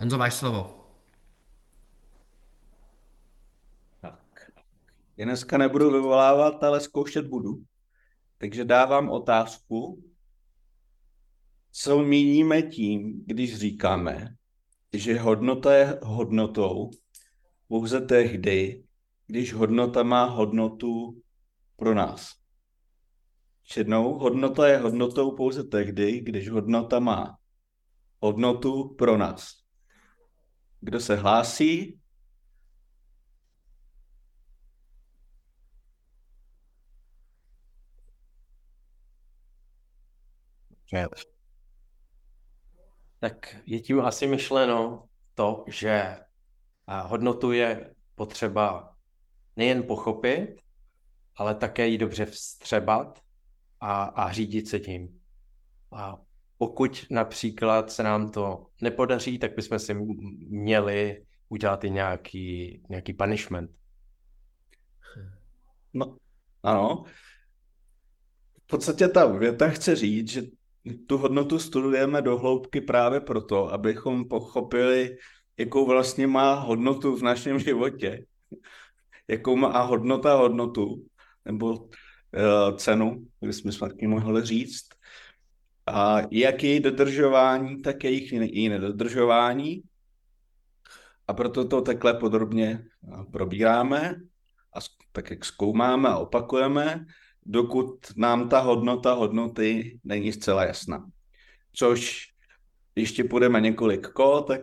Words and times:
Honzo, 0.00 0.18
máš 0.18 0.34
slovo. 0.34 0.86
Tak. 4.00 4.50
Já 5.16 5.24
dneska 5.24 5.58
nebudu 5.58 5.92
vyvolávat, 5.92 6.64
ale 6.64 6.80
zkoušet 6.80 7.26
budu. 7.26 7.62
Takže 8.38 8.64
dávám 8.64 9.10
otázku, 9.10 10.04
co 11.72 12.02
míníme 12.02 12.62
tím, 12.62 13.24
když 13.26 13.58
říkáme, 13.58 14.34
že 14.92 15.18
hodnota 15.18 15.74
je 15.74 15.98
hodnotou 16.02 16.90
pouze 17.68 18.00
tehdy, 18.00 18.84
když 19.26 19.52
hodnota 19.52 20.02
má 20.02 20.24
hodnotu 20.24 21.22
pro 21.76 21.94
nás. 21.94 22.32
Čednou 23.62 24.18
hodnota 24.18 24.68
je 24.68 24.78
hodnotou 24.78 25.36
pouze 25.36 25.64
tehdy, 25.64 26.20
když 26.20 26.50
hodnota 26.50 27.00
má 27.00 27.38
hodnotu 28.20 28.88
pro 28.88 29.16
nás. 29.16 29.59
Kdo 30.80 31.00
se 31.00 31.16
hlásí? 31.16 32.00
Tak 43.18 43.56
je 43.66 43.80
tím 43.80 44.00
asi 44.00 44.26
myšleno 44.26 45.08
to, 45.34 45.64
že 45.68 46.16
hodnotu 47.02 47.52
je 47.52 47.94
potřeba 48.14 48.96
nejen 49.56 49.82
pochopit, 49.86 50.56
ale 51.36 51.54
také 51.54 51.88
ji 51.88 51.98
dobře 51.98 52.26
vstřebat 52.26 53.22
a, 53.80 54.02
a 54.02 54.32
řídit 54.32 54.68
se 54.68 54.80
tím. 54.80 55.20
A 55.92 56.16
pokud 56.60 57.06
například 57.10 57.90
se 57.92 58.02
nám 58.02 58.30
to 58.30 58.66
nepodaří, 58.82 59.38
tak 59.38 59.56
bychom 59.56 59.78
si 59.78 59.94
měli 60.48 61.24
udělat 61.48 61.84
i 61.84 61.90
nějaký, 61.90 62.82
nějaký 62.88 63.12
punishment. 63.12 63.70
No, 65.94 66.16
ano. 66.62 67.04
V 68.62 68.66
podstatě 68.66 69.08
ta 69.08 69.26
věta 69.26 69.68
chce 69.68 69.96
říct, 69.96 70.28
že 70.28 70.42
tu 71.06 71.18
hodnotu 71.18 71.58
studujeme 71.58 72.22
do 72.22 72.38
hloubky 72.38 72.80
právě 72.80 73.20
proto, 73.20 73.72
abychom 73.72 74.28
pochopili, 74.28 75.16
jakou 75.56 75.86
vlastně 75.86 76.26
má 76.26 76.54
hodnotu 76.54 77.16
v 77.16 77.22
našem 77.22 77.58
životě. 77.58 78.24
Jakou 79.28 79.56
má 79.56 79.82
hodnota 79.82 80.34
hodnotu, 80.34 81.06
nebo 81.44 81.72
uh, 81.72 82.76
cenu, 82.76 83.26
kdybychom 83.40 83.72
taky 83.72 84.06
mohli 84.06 84.44
říct. 84.44 84.99
A 85.92 86.22
jak 86.30 86.64
její 86.64 86.80
dodržování, 86.80 87.82
tak 87.82 88.04
jejich 88.04 88.32
její 88.32 88.68
nedodržování. 88.68 89.82
A 91.28 91.34
proto 91.34 91.68
to 91.68 91.80
takhle 91.80 92.14
podrobně 92.14 92.84
probíráme 93.32 94.14
a 94.74 94.78
tak 95.12 95.30
jak 95.30 95.44
zkoumáme 95.44 96.08
a 96.08 96.18
opakujeme, 96.18 97.06
dokud 97.46 98.06
nám 98.16 98.48
ta 98.48 98.60
hodnota 98.60 99.12
hodnoty 99.12 100.00
není 100.04 100.32
zcela 100.32 100.64
jasná. 100.64 101.06
Což 101.72 102.28
ještě 102.96 103.24
půjdeme 103.24 103.60
několik 103.60 104.08
kol, 104.08 104.40
tak 104.40 104.60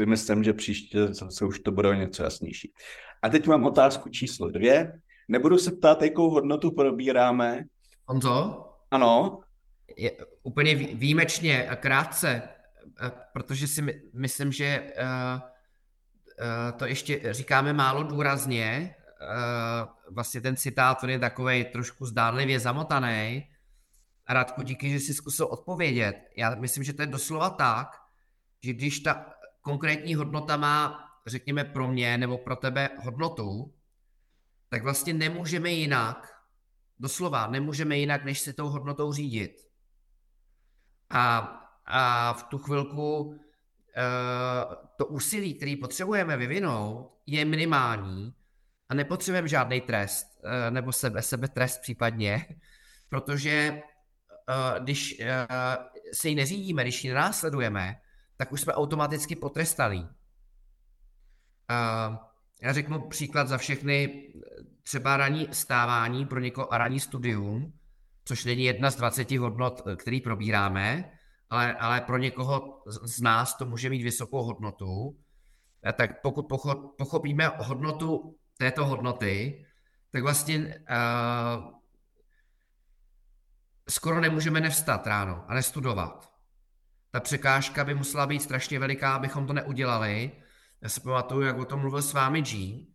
si 0.00 0.06
myslím, 0.06 0.44
že 0.44 0.52
příště 0.52 1.14
se 1.14 1.44
už 1.44 1.60
to 1.60 1.72
bude 1.72 1.96
něco 1.96 2.22
jasnější. 2.22 2.72
A 3.22 3.28
teď 3.28 3.46
mám 3.46 3.64
otázku 3.64 4.08
číslo 4.08 4.50
dvě. 4.50 4.92
Nebudu 5.28 5.58
se 5.58 5.72
ptát, 5.72 6.02
jakou 6.02 6.30
hodnotu 6.30 6.70
probíráme. 6.70 7.64
Honzo? 8.06 8.64
Ano? 8.90 9.40
Je, 9.96 10.12
úplně 10.42 10.74
výjimečně 10.74 11.68
a 11.68 11.76
krátce, 11.76 12.42
eh, 13.02 13.10
protože 13.32 13.66
si 13.66 13.82
my, 13.82 14.02
myslím, 14.12 14.52
že 14.52 14.92
uh, 15.02 15.40
to 16.76 16.86
ještě 16.86 17.34
říkáme 17.34 17.72
málo 17.72 18.02
důrazně, 18.02 18.94
vlastně 20.10 20.40
ten 20.40 20.56
citát, 20.56 21.02
on 21.02 21.10
je 21.10 21.18
takový 21.18 21.64
trošku 21.64 22.06
zdánlivě 22.06 22.60
zamotaný. 22.60 23.48
Radku, 24.28 24.62
díky, 24.62 24.90
že 24.90 25.00
jsi 25.00 25.14
zkusil 25.14 25.46
odpovědět. 25.46 26.16
Já 26.36 26.54
myslím, 26.54 26.84
že 26.84 26.92
to 26.92 27.02
je 27.02 27.06
doslova 27.06 27.50
tak, 27.50 27.88
že 28.62 28.72
když 28.72 29.00
ta 29.00 29.26
konkrétní 29.60 30.14
hodnota 30.14 30.56
má, 30.56 31.08
řekněme 31.26 31.64
pro 31.64 31.88
mě 31.88 32.18
nebo 32.18 32.38
pro 32.38 32.56
tebe 32.56 32.90
hodnotu, 32.98 33.74
tak 34.68 34.82
vlastně 34.82 35.14
nemůžeme 35.14 35.70
jinak, 35.70 36.32
doslova 36.98 37.46
nemůžeme 37.46 37.98
jinak, 37.98 38.24
než 38.24 38.40
se 38.40 38.52
tou 38.52 38.68
hodnotou 38.68 39.12
řídit. 39.12 39.65
A, 41.10 41.38
a 41.86 42.32
v 42.32 42.42
tu 42.42 42.58
chvilku 42.58 43.20
uh, 43.20 43.34
to 44.96 45.06
úsilí, 45.06 45.54
který 45.54 45.76
potřebujeme 45.76 46.36
vyvinout, 46.36 47.12
je 47.26 47.44
minimální 47.44 48.34
a 48.88 48.94
nepotřebujeme 48.94 49.48
žádný 49.48 49.80
trest, 49.80 50.26
uh, 50.44 50.50
nebo 50.70 50.92
sebe, 50.92 51.22
sebe 51.22 51.48
trest 51.48 51.80
případně, 51.80 52.46
protože 53.08 53.72
uh, 53.72 54.84
když 54.84 55.22
se 56.12 56.28
ji 56.28 56.34
neřídíme, 56.34 56.82
když 56.82 57.04
ji 57.04 57.10
nenásledujeme, 57.10 58.00
tak 58.36 58.52
už 58.52 58.60
jsme 58.60 58.74
automaticky 58.74 59.36
potrestali. 59.36 59.98
Uh, 59.98 60.08
já 62.62 62.72
řeknu 62.72 63.08
příklad 63.08 63.48
za 63.48 63.58
všechny, 63.58 64.28
třeba 64.82 65.16
ranní 65.16 65.48
stávání 65.52 66.26
pro 66.26 66.40
někoho 66.40 66.74
a 66.74 66.78
ranní 66.78 67.00
studium, 67.00 67.72
což 68.26 68.44
není 68.44 68.64
jedna 68.64 68.90
z 68.90 68.96
20 68.96 69.30
hodnot, 69.30 69.82
který 69.96 70.20
probíráme, 70.20 71.12
ale, 71.50 71.74
ale 71.74 72.00
pro 72.00 72.18
někoho 72.18 72.82
z 72.86 73.20
nás 73.20 73.56
to 73.56 73.66
může 73.66 73.90
mít 73.90 74.02
vysokou 74.02 74.42
hodnotu. 74.42 75.18
Tak 75.92 76.20
pokud 76.22 76.42
pochopíme 76.98 77.50
hodnotu 77.56 78.36
této 78.58 78.86
hodnoty, 78.86 79.64
tak 80.10 80.22
vlastně 80.22 80.58
uh, 80.58 81.72
skoro 83.88 84.20
nemůžeme 84.20 84.60
nevstat 84.60 85.06
ráno 85.06 85.44
a 85.48 85.54
nestudovat. 85.54 86.32
Ta 87.10 87.20
překážka 87.20 87.84
by 87.84 87.94
musela 87.94 88.26
být 88.26 88.42
strašně 88.42 88.78
veliká, 88.78 89.14
abychom 89.14 89.46
to 89.46 89.52
neudělali. 89.52 90.32
Já 90.82 90.88
si 90.88 91.00
pamatuju, 91.00 91.46
jak 91.46 91.58
o 91.58 91.64
tom 91.64 91.80
mluvil 91.80 92.02
s 92.02 92.12
vámi 92.12 92.42
G. 92.42 92.86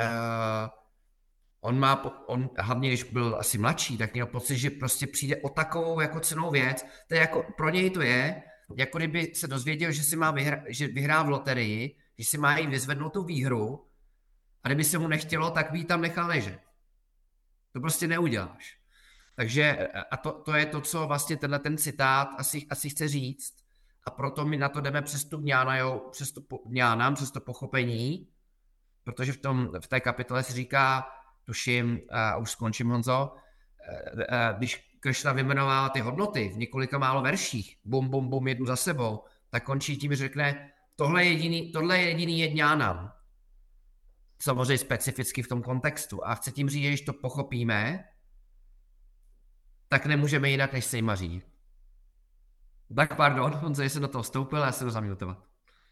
Uh, 0.00 0.83
on 1.64 1.78
má, 1.78 2.28
on 2.28 2.50
hlavně 2.58 2.88
když 2.88 3.02
byl 3.02 3.36
asi 3.38 3.58
mladší, 3.58 3.98
tak 3.98 4.12
měl 4.12 4.26
pocit, 4.26 4.56
že 4.56 4.70
prostě 4.70 5.06
přijde 5.06 5.36
o 5.36 5.48
takovou 5.48 6.00
jako 6.00 6.20
cenou 6.20 6.50
věc. 6.50 6.86
To 7.08 7.14
je 7.14 7.20
jako, 7.20 7.44
pro 7.56 7.70
něj 7.70 7.90
to 7.90 8.02
je, 8.02 8.42
jako 8.76 8.98
kdyby 8.98 9.34
se 9.34 9.46
dozvěděl, 9.46 9.92
že 9.92 10.02
si 10.02 10.16
má 10.16 10.30
vyhra, 10.30 10.62
že 10.68 10.86
vyhrá 10.86 11.22
v 11.22 11.28
loterii, 11.28 11.96
že 12.18 12.24
si 12.24 12.38
má 12.38 12.58
jít 12.58 12.66
vyzvednout 12.66 13.12
tu 13.12 13.24
výhru 13.24 13.86
a 14.62 14.68
kdyby 14.68 14.84
se 14.84 14.98
mu 14.98 15.08
nechtělo, 15.08 15.50
tak 15.50 15.72
by 15.72 15.84
tam 15.84 16.00
nechal 16.00 16.28
ležet. 16.28 16.60
To 17.72 17.80
prostě 17.80 18.06
neuděláš. 18.06 18.78
Takže 19.36 19.88
a 20.10 20.16
to, 20.16 20.32
to 20.32 20.52
je 20.52 20.66
to, 20.66 20.80
co 20.80 21.06
vlastně 21.06 21.36
tenhle 21.36 21.58
ten 21.58 21.78
citát 21.78 22.28
asi, 22.38 22.66
asi 22.70 22.90
chce 22.90 23.08
říct. 23.08 23.54
A 24.06 24.10
proto 24.10 24.44
my 24.44 24.56
na 24.56 24.68
to 24.68 24.80
jdeme 24.80 25.02
přes 25.02 25.24
tu 25.24 25.38
mňána, 25.38 25.76
jo, 25.76 26.08
přes 26.12 26.32
to 26.32 26.40
mňánam, 26.66 27.14
přes 27.14 27.30
to 27.30 27.40
pochopení, 27.40 28.28
protože 29.04 29.32
v, 29.32 29.36
tom, 29.36 29.70
v 29.80 29.86
té 29.86 30.00
kapitole 30.00 30.42
se 30.42 30.52
říká, 30.52 31.06
tuším, 31.44 32.00
a 32.10 32.36
už 32.36 32.50
skončím 32.50 32.88
Honzo, 32.88 33.34
když 34.58 34.96
Kršna 35.00 35.32
vyjmenovává 35.32 35.88
ty 35.88 36.00
hodnoty 36.00 36.48
v 36.48 36.56
několika 36.56 36.98
málo 36.98 37.22
verších, 37.22 37.76
bum, 37.84 38.08
bum, 38.08 38.28
bum, 38.30 38.48
jednu 38.48 38.66
za 38.66 38.76
sebou, 38.76 39.24
tak 39.50 39.64
končí 39.64 39.96
tím, 39.96 40.10
že 40.10 40.16
řekne, 40.16 40.70
tohle 40.96 41.24
je 41.24 41.30
jediný, 41.30 41.72
tohle 41.72 41.98
je 41.98 42.08
jediný 42.08 42.40
jedňánam. 42.40 43.12
Samozřejmě 44.38 44.78
specificky 44.78 45.42
v 45.42 45.48
tom 45.48 45.62
kontextu. 45.62 46.26
A 46.26 46.34
chce 46.34 46.52
tím 46.52 46.68
říct, 46.68 46.82
že 46.82 46.88
když 46.88 47.00
to 47.00 47.12
pochopíme, 47.12 48.04
tak 49.88 50.06
nemůžeme 50.06 50.50
jinak, 50.50 50.72
než 50.72 50.84
se 50.84 50.96
jima 50.96 51.14
řídit. 51.14 51.44
Tak 52.96 53.16
pardon, 53.16 53.52
Honzo, 53.52 53.82
jsem 53.82 54.02
do 54.02 54.08
toho 54.08 54.22
vstoupil 54.22 54.58
já 54.58 54.72
se 54.72 54.84
to 54.84 54.90
zamutovat. 54.90 55.38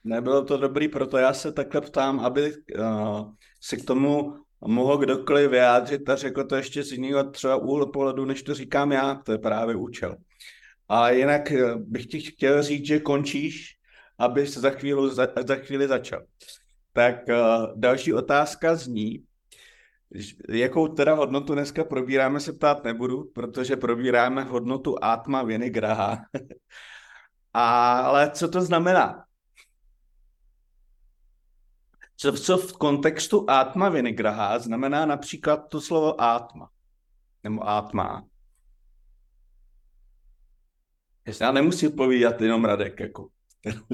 Nebylo 0.05 0.45
to 0.45 0.57
dobrý, 0.57 0.89
proto 0.89 1.19
já 1.19 1.33
se 1.33 1.53
takhle 1.53 1.81
ptám, 1.81 2.21
aby 2.21 2.53
uh, 2.79 3.33
si 3.61 3.77
k 3.77 3.87
tomu 3.87 4.45
mohl 4.67 4.99
kdokoliv 4.99 5.51
vyjádřit 5.51 6.09
a 6.09 6.17
řekl 6.17 6.45
to 6.45 6.57
ještě 6.57 6.83
z 6.83 6.93
jiného 6.93 7.25
třeba 7.25 7.57
úhlu 7.57 7.91
pohledu, 7.93 8.25
než 8.25 8.43
to 8.43 8.55
říkám 8.55 8.93
já, 8.93 9.15
to 9.15 9.33
je 9.33 9.39
právě 9.39 9.77
účel. 9.77 10.17
A 10.89 11.11
jinak 11.11 11.53
eh, 11.53 11.75
bych 11.77 12.07
ti 12.07 12.21
chtěl 12.21 12.63
říct, 12.63 12.87
že 12.87 13.01
končíš, 13.01 13.77
aby 14.19 14.47
se 14.47 14.61
za 14.61 14.71
chvíli, 14.71 15.15
za, 15.15 15.29
za 15.47 15.57
chvíli 15.57 15.89
začal. 15.89 16.23
Tak 16.93 17.17
uh, 17.29 17.67
další 17.77 18.13
otázka 18.13 18.75
zní, 18.75 19.25
jakou 20.49 20.89
teda 20.89 21.15
hodnotu 21.15 21.55
dneska 21.55 21.85
probíráme, 21.85 22.41
se 22.41 22.53
ptát 22.53 22.85
nebudu, 22.85 23.25
protože 23.35 23.77
probíráme 23.77 24.43
hodnotu 24.43 25.05
Atma 25.05 25.43
Vinigraha. 25.43 26.19
Ale 27.53 28.31
co 28.31 28.49
to 28.49 28.61
znamená? 28.61 29.25
Co, 32.17 32.33
co 32.33 32.59
v 32.59 32.73
kontextu 32.73 33.51
Atma 33.51 33.89
Vinigraha 33.89 34.59
znamená 34.59 35.07
například 35.07 35.57
to 35.57 35.81
slovo 35.81 36.21
Atma? 36.21 36.71
Nebo 37.43 37.69
Atma? 37.69 38.25
Já 41.41 41.53
nemusím 41.53 41.93
povídat 41.93 42.41
jenom 42.41 42.65
Radek, 42.65 43.01
jako. 43.01 43.29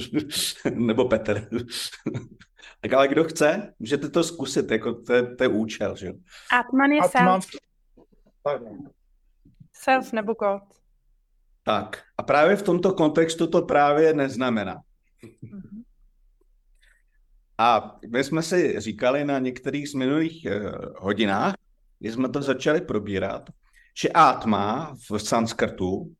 Nebo 0.74 1.04
Petr. 1.04 1.48
tak 2.80 2.92
ale 2.92 3.08
kdo 3.08 3.24
chce, 3.24 3.74
můžete 3.78 4.08
to 4.08 4.24
zkusit, 4.24 4.70
jako 4.70 4.94
to 5.02 5.12
je, 5.12 5.36
to 5.36 5.44
je 5.44 5.48
účel, 5.48 5.96
že? 5.96 6.12
Atman 6.52 6.90
je 6.90 7.00
Atman- 7.00 7.40
self, 7.40 7.46
self 9.72 10.12
nebo 10.12 10.34
God. 10.34 10.62
Tak. 11.62 12.02
A 12.18 12.22
právě 12.22 12.56
v 12.56 12.62
tomto 12.62 12.92
kontextu 12.92 13.46
to 13.46 13.62
právě 13.62 14.14
neznamená. 14.14 14.82
A 17.58 17.98
my 18.08 18.24
jsme 18.24 18.42
si 18.42 18.80
říkali 18.80 19.24
na 19.24 19.38
některých 19.38 19.88
z 19.88 19.94
minulých 19.94 20.44
eh, 20.44 20.60
hodinách, 20.98 21.54
kdy 21.98 22.12
jsme 22.12 22.28
to 22.28 22.42
začali 22.42 22.80
probírat, 22.80 23.50
že 24.00 24.08
átma 24.08 24.96
v 25.10 25.18
sanskrtu 25.18 26.14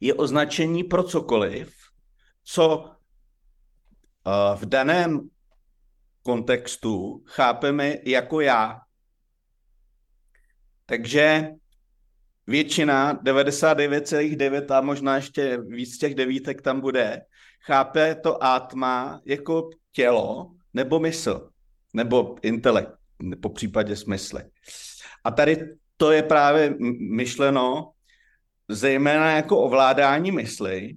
je 0.00 0.14
označení 0.14 0.84
pro 0.84 1.02
cokoliv, 1.02 1.74
co 2.44 2.90
eh, 2.90 4.56
v 4.56 4.66
daném 4.66 5.28
kontextu 6.22 7.24
chápeme 7.26 7.96
jako 8.04 8.40
já. 8.40 8.80
Takže 10.86 11.48
většina, 12.46 13.14
99,9 13.14 14.76
a 14.76 14.80
možná 14.80 15.16
ještě 15.16 15.58
víc 15.58 15.98
těch 15.98 16.14
devítek 16.14 16.62
tam 16.62 16.80
bude, 16.80 17.22
chápe 17.66 18.14
to 18.14 18.44
átma 18.44 19.20
jako 19.24 19.70
tělo 19.94 20.50
nebo 20.74 21.00
mysl, 21.00 21.48
nebo 21.94 22.36
intelekt, 22.42 22.90
po 23.42 23.48
případě 23.48 23.96
smysly. 23.96 24.42
A 25.24 25.30
tady 25.30 25.56
to 25.96 26.12
je 26.12 26.22
právě 26.22 26.74
myšleno 27.10 27.90
zejména 28.68 29.30
jako 29.30 29.58
ovládání 29.58 30.32
mysli, 30.32 30.96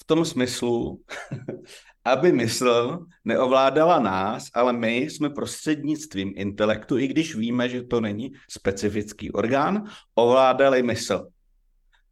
v 0.00 0.04
tom 0.04 0.24
smyslu, 0.24 1.00
aby 2.04 2.32
mysl 2.32 3.06
neovládala 3.24 3.98
nás, 3.98 4.48
ale 4.54 4.72
my 4.72 4.96
jsme 4.96 5.30
prostřednictvím 5.30 6.32
intelektu, 6.36 6.98
i 6.98 7.06
když 7.08 7.34
víme, 7.34 7.68
že 7.68 7.82
to 7.82 8.00
není 8.00 8.32
specifický 8.50 9.32
orgán, 9.32 9.84
ovládali 10.14 10.82
mysl. 10.82 11.28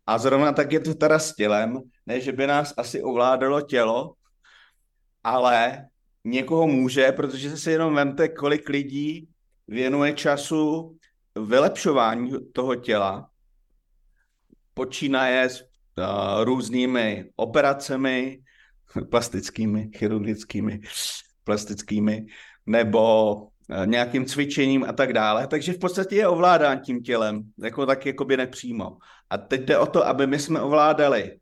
A 0.07 0.19
zrovna 0.19 0.53
tak 0.53 0.73
je 0.73 0.81
to 0.81 0.95
teda 0.95 1.19
s 1.19 1.35
tělem, 1.35 1.81
ne, 2.07 2.21
že 2.21 2.33
by 2.33 2.47
nás 2.47 2.75
asi 2.77 3.03
ovládalo 3.03 3.61
tělo, 3.61 4.15
ale 5.27 5.89
někoho 6.25 6.67
může, 6.67 7.13
protože 7.13 7.57
si 7.57 7.71
jenom 7.71 7.95
vemte, 7.95 8.29
kolik 8.29 8.69
lidí 8.69 9.29
věnuje 9.69 10.13
času 10.13 10.97
vylepšování 11.47 12.31
toho 12.53 12.75
těla, 12.75 13.31
počínaje 14.75 15.49
s 15.49 15.61
uh, 15.63 16.45
různými 16.45 17.31
operacemi, 17.37 18.41
plastickými, 19.11 19.91
chirurgickými, 19.97 20.81
plastickými, 21.45 22.27
nebo 22.67 23.35
uh, 23.35 23.87
nějakým 23.87 24.25
cvičením 24.27 24.85
a 24.85 24.93
tak 24.93 25.13
dále. 25.13 25.47
Takže 25.47 25.73
v 25.73 25.79
podstatě 25.79 26.17
je 26.17 26.29
ovládán 26.29 26.81
tím 26.81 27.03
tělem, 27.03 27.43
jako 27.59 27.87
tak 27.87 28.07
jakoby 28.07 28.37
nepřímo. 28.37 28.99
A 29.31 29.39
teď 29.39 29.61
jde 29.61 29.79
o 29.79 29.87
to, 29.87 30.07
aby 30.07 30.27
my 30.27 30.39
jsme 30.39 30.61
ovládali 30.61 31.39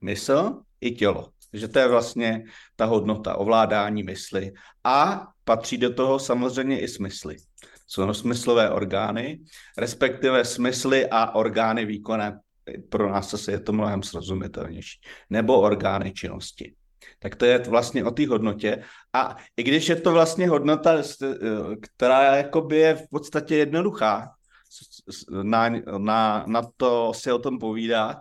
mysl 0.00 0.60
i 0.80 0.90
tělo. 0.90 1.37
Takže 1.50 1.68
to 1.68 1.78
je 1.78 1.88
vlastně 1.88 2.44
ta 2.76 2.84
hodnota 2.84 3.36
ovládání 3.36 4.02
mysli. 4.02 4.52
A 4.84 5.26
patří 5.44 5.78
do 5.78 5.94
toho 5.94 6.18
samozřejmě 6.18 6.80
i 6.80 6.88
smysly. 6.88 7.36
Jsou 7.86 8.14
smyslové 8.14 8.70
orgány, 8.70 9.40
respektive 9.78 10.44
smysly 10.44 11.08
a 11.10 11.34
orgány 11.34 11.84
výkonné. 11.84 12.40
Pro 12.88 13.12
nás 13.12 13.30
zase 13.30 13.52
je 13.52 13.60
to 13.60 13.72
mnohem 13.72 14.02
srozumitelnější. 14.02 15.00
Nebo 15.30 15.60
orgány 15.60 16.12
činnosti. 16.12 16.74
Tak 17.18 17.36
to 17.36 17.44
je 17.44 17.58
vlastně 17.58 18.04
o 18.04 18.10
té 18.10 18.26
hodnotě. 18.26 18.82
A 19.12 19.36
i 19.56 19.62
když 19.62 19.88
je 19.88 19.96
to 19.96 20.12
vlastně 20.12 20.48
hodnota, 20.48 21.02
která 21.80 22.36
je 22.70 22.94
v 22.94 23.08
podstatě 23.10 23.56
jednoduchá, 23.56 24.30
na, 25.42 25.68
na, 25.98 26.44
na 26.46 26.62
to 26.76 27.12
si 27.14 27.32
o 27.32 27.38
tom 27.38 27.58
povídat, 27.58 28.16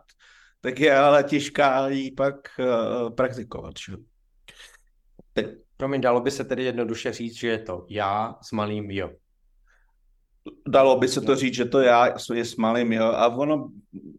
tak 0.62 0.80
je 0.80 0.98
ale 0.98 1.24
těžká 1.24 1.88
ji 1.88 2.12
pak 2.12 2.36
uh, 2.60 3.10
praktikovat. 3.10 3.74
Že? 3.86 3.94
Teď, 5.34 5.48
promiň, 5.78 6.02
dalo 6.02 6.22
by 6.22 6.32
se 6.32 6.44
tedy 6.44 6.64
jednoduše 6.64 7.14
říct, 7.14 7.38
že 7.38 7.48
je 7.48 7.60
to 7.60 7.86
já 7.90 8.36
s 8.42 8.52
malým 8.52 8.92
jo. 8.92 9.10
Dalo 10.68 11.00
by 11.00 11.08
se 11.08 11.22
to 11.22 11.36
říct, 11.36 11.54
že 11.54 11.66
to 11.66 11.82
já 11.82 12.14
je 12.34 12.46
s 12.46 12.56
malým 12.56 12.94
jo. 12.94 13.06
A 13.06 13.28
ono, 13.28 13.70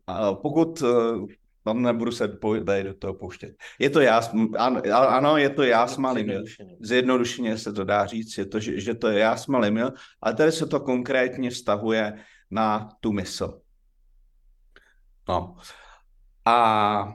a 0.06 0.34
pokud 0.34 0.82
uh, 0.82 1.26
tam 1.64 1.82
nebudu 1.82 2.12
se 2.12 2.28
tady 2.64 2.84
do 2.84 2.94
toho 2.94 3.14
pouštět. 3.14 3.54
Je 3.78 3.90
to 3.90 4.00
já, 4.00 4.20
ano, 4.58 4.82
ano 4.92 5.36
je 5.36 5.50
to 5.50 5.62
já 5.62 5.86
s 5.86 5.96
malým, 5.96 6.30
jo. 6.30 6.40
Zjednodušeně 6.80 7.58
se 7.58 7.72
to 7.72 7.84
dá 7.84 8.06
říct, 8.06 8.38
je 8.38 8.46
to, 8.46 8.60
že, 8.60 8.80
že 8.80 8.94
to 8.94 9.08
je 9.08 9.18
já 9.18 9.36
s 9.36 9.46
malým, 9.46 9.76
jo. 9.76 9.90
Ale 10.22 10.34
tady 10.34 10.52
se 10.52 10.66
to 10.66 10.80
konkrétně 10.80 11.50
vztahuje 11.50 12.24
na 12.50 12.88
tu 13.00 13.12
mysl. 13.12 13.60
No. 15.28 15.56
A 16.44 17.12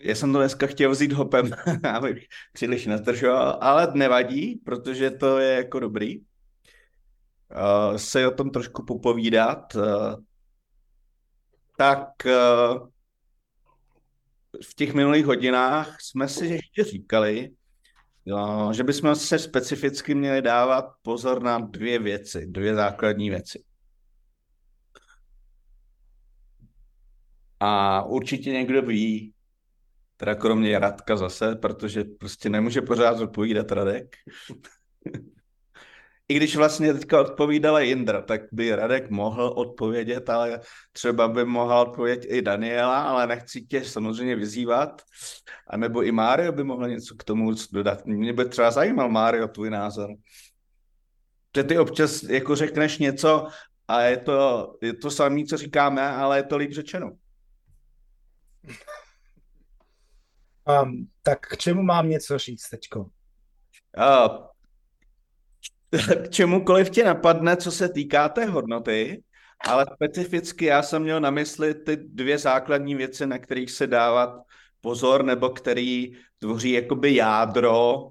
já 0.00 0.14
jsem 0.14 0.32
to 0.32 0.38
dneska 0.38 0.66
chtěl 0.66 0.90
vzít 0.90 1.12
hopem, 1.12 1.50
abych 1.94 2.26
příliš 2.52 2.86
nezdržoval, 2.86 3.58
ale 3.60 3.88
nevadí, 3.94 4.56
protože 4.64 5.10
to 5.10 5.38
je 5.38 5.54
jako 5.54 5.80
dobrý. 5.80 6.18
Uh, 6.18 7.96
se 7.96 8.28
o 8.28 8.30
tom 8.30 8.50
trošku 8.50 8.84
popovídat. 8.84 9.74
Uh, 9.74 9.82
tak 11.76 12.08
uh, 12.24 12.88
v 14.70 14.74
těch 14.74 14.94
minulých 14.94 15.26
hodinách 15.26 15.96
jsme 16.00 16.28
si 16.28 16.46
ještě 16.46 16.84
říkali, 16.84 17.50
uh, 18.24 18.72
že 18.72 18.84
bychom 18.84 19.14
se 19.14 19.38
specificky 19.38 20.14
měli 20.14 20.42
dávat 20.42 20.84
pozor 21.02 21.42
na 21.42 21.58
dvě 21.58 21.98
věci, 21.98 22.46
dvě 22.46 22.74
základní 22.74 23.30
věci. 23.30 23.64
A 27.60 28.02
určitě 28.02 28.52
někdo 28.52 28.82
ví, 28.82 29.32
teda 30.16 30.34
kromě 30.34 30.78
Radka 30.78 31.16
zase, 31.16 31.54
protože 31.54 32.04
prostě 32.04 32.48
nemůže 32.48 32.82
pořád 32.82 33.20
odpovídat 33.20 33.72
Radek. 33.72 34.16
I 36.28 36.36
když 36.36 36.56
vlastně 36.56 36.94
teďka 36.94 37.20
odpovídala 37.20 37.80
Jindra, 37.80 38.22
tak 38.22 38.40
by 38.52 38.74
Radek 38.74 39.10
mohl 39.10 39.44
odpovědět, 39.44 40.30
ale 40.30 40.60
třeba 40.92 41.28
by 41.28 41.44
mohl 41.44 41.78
odpovědět 41.78 42.26
i 42.28 42.42
Daniela, 42.42 43.02
ale 43.02 43.26
nechci 43.26 43.62
tě 43.62 43.84
samozřejmě 43.84 44.36
vyzývat. 44.36 45.02
A 45.66 45.76
nebo 45.76 46.02
i 46.02 46.12
Mário 46.12 46.52
by 46.52 46.64
mohl 46.64 46.88
něco 46.88 47.14
k 47.14 47.24
tomu 47.24 47.52
dodat. 47.72 48.06
Mě 48.06 48.32
by 48.32 48.48
třeba 48.48 48.70
zajímal, 48.70 49.08
Mário, 49.08 49.48
tvůj 49.48 49.70
názor. 49.70 50.10
Že 51.56 51.64
ty 51.64 51.78
občas 51.78 52.22
jako 52.22 52.56
řekneš 52.56 52.98
něco 52.98 53.46
a 53.88 54.00
je 54.00 54.16
to, 54.16 54.72
je 54.82 54.94
to 54.94 55.10
samé, 55.10 55.44
co 55.44 55.56
říkáme, 55.56 56.08
ale 56.08 56.38
je 56.38 56.42
to 56.42 56.56
líp 56.56 56.72
řečeno. 56.72 57.10
Um, 60.82 61.08
tak 61.22 61.40
k 61.40 61.56
čemu 61.56 61.82
mám 61.82 62.08
něco 62.08 62.38
říct 62.38 62.68
teďko? 62.68 63.00
Uh, 63.00 64.46
k 66.24 66.30
čemukoliv 66.30 66.90
tě 66.90 67.04
napadne, 67.04 67.56
co 67.56 67.72
se 67.72 67.88
týká 67.88 68.28
té 68.28 68.44
hodnoty, 68.44 69.22
ale 69.60 69.86
specificky 69.94 70.64
já 70.64 70.82
jsem 70.82 71.02
měl 71.02 71.20
na 71.20 71.30
mysli 71.30 71.74
ty 71.74 71.96
dvě 71.96 72.38
základní 72.38 72.94
věci, 72.94 73.26
na 73.26 73.38
kterých 73.38 73.70
se 73.70 73.86
dávat 73.86 74.40
pozor, 74.80 75.24
nebo 75.24 75.48
který 75.48 76.16
tvoří 76.38 76.72
jakoby 76.72 77.14
jádro 77.14 78.08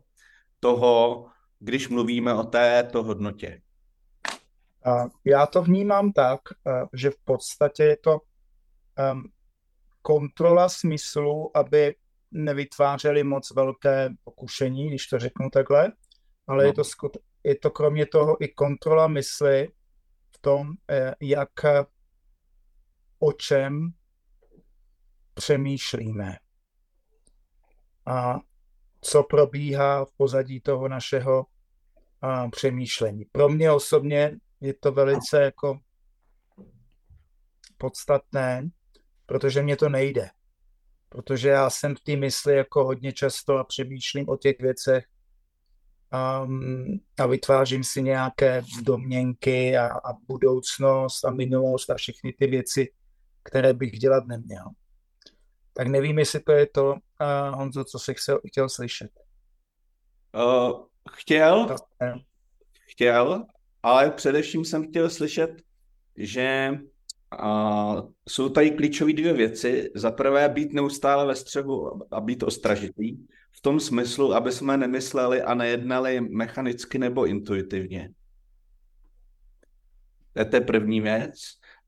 toho, 0.59 1.25
když 1.59 1.89
mluvíme 1.89 2.33
o 2.33 2.43
této 2.43 3.03
hodnotě. 3.03 3.61
Uh, 4.85 5.07
já 5.25 5.45
to 5.45 5.61
vnímám 5.61 6.11
tak, 6.11 6.39
uh, 6.63 6.87
že 6.93 7.09
v 7.09 7.17
podstatě 7.23 7.83
je 7.83 7.97
to 7.97 8.19
um, 9.13 9.23
kontrola 10.07 10.69
smyslu, 10.69 11.57
aby 11.57 11.95
nevytvářeli 12.31 13.23
moc 13.23 13.51
velké 13.51 14.09
pokušení, 14.23 14.87
když 14.87 15.07
to 15.07 15.19
řeknu 15.19 15.49
takhle, 15.49 15.91
ale 16.47 16.63
no. 16.63 16.67
je 16.69 16.73
to 16.73 16.81
skut- 16.81 17.19
je 17.43 17.55
to 17.55 17.71
kromě 17.71 18.05
toho 18.05 18.43
i 18.43 18.47
kontrola 18.47 19.07
mysli 19.07 19.67
v 20.35 20.41
tom, 20.41 20.71
eh, 20.89 21.15
jak 21.21 21.49
o 23.19 23.33
čem 23.33 23.89
přemýšlíme 25.33 26.37
a 28.05 28.39
co 29.01 29.23
probíhá 29.23 30.05
v 30.05 30.11
pozadí 30.17 30.61
toho 30.61 30.87
našeho 30.87 31.45
a, 32.21 32.49
přemýšlení. 32.49 33.25
Pro 33.25 33.49
mě 33.49 33.71
osobně 33.71 34.37
je 34.61 34.73
to 34.73 34.91
velice 34.91 35.41
jako 35.41 35.79
podstatné, 37.77 38.69
protože 39.27 39.61
mě 39.61 39.75
to 39.75 39.89
nejde. 39.89 40.29
Protože 41.09 41.49
já 41.49 41.69
jsem 41.69 41.95
v 41.95 41.99
té 41.99 42.15
mysli 42.15 42.55
jako 42.55 42.83
hodně 42.83 43.13
často 43.13 43.57
a 43.57 43.63
přemýšlím 43.63 44.29
o 44.29 44.37
těch 44.37 44.59
věcech 44.59 45.05
um, 46.43 46.99
a 47.19 47.25
vytvářím 47.25 47.83
si 47.83 48.01
nějaké 48.01 48.63
domněnky 48.83 49.77
a, 49.77 49.87
a 49.87 50.13
budoucnost 50.27 51.25
a 51.25 51.31
minulost 51.31 51.89
a 51.89 51.95
všechny 51.95 52.33
ty 52.33 52.47
věci, 52.47 52.93
které 53.43 53.73
bych 53.73 53.99
dělat 53.99 54.27
neměl. 54.27 54.65
Tak 55.73 55.87
nevím, 55.87 56.19
jestli 56.19 56.39
to 56.39 56.51
je 56.51 56.67
to, 56.67 56.89
uh, 56.91 57.55
Honzo, 57.55 57.83
co 57.83 57.99
jsi 57.99 58.13
chtěl, 58.13 58.39
chtěl 58.47 58.69
slyšet. 58.69 59.11
Uh, 60.35 60.85
chtěl, 61.11 61.75
chtěl, 62.91 63.45
ale 63.83 64.11
především 64.11 64.65
jsem 64.65 64.87
chtěl 64.87 65.09
slyšet, 65.09 65.49
že 66.15 66.71
uh, 67.43 68.09
jsou 68.29 68.49
tady 68.49 68.71
klíčové 68.71 69.13
dvě 69.13 69.33
věci. 69.33 69.89
Za 69.95 70.11
prvé 70.11 70.49
být 70.49 70.73
neustále 70.73 71.25
ve 71.25 71.35
střehu 71.35 72.01
a 72.11 72.21
být 72.21 72.43
ostražitý. 72.43 73.17
V 73.51 73.61
tom 73.61 73.79
smyslu, 73.79 74.33
aby 74.33 74.51
jsme 74.51 74.77
nemysleli 74.77 75.41
a 75.41 75.53
nejednali 75.53 76.21
mechanicky 76.21 76.99
nebo 76.99 77.25
intuitivně. 77.25 78.09
To 80.49 80.55
je 80.55 80.61
první 80.61 81.01
věc. 81.01 81.33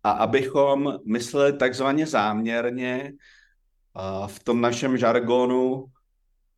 A 0.03 0.11
abychom 0.11 0.99
mysleli 1.05 1.53
takzvaně 1.53 2.07
záměrně 2.07 3.13
v 4.27 4.43
tom 4.43 4.61
našem 4.61 4.97
žargonu, 4.97 5.85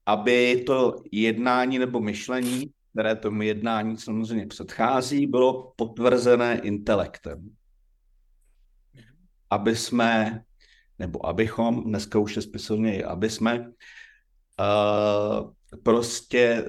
aby 0.05 0.63
to 0.67 0.95
jednání 1.11 1.79
nebo 1.79 1.99
myšlení, 1.99 2.71
které 2.91 3.15
tomu 3.15 3.41
jednání 3.41 3.97
samozřejmě 3.97 4.47
předchází, 4.47 5.27
bylo 5.27 5.73
potvrzené 5.75 6.59
intelektem. 6.59 7.55
Aby 9.51 9.75
jsme, 9.75 10.41
nebo 10.99 11.25
abychom, 11.25 11.83
dneska 11.83 12.19
už 12.19 12.35
je 12.35 12.41
spisovně, 12.41 13.03
aby 13.03 13.29
jsme 13.29 13.59
uh, 13.59 15.51
prostě 15.83 16.65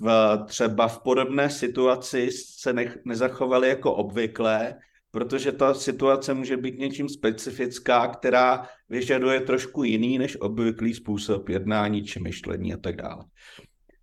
v, 0.00 0.38
třeba 0.46 0.88
v 0.88 0.98
podobné 0.98 1.50
situaci 1.50 2.30
se 2.32 2.72
ne, 2.72 2.94
nezachovali 3.04 3.68
jako 3.68 3.94
obvykle, 3.94 4.74
protože 5.10 5.52
ta 5.52 5.74
situace 5.74 6.34
může 6.34 6.56
být 6.56 6.78
něčím 6.78 7.08
specifická, 7.08 8.08
která 8.08 8.68
vyžaduje 8.88 9.40
trošku 9.40 9.84
jiný 9.84 10.18
než 10.18 10.36
obvyklý 10.40 10.94
způsob 10.94 11.48
jednání 11.48 12.04
či 12.04 12.20
myšlení 12.20 12.74
a 12.74 12.76
tak 12.76 12.96
dále. 12.96 13.24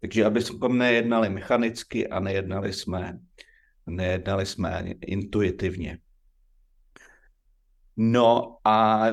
Takže 0.01 0.25
aby 0.25 0.41
jsme 0.41 0.69
nejednali 0.69 1.29
mechanicky 1.29 2.07
a 2.07 2.19
nejednali 2.19 2.73
jsme, 2.73 3.19
nejednali 3.87 4.45
jsme 4.45 4.85
intuitivně. 5.01 5.97
No 8.01 8.57
a 8.63 9.07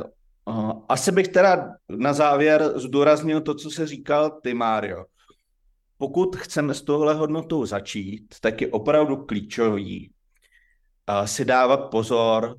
uh, 0.44 0.72
asi 0.88 1.12
bych 1.12 1.28
teda 1.28 1.68
na 1.88 2.12
závěr 2.12 2.72
zdůraznil 2.78 3.40
to, 3.40 3.54
co 3.54 3.70
se 3.70 3.86
říkal 3.86 4.30
ty, 4.30 4.54
Mário. 4.54 5.04
Pokud 5.98 6.36
chceme 6.36 6.74
s 6.74 6.82
tohle 6.82 7.14
hodnotou 7.14 7.66
začít, 7.66 8.34
tak 8.40 8.60
je 8.60 8.68
opravdu 8.68 9.16
klíčový 9.16 10.12
si 11.24 11.44
dávat 11.44 11.76
pozor, 11.76 12.56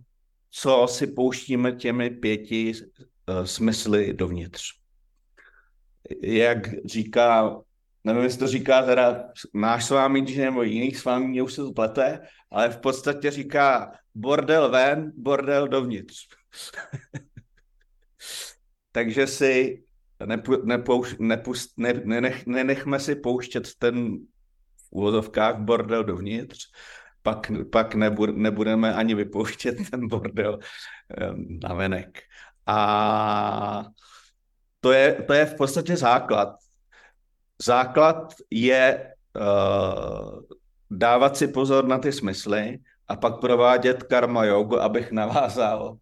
co 0.52 0.88
si 0.90 1.08
pouštíme 1.08 1.72
těmi 1.72 2.10
pěti 2.10 2.74
uh, 2.74 3.44
smysly 3.44 4.14
dovnitř. 4.14 4.64
Jak 6.22 6.86
říká, 6.86 7.62
nevím, 8.04 8.24
jestli 8.24 8.40
to 8.40 8.48
říká 8.48 8.82
teda 8.82 9.24
náš 9.54 9.86
svámí, 9.86 10.36
nebo 10.38 10.64
jiný 10.64 10.92
svámí, 10.92 11.42
už 11.42 11.54
se 11.54 11.62
to 11.62 11.74
plete, 11.74 12.20
ale 12.52 12.70
v 12.70 12.78
podstatě 12.78 13.32
říká 13.32 13.92
bordel 14.16 14.70
ven, 14.70 15.12
bordel 15.18 15.68
dovnitř. 15.68 16.16
Takže 18.92 19.28
si 19.28 19.84
nepu, 20.26 20.66
nepouš, 20.66 21.16
nepust, 21.20 21.78
ne, 21.78 21.94
nenech, 21.94 22.46
nenechme 22.46 23.00
si 23.00 23.16
pouštět 23.16 23.68
ten 23.80 24.18
v 24.78 24.92
úvozovkách 24.92 25.60
bordel 25.60 26.04
dovnitř, 26.04 26.58
pak, 27.22 27.52
pak 27.72 27.96
nebudeme 28.32 28.94
ani 28.94 29.16
vypouštět 29.16 29.90
ten 29.92 30.08
bordel 30.08 30.60
na 31.64 31.74
venek. 31.74 32.20
A 32.66 33.86
to 34.80 34.92
je, 34.92 35.14
to 35.28 35.34
je 35.34 35.46
v 35.46 35.56
podstatě 35.56 35.98
základ. 35.98 36.56
Základ 37.64 38.34
je 38.52 39.14
uh, 39.36 40.42
dávat 40.92 41.38
si 41.38 41.48
pozor 41.48 41.88
na 41.88 41.98
ty 41.98 42.12
smysly 42.12 42.80
a 43.08 43.16
pak 43.16 43.40
provádět 43.40 44.04
karma 44.04 44.46
jogu, 44.46 44.82
abych 44.82 45.12
navázal 45.12 45.98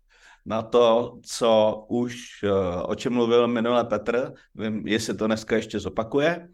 na 0.45 0.61
to, 0.61 1.17
co 1.23 1.85
už, 1.89 2.43
uh, 2.43 2.83
o 2.85 2.95
čem 2.95 3.13
mluvil 3.13 3.47
minule 3.47 3.83
Petr, 3.83 4.33
vím, 4.55 4.87
jestli 4.87 5.17
to 5.17 5.27
dneska 5.27 5.55
ještě 5.55 5.79
zopakuje. 5.79 6.47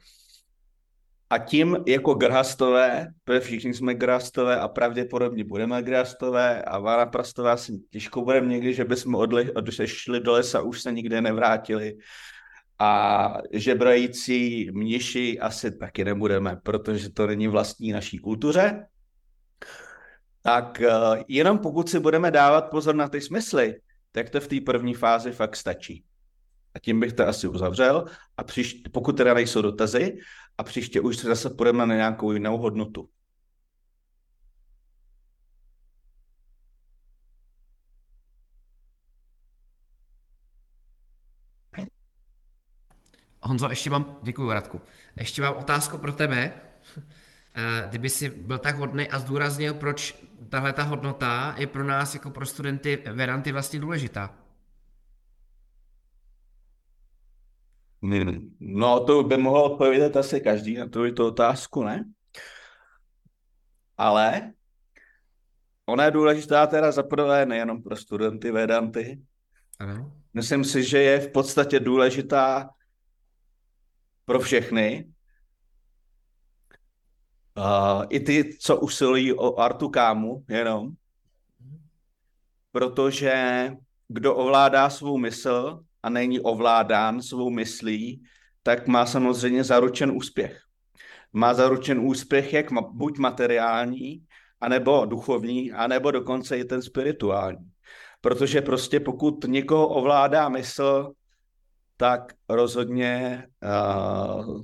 A 1.29 1.37
tím 1.37 1.77
jako 1.87 2.13
grhastové, 2.13 3.07
protože 3.23 3.39
všichni 3.39 3.73
jsme 3.73 3.93
grhastové 3.93 4.59
a 4.59 4.67
pravděpodobně 4.67 5.43
budeme 5.43 5.83
grhastové 5.83 6.61
a 6.61 6.79
vánaprastové 6.79 7.51
asi 7.51 7.79
těžko 7.89 8.21
budeme 8.21 8.47
někdy, 8.47 8.73
že 8.73 8.85
bychom 8.85 9.15
odli, 9.15 9.51
odešli 9.51 10.19
do 10.19 10.31
lesa, 10.31 10.61
už 10.61 10.81
se 10.81 10.91
nikde 10.91 11.21
nevrátili. 11.21 11.97
A 12.83 13.33
žebrající 13.51 14.71
mniši 14.71 15.39
asi 15.39 15.77
taky 15.77 16.05
nebudeme, 16.05 16.59
protože 16.63 17.09
to 17.09 17.27
není 17.27 17.47
vlastní 17.47 17.91
naší 17.91 18.17
kultuře. 18.17 18.87
Tak 20.41 20.81
uh, 20.81 21.23
jenom 21.27 21.57
pokud 21.57 21.89
si 21.89 21.99
budeme 21.99 22.31
dávat 22.31 22.61
pozor 22.61 22.95
na 22.95 23.07
ty 23.07 23.21
smysly, 23.21 23.81
tak 24.11 24.29
to 24.29 24.39
v 24.39 24.47
té 24.47 24.61
první 24.65 24.93
fázi 24.93 25.31
fakt 25.31 25.55
stačí. 25.55 26.03
A 26.73 26.79
tím 26.79 26.99
bych 26.99 27.13
to 27.13 27.27
asi 27.27 27.47
uzavřel. 27.47 28.05
A 28.37 28.43
příště, 28.43 28.89
pokud 28.89 29.17
teda 29.17 29.33
nejsou 29.33 29.61
dotazy, 29.61 30.17
a 30.57 30.63
příště 30.63 31.01
už 31.01 31.17
se 31.17 31.27
zase 31.27 31.49
půjdeme 31.49 31.85
na 31.85 31.95
nějakou 31.95 32.31
jinou 32.31 32.57
hodnotu. 32.57 33.09
Honzo, 43.43 43.69
ještě 43.69 43.89
mám, 43.89 44.17
děkuji 44.23 44.51
Radku, 44.51 44.81
ještě 45.15 45.41
mám 45.41 45.57
otázku 45.57 45.97
pro 45.97 46.11
tebe. 46.11 46.53
Eh, 47.55 47.85
kdyby 47.89 48.09
si 48.09 48.29
byl 48.29 48.57
tak 48.57 48.75
hodný 48.75 49.07
a 49.07 49.19
zdůraznil, 49.19 49.73
proč 49.73 50.25
tahle 50.49 50.73
ta 50.73 50.83
hodnota 50.83 51.55
je 51.57 51.67
pro 51.67 51.83
nás 51.83 52.13
jako 52.13 52.29
pro 52.29 52.45
studenty 52.45 53.03
Veranty 53.13 53.51
vlastně 53.51 53.79
důležitá. 53.79 54.35
No, 58.59 58.99
to 58.99 59.23
by 59.23 59.37
mohl 59.37 59.57
odpovědět 59.57 60.17
asi 60.17 60.41
každý 60.41 60.77
na 60.77 60.87
tu, 60.87 61.11
tu 61.11 61.25
otázku, 61.25 61.83
ne? 61.83 62.05
Ale 63.97 64.53
ona 65.85 66.05
je 66.05 66.11
důležitá 66.11 66.67
teda 66.67 66.91
za 66.91 67.03
prvé 67.03 67.45
nejenom 67.45 67.83
pro 67.83 67.95
studenty 67.95 68.51
Vedanty. 68.51 69.21
Ano. 69.79 70.13
Myslím 70.33 70.63
si, 70.63 70.83
že 70.83 71.01
je 71.01 71.19
v 71.19 71.31
podstatě 71.31 71.79
důležitá 71.79 72.69
pro 74.31 74.39
všechny. 74.39 75.05
Uh, 77.57 78.05
I 78.09 78.19
ty, 78.19 78.57
co 78.59 78.79
usilují 78.79 79.33
o 79.33 79.59
artu 79.59 79.89
kámu, 79.89 80.45
jenom. 80.49 80.91
Protože 82.71 83.33
kdo 84.07 84.35
ovládá 84.35 84.89
svou 84.89 85.17
mysl, 85.17 85.83
a 86.03 86.09
není 86.09 86.39
ovládán 86.39 87.21
svou 87.21 87.49
myslí, 87.49 88.23
tak 88.63 88.87
má 88.87 89.05
samozřejmě 89.05 89.63
zaručen 89.63 90.11
úspěch. 90.11 90.61
Má 91.33 91.53
zaručen 91.53 91.99
úspěch 91.99 92.53
jak 92.53 92.71
ma, 92.71 92.81
buď 92.81 93.17
materiální, 93.17 94.23
anebo 94.61 95.05
duchovní, 95.05 95.71
anebo 95.71 96.11
dokonce 96.11 96.57
i 96.57 96.65
ten 96.65 96.81
spirituální. 96.81 97.71
Protože 98.21 98.61
prostě 98.61 98.99
pokud 98.99 99.43
někoho 99.47 99.87
ovládá 99.87 100.49
mysl, 100.49 101.11
tak 102.01 102.33
rozhodně 102.49 103.47
uh, 103.63 104.61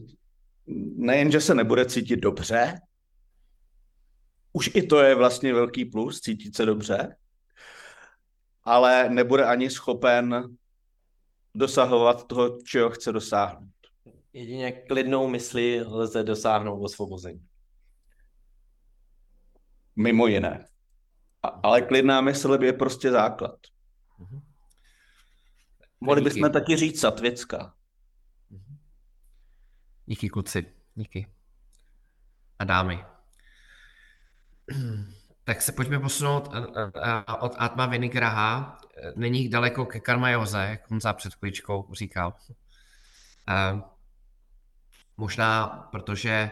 nejen, 0.97 1.31
že 1.31 1.41
se 1.41 1.55
nebude 1.55 1.85
cítit 1.85 2.15
dobře, 2.15 2.81
už 4.53 4.71
i 4.73 4.81
to 4.81 4.99
je 4.99 5.15
vlastně 5.15 5.53
velký 5.53 5.85
plus, 5.85 6.21
cítit 6.21 6.55
se 6.55 6.65
dobře, 6.65 7.15
ale 8.63 9.09
nebude 9.09 9.45
ani 9.45 9.69
schopen 9.69 10.55
dosahovat 11.55 12.27
toho, 12.27 12.61
čeho 12.61 12.89
chce 12.89 13.11
dosáhnout. 13.11 13.73
Jedině 14.33 14.71
klidnou 14.71 15.27
myslí 15.27 15.81
lze 15.81 16.23
dosáhnout 16.23 16.83
osvobození. 16.83 17.45
mimo 19.95 20.27
jiné. 20.27 20.65
A, 21.43 21.47
ale 21.47 21.81
klidná 21.81 22.21
mysl 22.21 22.57
je 22.61 22.73
prostě 22.73 23.11
základ. 23.11 23.59
Mhm. 26.01 26.05
Mohli 26.07 26.21
Díky. 26.21 26.33
bychom 26.33 26.51
taky 26.51 26.75
říct 26.75 26.99
satvěcká. 26.99 27.73
Díky 30.05 30.29
kluci, 30.29 30.65
díky. 30.95 31.27
A 32.59 32.63
dámy. 32.63 33.05
Tak 35.43 35.61
se 35.61 35.71
pojďme 35.71 35.99
posunout 35.99 36.49
eh, 36.53 36.59
eh, 37.03 37.23
od 37.39 37.55
Atma 37.57 37.85
Vinigraha. 37.85 38.77
Není 39.15 39.49
daleko 39.49 39.85
ke 39.85 39.99
Karmajoze, 39.99 40.57
jak 40.69 40.89
Honza 40.91 41.13
před 41.13 41.33
chvíličkou 41.33 41.93
říkal. 41.93 42.33
Eh, 43.49 43.81
Možná, 45.17 45.67
protože 45.91 46.51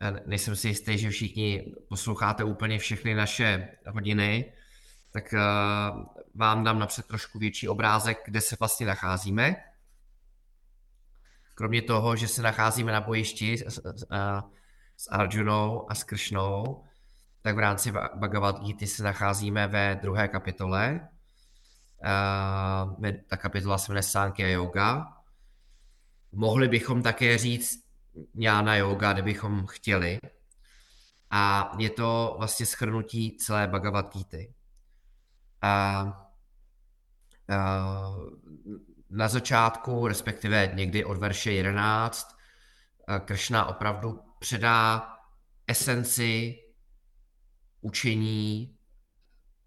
eh, 0.00 0.22
nejsem 0.26 0.56
si 0.56 0.68
jistý, 0.68 0.98
že 0.98 1.10
všichni 1.10 1.74
posloucháte 1.88 2.44
úplně 2.44 2.78
všechny 2.78 3.14
naše 3.14 3.68
hodiny, 3.88 4.52
tak 5.16 5.34
eh, 5.34 5.40
vám 6.34 6.64
dám 6.64 6.78
napřed 6.78 7.06
trošku 7.06 7.38
větší 7.38 7.68
obrázek, 7.68 8.18
kde 8.24 8.40
se 8.40 8.56
vlastně 8.58 8.86
nacházíme. 8.86 9.56
Kromě 11.54 11.82
toho, 11.82 12.16
že 12.16 12.28
se 12.28 12.42
nacházíme 12.42 12.92
na 12.92 13.00
bojišti 13.00 13.58
s, 13.66 13.80
s 14.96 15.08
Arjunou 15.10 15.90
a 15.90 15.94
s 15.94 16.04
Kršnou, 16.04 16.84
tak 17.42 17.56
v 17.56 17.58
rámci 17.58 17.92
Va- 17.92 18.18
Bhagavad 18.18 18.60
Gita 18.60 18.86
se 18.86 19.02
nacházíme 19.02 19.66
ve 19.66 19.94
druhé 20.02 20.28
kapitole. 20.28 21.08
Me- 22.98 23.24
Ta 23.28 23.36
kapitola 23.36 23.78
se 23.78 23.92
jmenuje 23.92 24.02
Sankhya 24.02 24.48
Yoga. 24.48 25.06
Mohli 26.32 26.68
bychom 26.68 27.02
také 27.02 27.38
říct 27.38 27.84
Jnana 28.34 28.76
Yoga, 28.76 29.12
kdybychom 29.12 29.66
chtěli. 29.66 30.18
A 31.30 31.72
je 31.78 31.90
to 31.90 32.34
vlastně 32.38 32.66
schrnutí 32.66 33.36
celé 33.36 33.66
Bhagavad 33.66 34.12
Gita. 34.16 34.55
A, 35.62 35.70
a 35.70 37.66
na 39.10 39.28
začátku, 39.28 40.06
respektive 40.06 40.70
někdy 40.74 41.04
od 41.04 41.16
verše 41.16 41.52
11, 41.52 42.36
a 43.08 43.18
Kršna 43.18 43.66
opravdu 43.66 44.20
předá 44.38 45.08
esenci 45.66 46.58
učení 47.80 48.76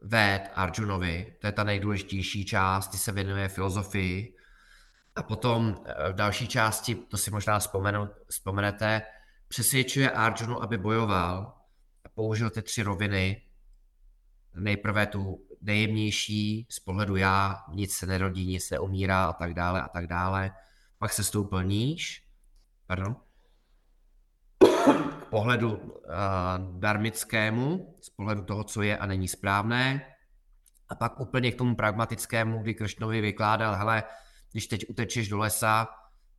Véd 0.01 0.41
Arjunovi. 0.55 1.36
To 1.41 1.48
je 1.48 1.51
ta 1.51 1.63
nejdůležitější 1.63 2.46
část, 2.46 2.88
ty 2.88 2.98
se 2.98 3.12
věnuje 3.12 3.48
filozofii. 3.48 4.36
A 5.15 5.24
potom 5.24 5.84
eh, 5.86 6.12
v 6.12 6.15
další 6.15 6.48
části, 6.48 6.96
to 6.96 7.17
si 7.17 7.31
možná 7.31 7.60
vzpomenu, 7.60 8.10
vzpomenete, 8.27 9.01
přesvědčuje 9.48 10.12
Arjunu, 10.12 10.63
aby 10.63 10.77
bojoval 10.77 11.58
a 12.05 12.10
použil 12.10 12.50
ty 12.50 12.62
tři 12.62 12.84
roviny. 12.84 13.41
Nejprve 14.55 15.08
tu 15.08 15.48
nejjemnější 15.62 16.68
z 16.70 16.80
pohledu 16.80 17.16
já, 17.16 17.63
nic 17.74 17.94
se 17.94 18.06
nerodí, 18.06 18.46
nic 18.46 18.70
neumírá 18.70 19.25
a 19.25 19.34
tak 19.34 19.54
dále 19.54 19.82
a 19.82 19.88
tak 19.88 20.08
dále. 20.08 20.51
Pak 20.98 21.13
se 21.13 21.24
stoupil 21.24 21.63
níž, 21.63 22.24
pardon, 22.88 23.16
k 25.22 25.25
pohledu 25.30 25.75
uh, 25.75 26.00
darmickému, 26.80 27.96
z 28.01 28.10
pohledu 28.10 28.44
toho, 28.44 28.63
co 28.63 28.82
je 28.82 28.98
a 28.98 29.06
není 29.06 29.28
správné. 29.28 30.16
A 30.89 30.96
pak 30.96 31.20
úplně 31.20 31.51
k 31.51 31.58
tomu 31.58 31.75
pragmatickému, 31.75 32.62
kdy 32.62 32.74
Kršnovi 32.74 33.22
vykládal, 33.22 33.75
hele, 33.75 34.04
když 34.51 34.68
teď 34.68 34.89
utečeš 34.89 35.30
do 35.30 35.38
lesa 35.38 35.88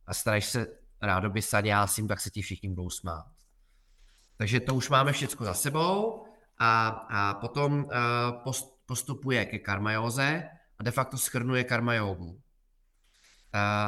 a 0.07 0.13
staneš 0.13 0.45
se 0.45 0.67
rádoby 1.01 1.41
saňásím, 1.41 2.07
tak 2.07 2.19
se 2.19 2.29
ti 2.29 2.41
všichni 2.41 2.69
budou 2.69 2.89
smát. 2.89 3.25
Takže 4.37 4.59
to 4.59 4.75
už 4.75 4.89
máme 4.89 5.13
všechno 5.13 5.45
za 5.45 5.53
sebou 5.53 6.25
a, 6.57 6.87
a 6.87 7.33
potom 7.33 7.83
uh, 7.83 7.89
post, 8.43 8.70
postupuje 8.91 9.45
ke 9.45 9.59
karmajóze 9.59 10.49
a 10.79 10.83
de 10.83 10.91
facto 10.91 11.17
schrnuje 11.17 11.63
karmajógu. 11.63 12.25
Uh, 12.25 12.39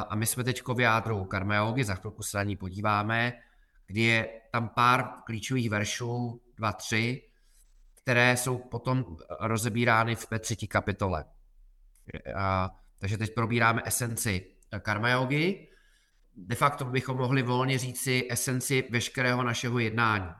a 0.08 0.14
my 0.16 0.26
jsme 0.26 0.44
teď 0.44 0.62
v 0.74 0.80
jádru 0.80 1.24
karmajógy, 1.24 1.84
za 1.84 1.94
chvilku 1.94 2.22
se 2.22 2.36
na 2.36 2.42
ní 2.42 2.56
podíváme, 2.56 3.32
kdy 3.86 4.00
je 4.00 4.40
tam 4.52 4.68
pár 4.68 5.04
klíčových 5.26 5.70
veršů, 5.70 6.40
dva, 6.56 6.72
tři, 6.72 7.28
které 8.02 8.36
jsou 8.36 8.58
potom 8.58 9.16
rozebírány 9.40 10.16
v 10.16 10.26
třetí 10.38 10.68
kapitole. 10.68 11.24
A, 12.36 12.70
takže 12.98 13.18
teď 13.18 13.34
probíráme 13.34 13.82
esenci 13.84 14.56
karma 14.80 15.08
yogi. 15.08 15.68
De 16.36 16.54
facto 16.54 16.84
bychom 16.84 17.16
mohli 17.16 17.42
volně 17.42 17.78
říci 17.78 18.28
esenci 18.30 18.88
veškerého 18.90 19.42
našeho 19.42 19.78
jednání. 19.78 20.32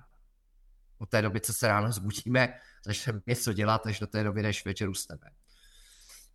Od 0.99 1.09
té 1.09 1.23
doby, 1.23 1.41
co 1.41 1.53
se 1.53 1.69
ráno 1.69 1.93
zbudíme, 1.93 2.55
začneme 2.85 3.21
něco 3.27 3.53
dělat, 3.53 3.87
až 3.87 4.01
do 4.01 4.07
té 4.07 4.25
doby, 4.25 4.43
než 4.43 4.65
večer 4.65 4.89
usneme. 4.89 5.31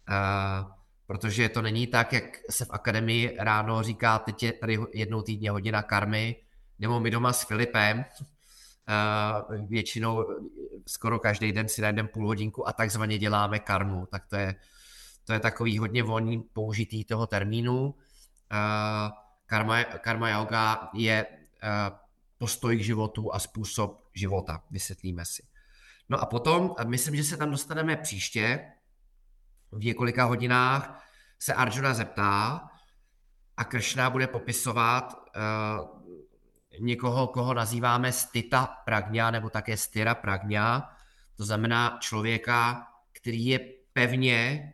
A, 0.08 0.78
protože 1.08 1.50
to 1.50 1.62
není 1.62 1.88
tak, 1.88 2.14
jak 2.14 2.24
se 2.50 2.66
v 2.66 2.70
akademii 2.72 3.38
ráno 3.40 3.84
říká, 3.84 4.20
teď 4.20 4.44
je 4.44 4.54
tady 4.54 4.78
jednou 4.94 5.22
týdně 5.22 5.52
hodina 5.52 5.82
karmy, 5.82 6.36
nebo 6.80 7.00
my 7.00 7.12
doma 7.12 7.34
s 7.34 7.44
Filipem, 7.44 8.06
uh, 8.90 9.68
většinou 9.70 10.26
skoro 10.88 11.20
každý 11.20 11.52
den 11.52 11.70
si 11.70 11.82
najdeme 11.82 12.10
půl 12.10 12.28
hodinku 12.28 12.68
a 12.68 12.74
takzvaně 12.74 13.18
děláme 13.18 13.60
karmu, 13.60 14.06
tak 14.06 14.26
to 14.26 14.36
je, 14.36 14.56
to 15.24 15.34
je 15.34 15.40
takový 15.40 15.78
hodně 15.78 16.04
volný 16.04 16.42
použitý 16.54 17.06
toho 17.06 17.28
termínu. 17.28 17.86
Uh, 17.86 17.94
karma, 19.46 19.84
karma 19.84 20.30
yoga 20.30 20.90
je 20.94 21.26
uh, 21.26 21.98
postoj 22.38 22.78
k 22.78 22.84
životu 22.84 23.34
a 23.34 23.40
způsob 23.40 24.10
života, 24.14 24.64
vysvětlíme 24.72 25.26
si. 25.26 25.49
No 26.10 26.19
a 26.19 26.26
potom, 26.26 26.76
myslím, 26.88 27.15
že 27.15 27.24
se 27.24 27.38
tam 27.38 27.52
dostaneme 27.52 27.95
příště, 27.95 28.72
v 29.72 29.84
několika 29.84 30.26
hodinách 30.26 31.04
se 31.39 31.54
Arjuna 31.54 31.93
zeptá 31.93 32.62
a 33.58 33.63
Kršna 33.63 34.10
bude 34.10 34.28
popisovat 34.28 35.13
uh, 35.13 36.00
někoho, 36.80 37.28
koho 37.28 37.54
nazýváme 37.54 38.12
stita 38.12 38.65
pragňa 38.86 39.32
nebo 39.32 39.50
také 39.50 39.78
styra 39.78 40.15
pragňa, 40.15 40.95
to 41.36 41.45
znamená 41.45 41.98
člověka, 42.02 42.88
který 43.12 43.45
je 43.45 43.60
pevně 43.93 44.74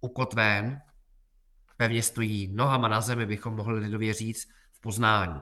ukotven, 0.00 0.80
pevně 1.76 2.02
stojí 2.02 2.54
nohama 2.54 2.88
na 2.88 3.00
zemi, 3.00 3.26
bychom 3.26 3.56
mohli 3.56 3.80
lidově 3.80 4.14
říct, 4.14 4.48
v 4.72 4.80
poznání. 4.80 5.40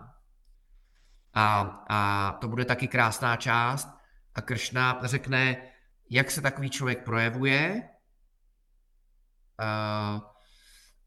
A, 1.35 1.61
a 1.89 2.33
to 2.41 2.49
bude 2.49 2.65
taky 2.65 2.89
krásná 2.89 3.37
část 3.37 4.00
a 4.35 4.41
Kršna 4.41 5.01
řekne, 5.03 5.57
jak 6.11 6.31
se 6.31 6.41
takový 6.41 6.71
člověk 6.71 7.05
projevuje 7.05 7.89
a, 9.59 10.21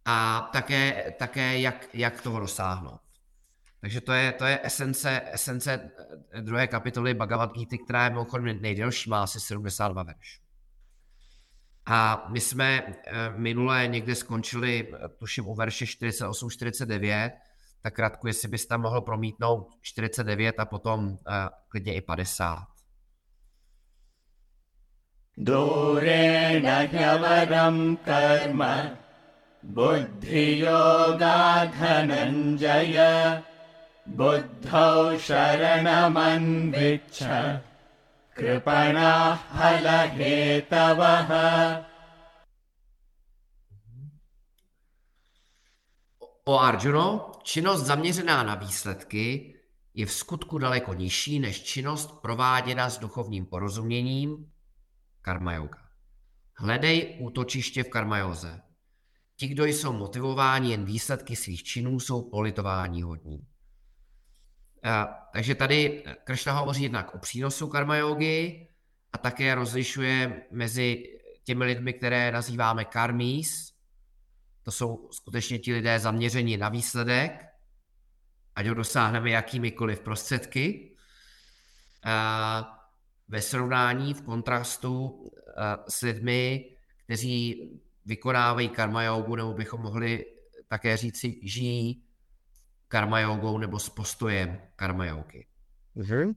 a 0.06 0.50
také, 0.54 1.12
také 1.20 1.60
jak, 1.60 1.96
jak 1.96 2.22
toho 2.22 2.40
dosáhnout. 2.40 3.02
Takže 3.82 4.02
to 4.02 4.14
je, 4.14 4.32
to 4.32 4.46
je 4.46 4.60
esence, 4.64 5.22
esence 5.32 5.92
druhé 6.42 6.68
kapitoly 6.68 7.14
Bhagavad 7.14 7.54
Gita, 7.54 7.78
která 7.84 8.04
je 8.04 8.10
mimochodem 8.10 8.62
nejdelší, 8.62 9.10
má 9.10 9.24
asi 9.24 9.40
72 9.40 10.04
verš. 10.04 10.42
A 11.86 12.28
my 12.30 12.40
jsme 12.40 12.96
minule 13.36 13.88
někde 13.88 14.16
skončili, 14.16 14.92
tuším 15.18 15.48
u 15.48 15.56
verše 15.56 15.86
48-49, 15.86 17.32
tak 17.82 17.96
krátku, 17.96 18.28
jestli 18.28 18.48
bys 18.48 18.66
tam 18.66 18.82
mohl 18.82 19.02
promítnout 19.02 19.68
49 19.82 20.60
a 20.60 20.66
potom 20.66 21.18
klidně 21.68 21.96
i 21.96 22.02
50. 22.02 22.73
दूरेण 25.47 26.65
ह्यवरं 26.93 27.77
कर्म 28.07 28.63
बुद्धियोगाधनञ्जय 29.75 30.59
बुद्धौ 34.19 35.19
शरणमन्विच्छ 35.27 37.19
कृपणाः 38.39 39.37
फलहेतवः 39.55 41.31
O 46.51 46.59
Arjuno, 46.59 47.33
činnost 47.43 47.83
zaměřená 47.85 48.43
na 48.43 48.55
výsledky 48.55 49.55
je 49.95 50.07
v 50.07 50.13
skutku 50.13 50.59
daleko 50.59 50.95
nižší 50.95 51.41
než 51.41 51.63
činnost 51.63 52.21
prováděna 52.23 52.91
s 52.91 52.99
duchovním 52.99 53.47
porozuměním 53.47 54.51
karma 55.24 55.54
yoga. 55.54 55.80
Hledej 56.58 57.18
útočiště 57.20 57.84
v 57.84 57.90
karmajoze. 57.90 58.62
Ti, 59.36 59.48
kdo 59.48 59.66
jsou 59.66 59.94
motivováni 59.94 60.72
jen 60.72 60.86
výsledky 60.86 61.36
svých 61.36 61.64
činů, 61.64 62.00
jsou 62.00 62.30
politování 62.30 63.02
hodní. 63.02 63.48
A, 64.84 65.06
takže 65.34 65.56
tady 65.56 66.04
Kršna 66.24 66.54
hovoří 66.54 66.84
jednak 66.84 67.16
o 67.16 67.20
přínosu 67.20 67.68
karma 67.68 67.96
a 69.14 69.18
také 69.18 69.56
rozlišuje 69.56 70.46
mezi 70.52 71.04
těmi 71.44 71.64
lidmi, 71.64 71.94
které 71.94 72.32
nazýváme 72.32 72.86
karmís, 72.86 73.74
to 74.64 74.72
jsou 74.72 75.10
skutečně 75.12 75.60
ti 75.60 75.74
lidé 75.74 76.00
zaměření 76.00 76.58
na 76.58 76.70
výsledek, 76.70 77.46
ať 78.56 78.68
ho 78.68 78.74
dosáhneme 78.74 79.30
jakýmikoliv 79.30 80.00
prostředky, 80.00 80.96
a 82.06 82.83
ve 83.33 83.41
srovnání 83.43 84.15
v 84.15 84.23
kontrastu 84.23 85.25
s 85.89 86.01
lidmi, 86.01 86.65
kteří 87.05 87.71
vykonávají 88.07 88.69
karma 88.69 89.03
jogu, 89.03 89.37
nebo 89.37 89.55
bychom 89.55 89.81
mohli 89.81 90.25
také 90.69 90.97
říci, 90.97 91.41
žijí 91.43 92.03
karma 92.89 93.21
jogou 93.21 93.59
nebo 93.59 93.79
s 93.79 93.89
postojem 93.89 94.61
karma 94.77 95.07
jogy. 95.07 95.47
Mm-hmm. 95.97 96.35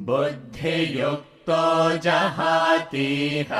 बुद्धियुक्तो 0.00 1.64
जहातीह 2.04 3.50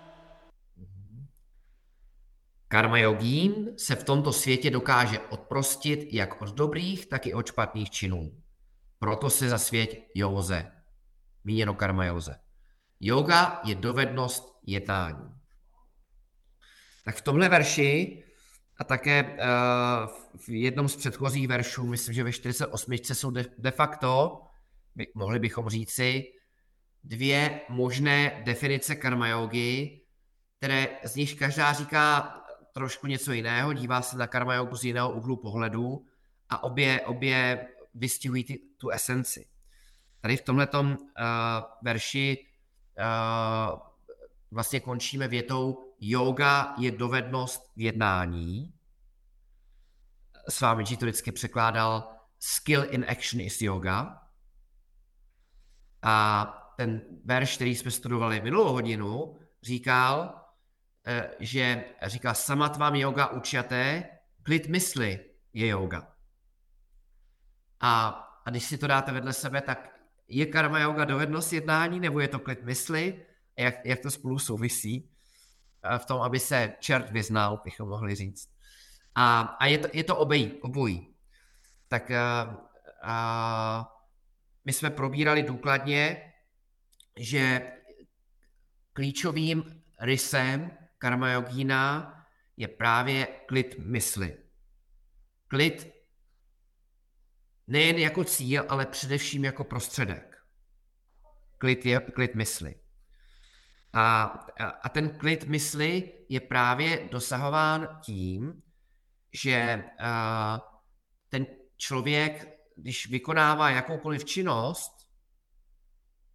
Karma 2.69 2.99
jogín 2.99 3.71
se 3.77 3.95
v 3.95 4.05
tomto 4.05 4.33
světě 4.33 4.71
dokáže 4.71 5.19
odprostit 5.19 6.09
jak 6.13 6.43
od 6.43 6.49
dobrých, 6.49 7.07
tak 7.07 7.27
i 7.27 7.35
od 7.35 7.47
špatných 7.47 7.91
činů. 7.91 8.33
Proto 8.99 9.31
se 9.31 9.49
za 9.49 9.59
svět 9.59 9.91
józe, 10.15 10.73
míněno 11.45 11.75
karma 11.75 12.05
józe. 12.05 12.37
Yoga 13.01 13.61
je 13.65 13.75
dovednost 13.75 14.61
jednání. 14.67 15.35
Tak 17.05 17.17
v 17.17 17.23
tomhle 17.23 17.49
verši 17.49 18.25
a 18.79 18.85
také 18.85 19.23
uh, 19.23 20.39
v 20.39 20.49
jednom 20.49 20.89
z 20.89 20.97
předchozích 20.97 21.49
veršů, 21.49 21.87
myslím, 21.87 22.15
že 22.15 22.25
ve 22.25 22.33
48. 22.33 22.93
jsou 22.93 23.31
de, 23.31 23.45
de 23.59 23.71
facto, 23.71 24.41
by, 24.41 24.48
mohli 25.14 25.40
bychom 25.40 25.70
říci, 25.70 26.34
dvě 27.04 27.62
možné 27.70 28.42
definice 28.46 28.96
karma 28.96 29.28
yogi, 29.28 30.02
které 30.58 30.88
z 31.04 31.16
nich 31.16 31.36
každá 31.36 31.74
říká 31.74 32.36
trošku 32.74 33.08
něco 33.08 33.32
jiného, 33.32 33.74
dívá 33.74 34.02
se 34.02 34.18
na 34.18 34.28
karma 34.28 34.56
yogu 34.56 34.76
z 34.76 34.84
jiného 34.84 35.12
úhlu 35.12 35.38
pohledu 35.38 36.06
a 36.50 36.64
obě, 36.64 37.02
obě 37.02 37.68
vystihují 37.94 38.44
ty, 38.44 38.60
tu 38.78 38.90
esenci. 38.90 39.48
Tady 40.22 40.38
v 40.38 40.42
tomhle 40.42 40.68
uh, 40.68 40.86
verši 41.82 42.46
uh, 43.00 43.80
vlastně 44.52 44.80
končíme 44.80 45.28
větou 45.28 45.94
yoga 46.00 46.76
je 46.78 46.92
dovednost 46.92 47.72
v 47.76 47.82
jednání. 47.82 48.74
S 50.50 50.62
vámi 50.62 50.84
to 50.84 51.06
vždycky 51.06 51.32
překládal 51.32 52.12
skill 52.40 52.86
in 52.90 53.06
action 53.10 53.42
is 53.42 53.62
yoga. 53.62 54.29
A 56.02 56.74
ten 56.78 57.02
verš, 57.26 57.56
který 57.56 57.76
jsme 57.76 57.92
studovali 57.92 58.42
minulou 58.42 58.74
hodinu, 58.74 59.36
říkal, 59.64 60.40
Eh, 61.10 61.30
že 61.40 61.86
říká 62.04 62.34
samatvám 62.34 62.96
yoga 62.96 63.28
učaté, 63.28 64.10
klid 64.44 64.68
mysli 64.68 65.20
je 65.54 65.68
yoga. 65.68 66.08
A, 67.80 68.10
a 68.46 68.50
když 68.50 68.64
si 68.64 68.78
to 68.78 68.88
dáte 68.88 69.12
vedle 69.12 69.34
sebe, 69.34 69.62
tak 69.62 70.00
je 70.28 70.46
karma 70.46 70.80
yoga 70.80 71.06
dovednost 71.06 71.54
jednání, 71.54 72.00
nebo 72.00 72.20
je 72.20 72.28
to 72.28 72.40
klid 72.40 72.64
mysli? 72.64 73.26
Jak, 73.58 73.86
jak 73.86 74.00
to 74.00 74.12
spolu 74.12 74.40
souvisí? 74.40 75.10
Eh, 75.84 76.00
v 76.00 76.06
tom, 76.06 76.22
aby 76.22 76.40
se 76.40 76.74
čert 76.80 77.12
vyznal, 77.12 77.62
bychom 77.64 77.90
mohli 77.90 78.16
říct. 78.16 78.50
A, 79.16 79.42
a 79.42 79.66
je, 79.66 79.78
to, 79.78 79.88
je 79.94 80.04
to 80.04 80.18
obojí, 80.18 80.54
obojí. 80.62 81.16
Tak 81.88 82.12
a, 82.12 82.16
eh, 82.16 82.92
a, 83.04 83.96
my 84.70 84.74
jsme 84.74 84.90
probírali 84.90 85.44
důkladně, 85.44 86.34
že 87.20 87.72
klíčovým 88.94 89.84
rysem 90.00 90.72
karma 90.98 91.32
yogína 91.32 92.14
je 92.58 92.68
právě 92.68 93.28
klid 93.48 93.76
mysli. 93.80 94.38
Klid 95.48 95.94
nejen 97.68 97.98
jako 97.98 98.24
cíl, 98.24 98.66
ale 98.70 98.86
především 98.86 99.46
jako 99.46 99.64
prostředek. 99.64 100.38
Klid 101.58 101.86
je 101.86 102.00
klid 102.00 102.36
mysli. 102.36 102.76
A, 103.94 104.24
a 104.84 104.90
ten 104.90 105.18
klid 105.18 105.44
mysli 105.44 106.14
je 106.30 106.40
právě 106.40 107.10
dosahován 107.12 108.00
tím, 108.02 108.62
že 109.34 109.84
a, 110.00 110.62
ten 111.30 111.46
člověk, 111.78 112.59
když 112.82 113.10
vykonává 113.10 113.70
jakoukoliv 113.70 114.26
činnost, 114.26 115.00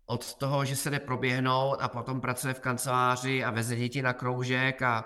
od 0.07 0.35
toho, 0.35 0.65
že 0.65 0.77
se 0.77 0.91
jde 0.91 1.01
proběhnout 1.01 1.77
a 1.81 1.89
potom 1.89 2.21
pracuje 2.21 2.55
v 2.55 2.61
kanceláři 2.61 3.45
a 3.45 3.51
veze 3.51 3.77
děti 3.77 4.03
na 4.03 4.13
kroužek 4.13 4.83
a 4.83 5.05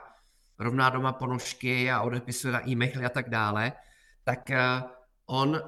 rovná 0.58 0.90
doma 0.90 1.12
ponožky 1.12 1.90
a 1.90 2.00
odepisuje 2.02 2.52
na 2.52 2.68
e-maily 2.68 3.04
a 3.04 3.08
tak 3.08 3.30
dále, 3.30 3.72
tak 4.24 4.50
eh, 4.50 4.82
on 5.26 5.56
eh, 5.56 5.60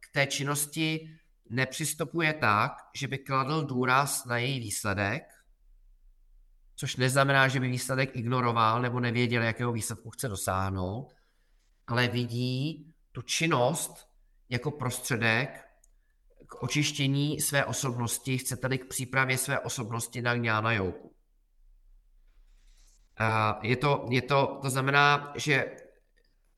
k 0.00 0.12
té 0.12 0.26
činnosti 0.26 1.18
nepřistupuje 1.50 2.34
tak, 2.34 2.72
že 2.94 3.08
by 3.08 3.18
kladl 3.18 3.62
důraz 3.62 4.24
na 4.24 4.38
její 4.38 4.60
výsledek, 4.60 5.22
což 6.74 6.96
neznamená, 6.96 7.48
že 7.48 7.60
by 7.60 7.68
výsledek 7.68 8.16
ignoroval 8.16 8.82
nebo 8.82 9.00
nevěděl, 9.00 9.42
jakého 9.42 9.72
výsledku 9.72 10.10
chce 10.10 10.28
dosáhnout, 10.28 11.14
ale 11.86 12.08
vidí 12.08 12.86
tu 13.12 13.22
činnost 13.22 14.05
jako 14.48 14.70
prostředek, 14.70 15.66
k 16.46 16.62
očištění 16.62 17.40
své 17.40 17.64
osobnosti, 17.64 18.38
chce 18.38 18.56
tedy 18.56 18.78
k 18.78 18.88
přípravě 18.88 19.38
své 19.38 19.60
osobnosti 19.60 20.22
na 20.22 20.34
ňána 20.34 20.72
jogu. 20.72 21.12
Je 23.62 23.76
to, 23.76 24.06
je 24.10 24.22
to, 24.22 24.58
to 24.62 24.70
znamená, 24.70 25.32
že 25.36 25.76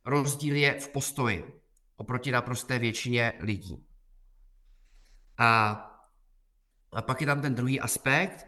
rozdíl 0.04 0.56
je 0.56 0.80
v 0.80 0.88
postoji 0.88 1.60
oproti 1.96 2.30
naprosté 2.30 2.78
většině 2.78 3.32
lidí. 3.40 3.86
A, 5.38 5.70
a 6.92 7.02
pak 7.02 7.20
je 7.20 7.26
tam 7.26 7.42
ten 7.42 7.54
druhý 7.54 7.80
aspekt, 7.80 8.46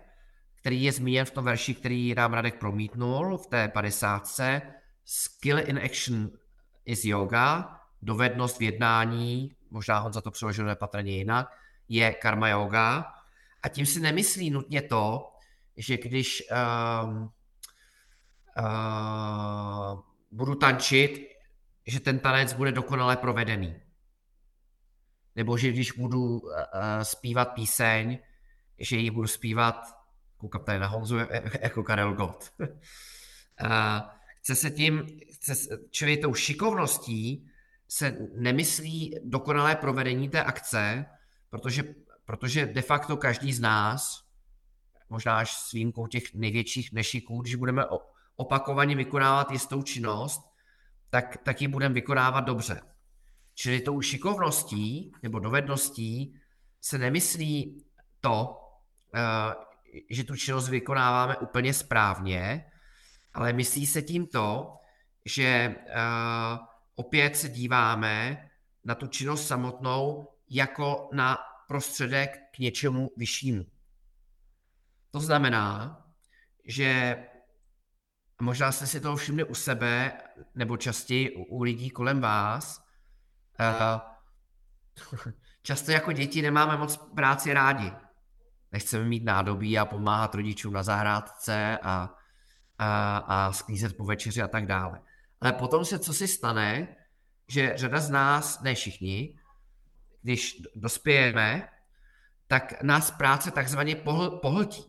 který 0.60 0.82
je 0.82 0.92
zmíněn 0.92 1.24
v 1.24 1.30
tom 1.30 1.44
verši, 1.44 1.74
který 1.74 2.14
nám 2.14 2.32
Radek 2.32 2.58
promítnul 2.58 3.38
v 3.38 3.46
té 3.46 3.68
50. 3.68 4.22
Skill 5.04 5.58
in 5.58 5.78
action 5.78 6.30
is 6.84 7.04
yoga, 7.04 7.79
dovednost 8.02 8.58
v 8.58 8.62
jednání 8.62 9.56
možná 9.70 9.98
Honza 9.98 10.20
to 10.20 10.30
přeložil 10.30 10.66
nepatrně 10.66 11.16
jinak, 11.16 11.58
je 11.88 12.12
karma 12.12 12.48
yoga. 12.48 13.12
A 13.62 13.68
tím 13.68 13.86
si 13.86 14.00
nemyslí 14.00 14.50
nutně 14.50 14.82
to, 14.82 15.32
že 15.76 15.96
když 15.96 16.42
um, 17.02 17.32
uh, 18.58 20.00
budu 20.30 20.54
tančit, 20.54 21.28
že 21.86 22.00
ten 22.00 22.18
tanec 22.18 22.52
bude 22.52 22.72
dokonale 22.72 23.16
provedený. 23.16 23.80
Nebo 25.36 25.56
že 25.56 25.72
když 25.72 25.92
budu 25.92 26.38
uh, 26.38 26.40
zpívat 27.02 27.54
píseň, 27.54 28.18
že 28.78 28.96
ji 28.96 29.10
budu 29.10 29.26
zpívat, 29.26 29.76
koukám 30.36 30.64
tady 30.64 30.78
na 30.78 30.86
Honzu, 30.86 31.18
jako 31.60 31.82
Karel 31.82 32.14
Gott. 32.14 32.52
uh, 32.60 32.66
chce 34.38 34.54
se 34.54 34.70
tím, 34.70 35.06
chce, 35.32 35.54
čili 35.90 36.16
tou 36.16 36.34
šikovností 36.34 37.49
se 37.90 38.16
nemyslí 38.34 39.18
dokonalé 39.24 39.76
provedení 39.76 40.28
té 40.28 40.44
akce, 40.44 41.06
protože, 41.50 41.94
protože 42.24 42.66
de 42.66 42.82
facto 42.82 43.16
každý 43.16 43.52
z 43.52 43.60
nás, 43.60 44.24
možná 45.08 45.38
až 45.38 45.56
s 45.56 45.72
výjimkou 45.72 46.06
těch 46.06 46.34
největších 46.34 46.92
nešiků, 46.92 47.40
když 47.40 47.54
budeme 47.54 47.84
opakovaně 48.36 48.96
vykonávat 48.96 49.50
jistou 49.50 49.82
činnost, 49.82 50.40
tak, 51.10 51.36
tak 51.36 51.62
ji 51.62 51.68
budeme 51.68 51.94
vykonávat 51.94 52.40
dobře. 52.40 52.82
Čili 53.54 53.80
tou 53.80 54.00
šikovností 54.00 55.12
nebo 55.22 55.38
dovedností 55.38 56.40
se 56.80 56.98
nemyslí 56.98 57.84
to, 58.20 58.60
eh, 59.14 59.54
že 60.10 60.24
tu 60.24 60.36
činnost 60.36 60.68
vykonáváme 60.68 61.36
úplně 61.36 61.74
správně, 61.74 62.70
ale 63.34 63.52
myslí 63.52 63.86
se 63.86 64.02
tím 64.02 64.26
to, 64.26 64.76
že 65.24 65.74
eh, 65.88 66.69
opět 66.94 67.36
se 67.36 67.48
díváme 67.48 68.46
na 68.84 68.94
tu 68.94 69.06
činnost 69.06 69.46
samotnou 69.46 70.28
jako 70.50 71.08
na 71.12 71.38
prostředek 71.68 72.38
k 72.54 72.58
něčemu 72.58 73.10
vyššímu. 73.16 73.66
To 75.10 75.20
znamená, 75.20 75.96
že 76.64 77.16
možná 78.40 78.72
jste 78.72 78.86
si 78.86 79.00
toho 79.00 79.16
všimli 79.16 79.44
u 79.44 79.54
sebe, 79.54 80.12
nebo 80.54 80.76
častěji 80.76 81.30
u, 81.36 81.44
u 81.44 81.62
lidí 81.62 81.90
kolem 81.90 82.20
vás, 82.20 82.84
uh, 83.60 84.00
často 85.62 85.92
jako 85.92 86.12
děti 86.12 86.42
nemáme 86.42 86.76
moc 86.76 86.96
práci 86.96 87.52
rádi. 87.52 87.92
Nechceme 88.72 89.04
mít 89.04 89.24
nádobí 89.24 89.78
a 89.78 89.84
pomáhat 89.84 90.34
rodičům 90.34 90.72
na 90.72 90.82
zahrádce 90.82 91.78
a, 91.82 92.14
a, 92.78 93.16
a 93.16 93.52
sklízet 93.52 93.96
po 93.96 94.04
večeři 94.04 94.42
a 94.42 94.48
tak 94.48 94.66
dále. 94.66 95.00
Ale 95.40 95.52
potom 95.52 95.84
se 95.84 95.98
co 95.98 96.14
si 96.14 96.28
stane, 96.28 96.96
že 97.48 97.72
řada 97.76 98.00
z 98.00 98.10
nás, 98.10 98.60
ne 98.60 98.74
všichni, 98.74 99.38
když 100.22 100.62
dospějeme, 100.74 101.68
tak 102.46 102.82
nás 102.82 103.10
práce 103.10 103.50
takzvaně 103.50 103.96
pohl, 103.96 104.30
pohltí. 104.30 104.84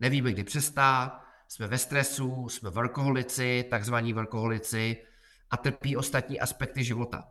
Nevíme, 0.00 0.32
kdy 0.32 0.44
přestát, 0.44 1.24
jsme 1.48 1.66
ve 1.66 1.78
stresu, 1.78 2.48
jsme 2.48 2.70
workoholici, 2.70 3.64
takzvaní 3.70 4.12
workoholici 4.12 5.04
a 5.50 5.56
trpí 5.56 5.96
ostatní 5.96 6.40
aspekty 6.40 6.84
života. 6.84 7.24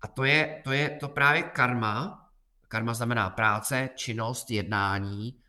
A 0.00 0.08
to 0.08 0.24
je, 0.24 0.60
to 0.64 0.72
je 0.72 0.90
to 0.90 1.08
právě 1.08 1.42
karma, 1.42 2.30
karma 2.68 2.94
znamená 2.94 3.30
práce, 3.30 3.90
činnost, 3.94 4.50
jednání, 4.50 5.42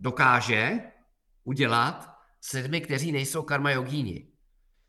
dokáže 0.00 0.80
udělat 1.44 2.18
s 2.40 2.52
lidmi, 2.52 2.80
kteří 2.80 3.12
nejsou 3.12 3.42
karma 3.42 3.70
jogíni. 3.70 4.31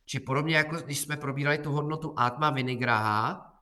Či 0.05 0.19
podobně 0.19 0.55
jako 0.57 0.75
když 0.75 0.99
jsme 0.99 1.17
probírali 1.17 1.57
tu 1.57 1.71
hodnotu 1.71 2.13
Atma 2.17 2.49
Vinigraha 2.49 3.53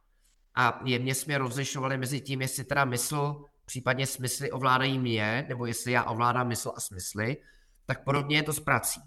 a 0.56 0.82
jemně 0.86 1.16
jsme 1.16 1.38
rozlišovali 1.38 1.98
mezi 1.98 2.22
tím, 2.22 2.42
jestli 2.42 2.64
teda 2.64 2.86
mysl, 2.86 3.46
případně 3.66 4.08
smysly 4.08 4.52
ovládají 4.52 5.00
mě, 5.00 5.46
nebo 5.50 5.66
jestli 5.66 5.92
já 5.92 6.04
ovládám 6.04 6.48
mysl 6.48 6.74
a 6.76 6.80
smysly, 6.80 7.38
tak 7.86 8.04
podobně 8.04 8.36
je 8.36 8.44
to 8.44 8.54
s 8.54 8.60
prací. 8.60 9.02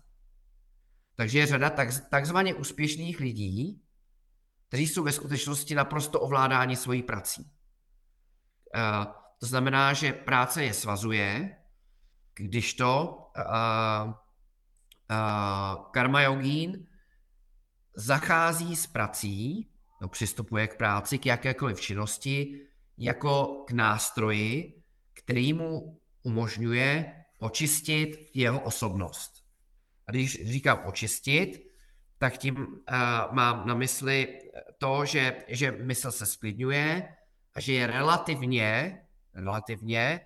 Takže 1.17 1.39
je 1.39 1.47
řada 1.47 1.71
tak, 1.71 1.89
takzvaně 2.11 2.55
úspěšných 2.55 3.21
lidí, 3.21 3.83
kteří 4.69 4.87
jsou 4.87 5.03
ve 5.03 5.13
skutečnosti 5.13 5.75
naprosto 5.75 6.21
ovládáni 6.21 6.77
svojí 6.77 7.03
prací. 7.03 7.43
Uh, 7.43 9.05
to 9.41 9.47
znamená, 9.47 9.93
že 9.93 10.13
práce 10.13 10.65
je 10.65 10.75
svazuje, 10.75 11.57
když 12.35 12.75
to 12.75 13.19
uh, 13.39 14.11
uh, 14.11 14.15
karma 15.91 16.23
yogín 16.23 16.87
zachází 17.95 18.77
s 18.77 18.87
prací, 18.87 19.69
no, 20.03 20.09
přistupuje 20.09 20.69
k 20.69 20.77
práci, 20.77 21.19
k 21.19 21.27
jakékoliv 21.27 21.81
činnosti, 21.81 22.61
jako 22.99 23.65
k 23.67 23.71
nástroji, 23.71 24.83
který 25.15 25.53
mu 25.53 26.01
umožňuje 26.23 27.15
očistit 27.39 28.31
jeho 28.35 28.61
osobnost. 28.61 29.45
A 30.07 30.11
když 30.11 30.49
říkám 30.51 30.81
očistit, 30.85 31.71
tak 32.19 32.39
tím 32.39 32.57
uh, 32.57 32.75
mám 33.31 33.67
na 33.67 33.75
mysli 33.75 34.39
to, 34.79 35.05
že, 35.05 35.45
že 35.49 35.73
mysl 35.73 36.11
se 36.11 36.27
sklidňuje 36.27 37.09
a 37.55 37.61
že 37.61 37.73
je 37.73 37.87
relativně, 37.87 39.01
relativně 39.35 40.21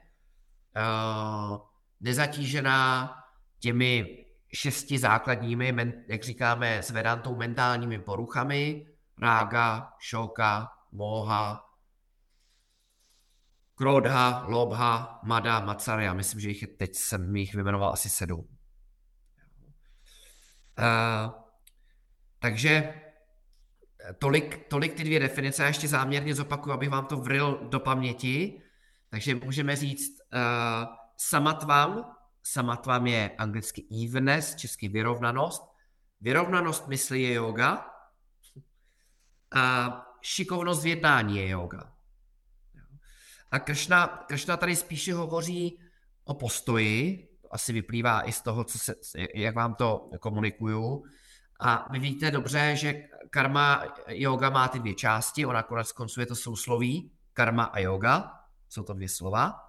uh, 0.77 1.59
nezatížená 2.01 3.15
těmi 3.59 4.25
šesti 4.53 4.99
základními, 4.99 5.95
jak 6.09 6.23
říkáme 6.23 6.79
s 6.79 6.91
Vedantou, 6.91 7.37
mentálními 7.37 7.99
poruchami, 7.99 8.87
rága, 9.21 9.93
šoka, 9.99 10.69
moha, 10.93 11.65
krodha, 13.75 14.45
lobha, 14.49 15.21
mada, 15.23 15.61
macarya. 15.61 16.15
Myslím, 16.15 16.41
že 16.41 16.49
jich 16.49 16.65
teď 16.79 16.95
jsem 16.95 17.37
jich 17.37 17.55
vyjmenoval 17.55 17.93
asi 17.93 18.09
sedm. 18.09 18.49
Uh, 20.79 21.33
takže 22.39 22.95
tolik, 24.19 24.67
tolik 24.69 24.95
ty 24.95 25.05
dvě 25.05 25.21
definice, 25.21 25.63
já 25.63 25.69
ještě 25.69 25.89
záměrně 25.89 26.35
zopakuju, 26.35 26.75
abych 26.75 26.91
vám 26.91 27.07
to 27.07 27.17
vril 27.17 27.69
do 27.71 27.81
paměti. 27.81 28.63
Takže 29.11 29.35
můžeme 29.35 29.77
říct 29.77 30.21
uh, 30.21 30.95
samatvam, 31.17 32.18
samatvam 32.53 33.07
je 33.07 33.31
anglicky 33.39 33.85
evenness, 34.05 34.55
česky 34.55 34.89
vyrovnanost. 34.89 35.63
Vyrovnanost 36.21 36.89
mysli 36.89 37.23
je 37.23 37.33
yoga 37.35 37.87
a 39.55 39.95
šikovnost 40.23 40.83
v 40.83 40.87
jednání 40.87 41.37
je 41.37 41.49
yoga. 41.49 41.93
A 43.51 43.59
Kršna, 43.59 44.07
Kršna 44.07 44.57
tady 44.57 44.77
spíše 44.77 45.15
hovoří 45.15 45.81
o 46.25 46.35
postoji, 46.35 47.29
to 47.43 47.55
asi 47.55 47.73
vyplývá 47.73 48.29
i 48.29 48.33
z 48.33 48.41
toho, 48.41 48.65
co 48.65 48.79
se, 48.79 48.95
jak 49.35 49.55
vám 49.55 49.75
to 49.75 50.11
komunikuju. 50.21 51.05
A 51.61 51.93
vy 51.93 51.99
víte 51.99 52.31
dobře, 52.31 52.77
že 52.77 53.03
karma 53.31 53.85
yoga 54.09 54.51
má 54.51 54.69
ty 54.69 54.79
dvě 54.79 54.95
části, 54.95 55.47
ona 55.47 55.63
konec 55.63 55.93
konců 55.93 56.21
je 56.21 56.27
to 56.27 56.37
sousloví, 56.37 57.13
karma 57.33 57.65
a 57.65 57.79
yoga, 57.79 58.33
jsou 58.69 58.83
to 58.83 58.95
dvě 58.95 59.09
slova. 59.09 59.68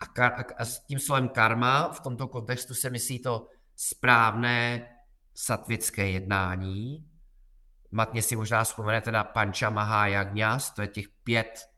A, 0.00 0.06
kar, 0.06 0.44
a 0.58 0.64
s 0.64 0.86
tím 0.86 0.98
slovem 0.98 1.28
karma 1.28 1.92
v 1.92 2.00
tomto 2.00 2.28
kontextu 2.28 2.74
se 2.74 2.90
myslí 2.90 3.18
to 3.18 3.48
správné 3.76 4.88
satvické 5.34 6.10
jednání. 6.10 7.06
Matně 7.90 8.22
si 8.22 8.36
možná 8.36 8.64
vzpomenete 8.64 9.12
na 9.12 9.24
Pancha 9.24 9.70
Mahayagnas, 9.70 10.70
to 10.70 10.82
je 10.82 10.88
těch 10.88 11.08
pět 11.24 11.70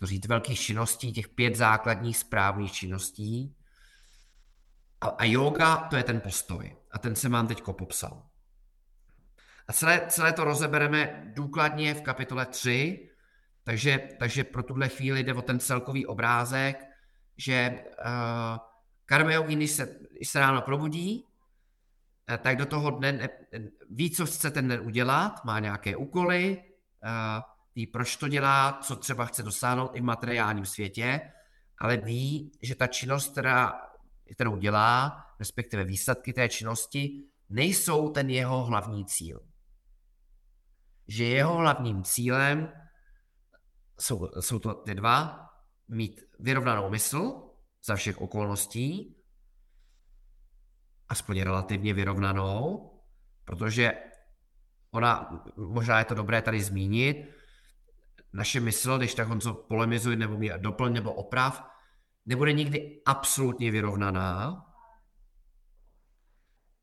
to 0.00 0.06
říct, 0.06 0.26
velkých 0.26 0.60
činností, 0.60 1.12
těch 1.12 1.28
pět 1.28 1.56
základních 1.56 2.16
správných 2.16 2.72
činností. 2.72 3.56
A, 5.00 5.06
a 5.06 5.24
yoga, 5.24 5.76
to 5.76 5.96
je 5.96 6.02
ten 6.02 6.20
postoj. 6.20 6.76
A 6.90 6.98
ten 6.98 7.16
se 7.16 7.28
mám 7.28 7.46
teď 7.46 7.62
popsal. 7.62 8.26
A 9.68 9.72
celé, 9.72 10.06
celé 10.08 10.32
to 10.32 10.44
rozebereme 10.44 11.32
důkladně 11.34 11.94
v 11.94 12.02
kapitole 12.02 12.46
3, 12.46 13.09
takže, 13.64 14.08
takže 14.18 14.44
pro 14.44 14.62
tuhle 14.62 14.88
chvíli 14.88 15.24
jde 15.24 15.34
o 15.34 15.42
ten 15.42 15.60
celkový 15.60 16.06
obrázek, 16.06 16.84
že 17.36 17.84
uh, 17.98 18.58
karma 19.06 19.32
yogi, 19.32 19.56
když 19.56 19.70
se, 19.70 19.98
když 20.16 20.28
se 20.28 20.40
ráno 20.40 20.62
probudí, 20.62 21.24
uh, 22.30 22.36
tak 22.36 22.56
do 22.56 22.66
toho 22.66 22.90
dne 22.90 23.12
ne, 23.12 23.28
ví, 23.90 24.10
co 24.10 24.26
chce 24.26 24.50
ten 24.50 24.68
den 24.68 24.80
udělat, 24.80 25.44
má 25.44 25.58
nějaké 25.58 25.96
úkoly, 25.96 26.62
uh, 27.04 27.42
ví, 27.74 27.86
proč 27.86 28.16
to 28.16 28.28
dělá, 28.28 28.78
co 28.82 28.96
třeba 28.96 29.24
chce 29.24 29.42
dosáhnout 29.42 29.90
i 29.94 30.00
v 30.00 30.04
materiálním 30.04 30.66
světě, 30.66 31.20
ale 31.78 31.96
ví, 31.96 32.52
že 32.62 32.74
ta 32.74 32.86
činnost, 32.86 33.32
která, 33.32 33.80
kterou 34.34 34.56
dělá, 34.56 35.26
respektive 35.38 35.84
výsledky 35.84 36.32
té 36.32 36.48
činnosti, 36.48 37.24
nejsou 37.48 38.08
ten 38.08 38.30
jeho 38.30 38.64
hlavní 38.64 39.04
cíl. 39.04 39.40
Že 41.08 41.24
jeho 41.24 41.56
hlavním 41.56 42.04
cílem 42.04 42.72
jsou, 44.00 44.28
jsou 44.40 44.58
to 44.58 44.74
ty 44.74 44.94
dva, 44.94 45.46
mít 45.88 46.24
vyrovnanou 46.38 46.90
mysl 46.90 47.50
za 47.84 47.96
všech 47.96 48.20
okolností, 48.20 49.16
aspoň 51.08 51.40
relativně 51.40 51.94
vyrovnanou, 51.94 52.90
protože 53.44 53.92
ona, 54.90 55.42
možná 55.56 55.98
je 55.98 56.04
to 56.04 56.14
dobré 56.14 56.42
tady 56.42 56.62
zmínit, 56.62 57.30
naše 58.32 58.60
mysl, 58.60 58.98
když 58.98 59.14
tak 59.14 59.28
Honzo 59.28 59.54
polemizuj 59.54 60.16
nebo 60.16 60.38
mě 60.38 60.58
doplň 60.58 60.92
nebo 60.92 61.12
oprav, 61.12 61.70
nebude 62.26 62.52
nikdy 62.52 63.02
absolutně 63.06 63.70
vyrovnaná. 63.70 64.64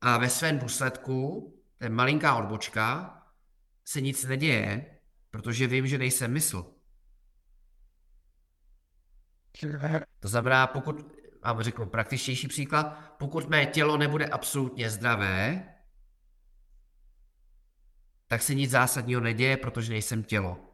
A 0.00 0.18
ve 0.18 0.30
svém 0.30 0.58
důsledku, 0.58 1.54
ten 1.78 1.94
malinká 1.94 2.34
odbočka, 2.34 3.14
se 3.84 4.00
nic 4.00 4.24
neděje, 4.24 4.98
protože 5.30 5.66
vím, 5.66 5.86
že 5.86 5.98
nejsem 5.98 6.32
mysl. 6.32 6.77
To 10.20 10.28
znamená, 10.28 10.66
pokud, 10.66 11.06
vám 11.44 11.62
řeknu 11.62 11.86
praktičtější 11.86 12.48
příklad, 12.48 13.14
pokud 13.18 13.48
mé 13.48 13.66
tělo 13.66 13.96
nebude 13.96 14.26
absolutně 14.26 14.90
zdravé, 14.90 15.68
tak 18.26 18.42
se 18.42 18.54
nic 18.54 18.70
zásadního 18.70 19.20
neděje, 19.20 19.56
protože 19.56 19.92
nejsem 19.92 20.22
tělo. 20.22 20.68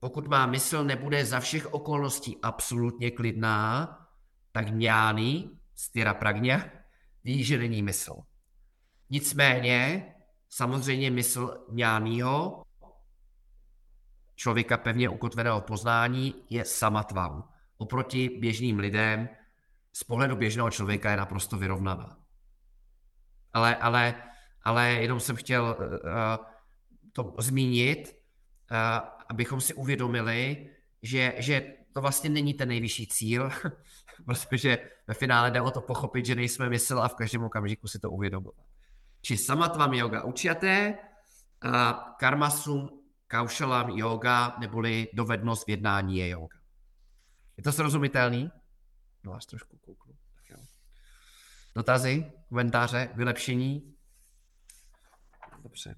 Pokud 0.00 0.26
má 0.26 0.46
mysl 0.46 0.84
nebude 0.84 1.24
za 1.24 1.40
všech 1.40 1.74
okolností 1.74 2.36
absolutně 2.42 3.10
klidná, 3.10 3.98
tak 4.52 4.66
ňány, 4.68 5.50
styra 5.74 6.14
pragně, 6.14 6.72
ví, 7.24 7.44
že 7.44 7.58
není 7.58 7.82
mysl. 7.82 8.14
Nicméně, 9.10 10.06
samozřejmě 10.48 11.10
mysl 11.10 11.66
ňánýho, 11.70 12.62
člověka 14.34 14.76
pevně 14.76 15.08
ukotveného 15.08 15.60
poznání, 15.60 16.34
je 16.50 16.64
samatvam. 16.64 17.51
Oproti 17.82 18.28
běžným 18.28 18.78
lidem 18.78 19.28
z 19.92 20.04
pohledu 20.04 20.36
běžného 20.36 20.70
člověka 20.70 21.10
je 21.10 21.16
naprosto 21.16 21.58
vyrovnaná. 21.58 22.16
Ale, 23.52 23.76
ale, 23.76 24.14
ale 24.62 24.90
jenom 24.90 25.20
jsem 25.20 25.36
chtěl 25.36 25.76
uh, 25.78 26.46
to 27.12 27.34
zmínit, 27.38 28.16
uh, 28.70 28.76
abychom 29.28 29.60
si 29.60 29.74
uvědomili, 29.74 30.70
že, 31.02 31.34
že 31.38 31.74
to 31.92 32.00
vlastně 32.00 32.30
není 32.30 32.54
ten 32.54 32.68
nejvyšší 32.68 33.06
cíl, 33.06 33.50
protože 34.24 34.78
ve 35.06 35.14
finále 35.14 35.50
jde 35.50 35.60
o 35.60 35.70
to 35.70 35.80
pochopit, 35.80 36.26
že 36.26 36.34
nejsme 36.34 36.68
mysl 36.68 36.98
a 36.98 37.08
v 37.08 37.14
každém 37.14 37.44
okamžiku 37.44 37.88
si 37.88 37.98
to 37.98 38.10
uvědomovat. 38.10 38.66
Či 39.22 39.36
samatvam 39.36 39.92
yoga 39.94 40.22
učiaté, 40.22 40.98
a 41.62 42.14
karmasum 42.18 42.88
kaušalam 43.26 43.90
yoga, 43.90 44.56
neboli 44.60 45.08
dovednost 45.14 45.66
v 45.66 45.70
jednání 45.70 46.18
je 46.18 46.28
yoga. 46.28 46.61
Je 47.57 47.63
to 47.63 47.71
srozumitelný? 47.71 48.51
No 49.23 49.33
až 49.33 49.45
trošku 49.45 49.77
kouknu. 49.77 50.13
Tak 50.35 50.49
jo. 50.49 50.57
Dotazy, 51.75 52.31
komentáře, 52.49 53.09
vylepšení? 53.15 53.95
Dobře. 55.63 55.95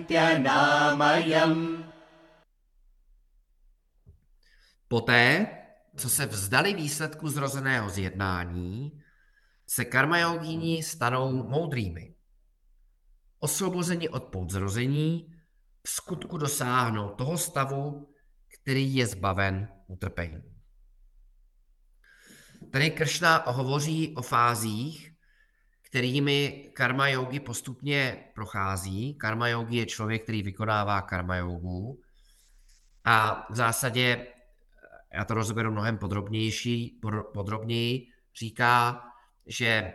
Poté, 4.87 5.47
co 5.97 6.09
se 6.09 6.25
vzdali 6.25 6.73
výsledku 6.73 7.29
zrozeného 7.29 7.89
zjednání, 7.89 9.01
se 9.67 9.85
karmajogíni 9.85 10.83
stanou 10.83 11.43
moudrými. 11.49 12.15
Osvobozeni 13.39 14.09
od 14.09 14.23
pout 14.23 14.51
zrození, 14.51 15.33
v 15.83 15.89
skutku 15.89 16.37
dosáhnou 16.37 17.09
toho 17.09 17.37
stavu, 17.37 18.13
který 18.61 18.95
je 18.95 19.07
zbaven 19.07 19.67
utrpení. 19.87 20.43
Tady 22.71 22.91
Kršna 22.91 23.43
hovoří 23.47 24.15
o 24.15 24.21
fázích, 24.21 25.06
kterými 25.88 26.70
karma 26.72 27.08
yogi 27.08 27.40
postupně 27.40 28.24
prochází. 28.34 29.14
Karma 29.14 29.48
yogi 29.48 29.76
je 29.76 29.86
člověk, 29.86 30.22
který 30.22 30.42
vykonává 30.42 31.02
karma 31.02 31.36
jogu. 31.36 32.00
A 33.04 33.46
v 33.50 33.56
zásadě, 33.56 34.26
já 35.12 35.24
to 35.24 35.34
rozeberu 35.34 35.70
mnohem 35.70 35.98
podrobnější, 35.98 37.00
podrobněji, 37.34 38.06
říká, 38.38 39.02
že 39.46 39.92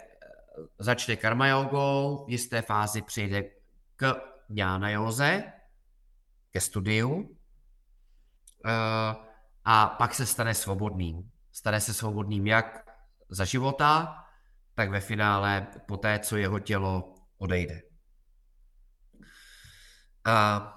začne 0.79 1.15
karma 1.15 1.47
jogou, 1.47 2.25
v 2.27 2.32
jisté 2.32 2.62
fázi 2.62 3.01
přejde 3.01 3.43
k 3.95 4.15
jnana 4.49 4.89
józe, 4.89 5.43
ke 6.51 6.62
studiu 6.62 7.38
eh, 8.65 9.15
a 9.65 9.88
pak 9.88 10.13
se 10.13 10.25
stane 10.25 10.53
svobodným. 10.53 11.32
Stane 11.51 11.82
se 11.82 11.93
svobodným 11.93 12.47
jak 12.47 12.89
za 13.29 13.45
života, 13.45 14.22
tak 14.75 14.89
ve 14.89 14.99
finále 14.99 15.67
po 15.88 15.97
té, 15.97 16.19
co 16.19 16.38
jeho 16.38 16.59
tělo 16.59 17.15
odejde. 17.38 17.81
A 20.25 20.69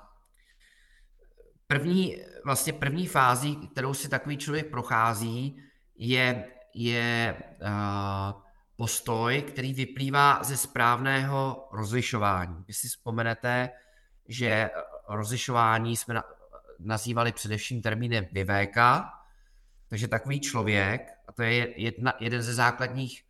první, 1.66 2.16
vlastně 2.44 2.72
první 2.72 3.06
fází, 3.06 3.56
kterou 3.56 3.94
si 3.94 4.08
takový 4.08 4.36
člověk 4.36 4.70
prochází, 4.70 5.62
je, 5.96 6.48
je 6.74 7.36
uh, 7.62 8.42
postoj, 8.76 9.42
který 9.42 9.74
vyplývá 9.74 10.42
ze 10.42 10.56
správného 10.56 11.68
rozlišování. 11.72 12.64
Vy 12.66 12.72
si 12.72 12.88
vzpomenete, 12.88 13.70
že 14.28 14.70
rozlišování 15.08 15.96
jsme 15.96 16.22
nazývali 16.78 17.32
především 17.32 17.82
termínem 17.82 18.26
vyvéka, 18.32 19.12
takže 19.88 20.08
takový 20.08 20.40
člověk, 20.40 21.00
a 21.28 21.32
to 21.32 21.42
je 21.42 21.80
jedna, 21.80 22.12
jeden 22.20 22.42
ze 22.42 22.54
základních 22.54 23.24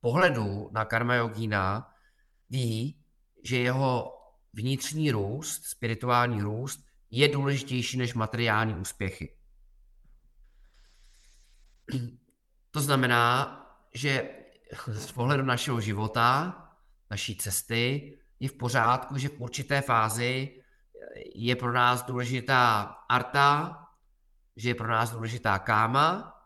pohledů 0.00 0.70
na 0.72 0.84
karma 0.84 1.14
yogína, 1.14 1.94
ví, 2.50 3.02
že 3.44 3.58
jeho 3.58 4.16
vnitřní 4.52 5.10
růst, 5.10 5.64
spirituální 5.64 6.40
růst, 6.40 6.80
je 7.10 7.28
důležitější 7.28 7.98
než 7.98 8.14
materiální 8.14 8.74
úspěchy. 8.74 9.36
To 12.70 12.80
znamená, 12.80 13.56
že 13.94 14.30
z 14.92 15.12
pohledu 15.12 15.44
našeho 15.44 15.80
života, 15.80 16.54
naší 17.10 17.36
cesty, 17.36 18.18
je 18.40 18.48
v 18.48 18.52
pořádku, 18.52 19.18
že 19.18 19.28
v 19.28 19.40
určité 19.40 19.80
fázi 19.80 20.62
je 21.34 21.56
pro 21.56 21.72
nás 21.72 22.02
důležitá 22.02 22.82
arta, 23.08 23.76
že 24.56 24.68
je 24.68 24.74
pro 24.74 24.88
nás 24.88 25.10
důležitá 25.10 25.58
káma 25.58 26.39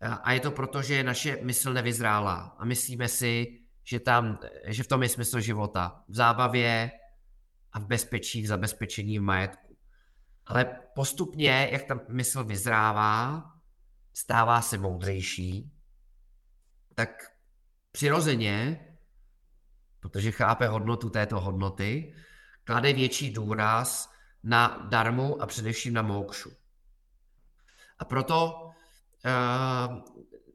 a 0.00 0.32
je 0.32 0.40
to 0.40 0.50
proto, 0.50 0.82
že 0.82 1.02
naše 1.02 1.38
mysl 1.42 1.72
nevyzrála 1.72 2.56
a 2.58 2.64
myslíme 2.64 3.08
si, 3.08 3.60
že, 3.84 4.00
tam, 4.00 4.38
že 4.66 4.82
v 4.82 4.86
tom 4.86 5.02
je 5.02 5.08
smysl 5.08 5.40
života. 5.40 6.04
V 6.08 6.14
zábavě 6.14 6.90
a 7.72 7.78
v 7.78 7.86
bezpečí, 7.86 8.42
v 8.42 8.46
zabezpečení 8.46 9.18
v 9.18 9.22
majetku. 9.22 9.76
Ale 10.46 10.80
postupně, 10.94 11.68
jak 11.72 11.82
ta 11.84 12.00
mysl 12.08 12.44
vyzrává, 12.44 13.44
stává 14.14 14.62
se 14.62 14.78
moudřejší, 14.78 15.72
tak 16.94 17.10
přirozeně, 17.92 18.86
protože 20.00 20.30
chápe 20.30 20.68
hodnotu 20.68 21.10
této 21.10 21.40
hodnoty, 21.40 22.14
klade 22.64 22.92
větší 22.92 23.32
důraz 23.32 24.12
na 24.42 24.86
darmu 24.88 25.42
a 25.42 25.46
především 25.46 25.94
na 25.94 26.02
mokšu. 26.02 26.52
A 27.98 28.04
proto 28.04 28.63
uh, 29.24 30.02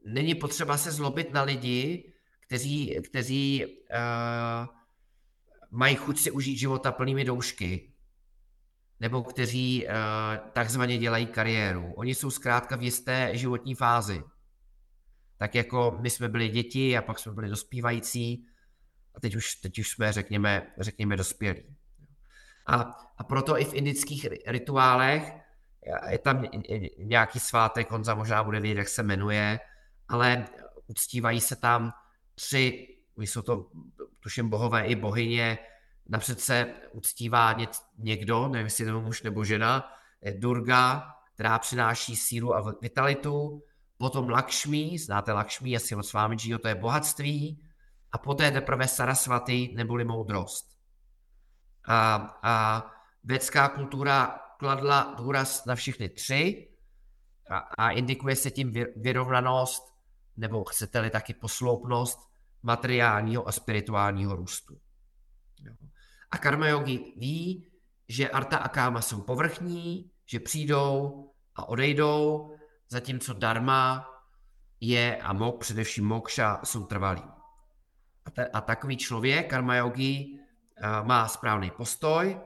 není 0.04 0.34
potřeba 0.34 0.76
se 0.76 0.92
zlobit 0.92 1.32
na 1.32 1.42
lidi, 1.42 2.12
kteří, 2.40 2.98
kteří 3.04 3.66
uh, 3.66 4.66
mají 5.70 5.96
chuť 5.96 6.18
si 6.18 6.30
užít 6.30 6.58
života 6.58 6.92
plnými 6.92 7.24
doušky, 7.24 7.92
nebo 9.00 9.22
kteří 9.22 9.86
uh, 9.86 9.92
takzvaně 10.52 10.98
dělají 10.98 11.26
kariéru. 11.26 11.92
Oni 11.96 12.14
jsou 12.14 12.30
zkrátka 12.30 12.76
v 12.76 12.82
jisté 12.82 13.30
životní 13.32 13.74
fázi. 13.74 14.22
Tak 15.38 15.54
jako 15.54 15.98
my 16.00 16.10
jsme 16.10 16.28
byli 16.28 16.48
děti 16.48 16.96
a 16.96 17.02
pak 17.02 17.18
jsme 17.18 17.32
byli 17.32 17.48
dospívající 17.48 18.46
a 19.14 19.20
teď 19.20 19.36
už, 19.36 19.54
teď 19.54 19.78
už 19.78 19.88
jsme, 19.88 20.12
řekněme, 20.12 20.66
řekněme 20.78 21.16
dospělí. 21.16 21.62
A, 22.66 22.76
a 23.18 23.24
proto 23.24 23.58
i 23.58 23.64
v 23.64 23.74
indických 23.74 24.26
rituálech 24.46 25.39
je 26.08 26.18
tam 26.18 26.44
nějaký 26.98 27.40
svátek, 27.40 27.90
Honza 27.90 28.14
možná 28.14 28.44
bude 28.44 28.60
vědět, 28.60 28.78
jak 28.78 28.88
se 28.88 29.02
jmenuje, 29.02 29.60
ale 30.08 30.46
uctívají 30.86 31.40
se 31.40 31.56
tam 31.56 31.92
tři, 32.34 32.88
jsou 33.16 33.42
to 33.42 33.70
tuším 34.20 34.48
bohové 34.48 34.86
i 34.86 34.94
bohyně, 34.94 35.58
napřed 36.08 36.40
se 36.40 36.74
uctívá 36.92 37.56
někdo, 37.98 38.48
nevím 38.48 38.66
jestli 38.66 38.84
to 38.84 39.00
muž 39.00 39.22
nebo 39.22 39.44
žena, 39.44 39.92
Durga, 40.38 41.14
která 41.34 41.58
přináší 41.58 42.16
sílu 42.16 42.54
a 42.54 42.74
vitalitu, 42.82 43.62
potom 43.98 44.28
Lakšmi, 44.30 44.98
znáte 44.98 45.32
Lakšmi, 45.32 45.76
asi 45.76 45.96
od 45.96 46.02
Svámidžího, 46.02 46.58
to 46.58 46.68
je 46.68 46.74
bohatství, 46.74 47.64
a 48.12 48.18
poté 48.18 48.50
teprve 48.50 48.88
Sarasvaty 48.88 49.72
neboli 49.76 50.04
moudrost. 50.04 50.70
A, 51.88 52.14
a 52.42 52.84
vědská 53.24 53.68
kultura 53.68 54.40
kladla 54.60 55.14
důraz 55.18 55.64
na 55.64 55.74
všechny 55.74 56.08
tři 56.08 56.68
a, 57.50 57.58
a 57.58 57.90
indikuje 57.90 58.36
se 58.36 58.50
tím 58.50 58.72
vyrovnanost, 58.96 59.82
nebo 60.36 60.64
chcete-li 60.64 61.10
taky 61.10 61.34
posloupnost 61.34 62.18
materiálního 62.62 63.48
a 63.48 63.52
spirituálního 63.52 64.36
růstu. 64.36 64.80
A 66.30 66.38
karma 66.38 66.68
yogi 66.68 67.14
ví, 67.16 67.70
že 68.08 68.28
arta 68.28 68.56
a 68.56 68.68
káma 68.68 69.00
jsou 69.00 69.22
povrchní, 69.22 70.10
že 70.26 70.40
přijdou 70.40 71.26
a 71.54 71.68
odejdou, 71.68 72.54
zatímco 72.88 73.32
dharma 73.32 74.08
je 74.80 75.16
a 75.16 75.32
mok, 75.32 75.60
především 75.60 76.06
mokša, 76.06 76.60
jsou 76.64 76.84
trvalí. 76.84 77.24
A, 78.24 78.42
a 78.52 78.60
takový 78.60 78.96
člověk, 78.96 79.50
karma 79.50 79.76
yogi, 79.76 80.38
má 81.02 81.28
správný 81.28 81.70
postoj, 81.70 82.40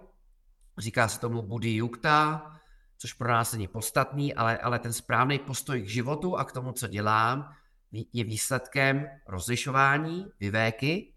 Říká 0.78 1.08
se 1.08 1.20
tomu 1.20 1.42
buddhi 1.42 1.70
yukta, 1.70 2.50
což 2.98 3.12
pro 3.12 3.28
nás 3.28 3.52
není 3.52 3.68
podstatný, 3.68 4.34
ale, 4.34 4.58
ale 4.58 4.78
ten 4.78 4.92
správný 4.92 5.38
postoj 5.38 5.83
k 5.83 5.88
životu 5.88 6.37
a 6.37 6.44
k 6.44 6.52
tomu, 6.52 6.72
co 6.72 6.88
dělám, 6.88 7.54
je 8.12 8.25
výsledkem 8.25 9.06
rozlišování, 9.29 10.27
vyvéky, 10.40 11.14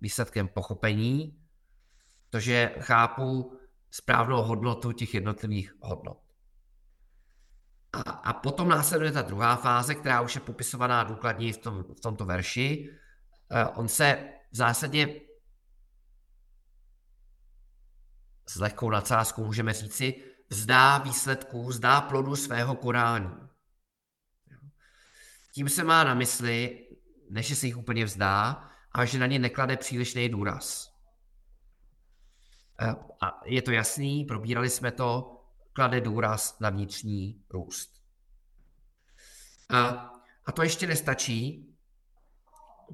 výsledkem 0.00 0.48
pochopení, 0.48 1.38
že 2.38 2.74
chápu 2.78 3.58
správnou 3.90 4.42
hodnotu 4.42 4.92
těch 4.92 5.14
jednotlivých 5.14 5.74
hodnot. 5.80 6.18
A, 7.92 8.10
a 8.10 8.32
potom 8.32 8.68
následuje 8.68 9.12
ta 9.12 9.22
druhá 9.22 9.56
fáze, 9.56 9.94
která 9.94 10.20
už 10.20 10.34
je 10.34 10.40
popisovaná 10.40 11.04
důkladněji 11.04 11.52
v, 11.52 11.58
tom, 11.58 11.84
v 11.96 12.00
tomto 12.00 12.24
verši. 12.24 12.90
Uh, 13.50 13.78
on 13.80 13.88
se 13.88 14.28
v 14.50 14.56
zásadě 14.56 15.20
s 18.48 18.56
lehkou 18.56 18.90
nadsázkou 18.90 19.44
můžeme 19.44 19.72
říci, 19.72 20.24
vzdá 20.50 20.98
výsledků, 20.98 21.68
vzdá 21.68 22.00
plodu 22.00 22.36
svého 22.36 22.74
konání. 22.74 23.30
Tím 25.52 25.68
se 25.68 25.84
má 25.84 26.04
na 26.04 26.14
mysli, 26.14 26.88
než 27.30 27.58
se 27.58 27.66
jich 27.66 27.76
úplně 27.76 28.04
vzdá, 28.04 28.64
a 28.92 29.04
že 29.04 29.18
na 29.18 29.26
ně 29.26 29.38
neklade 29.38 29.76
přílišný 29.76 30.28
důraz. 30.28 30.94
A 33.22 33.40
je 33.44 33.62
to 33.62 33.70
jasný, 33.70 34.24
probírali 34.24 34.70
jsme 34.70 34.92
to, 34.92 35.40
klade 35.72 36.00
důraz 36.00 36.58
na 36.60 36.70
vnitřní 36.70 37.44
růst. 37.50 38.02
A, 39.70 39.88
a 40.46 40.52
to 40.52 40.62
ještě 40.62 40.86
nestačí, 40.86 41.74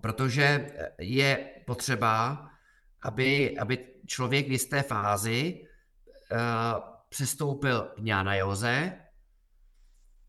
protože 0.01 0.71
je 0.99 1.51
potřeba, 1.67 2.49
aby, 3.03 3.59
aby 3.59 3.94
člověk 4.07 4.49
v 4.49 4.53
jisté 4.53 4.83
fázi 4.83 5.67
uh, 6.33 6.39
přestoupil 7.09 7.83
k 7.83 7.99
Jnana 7.99 8.35
Joze, 8.35 9.05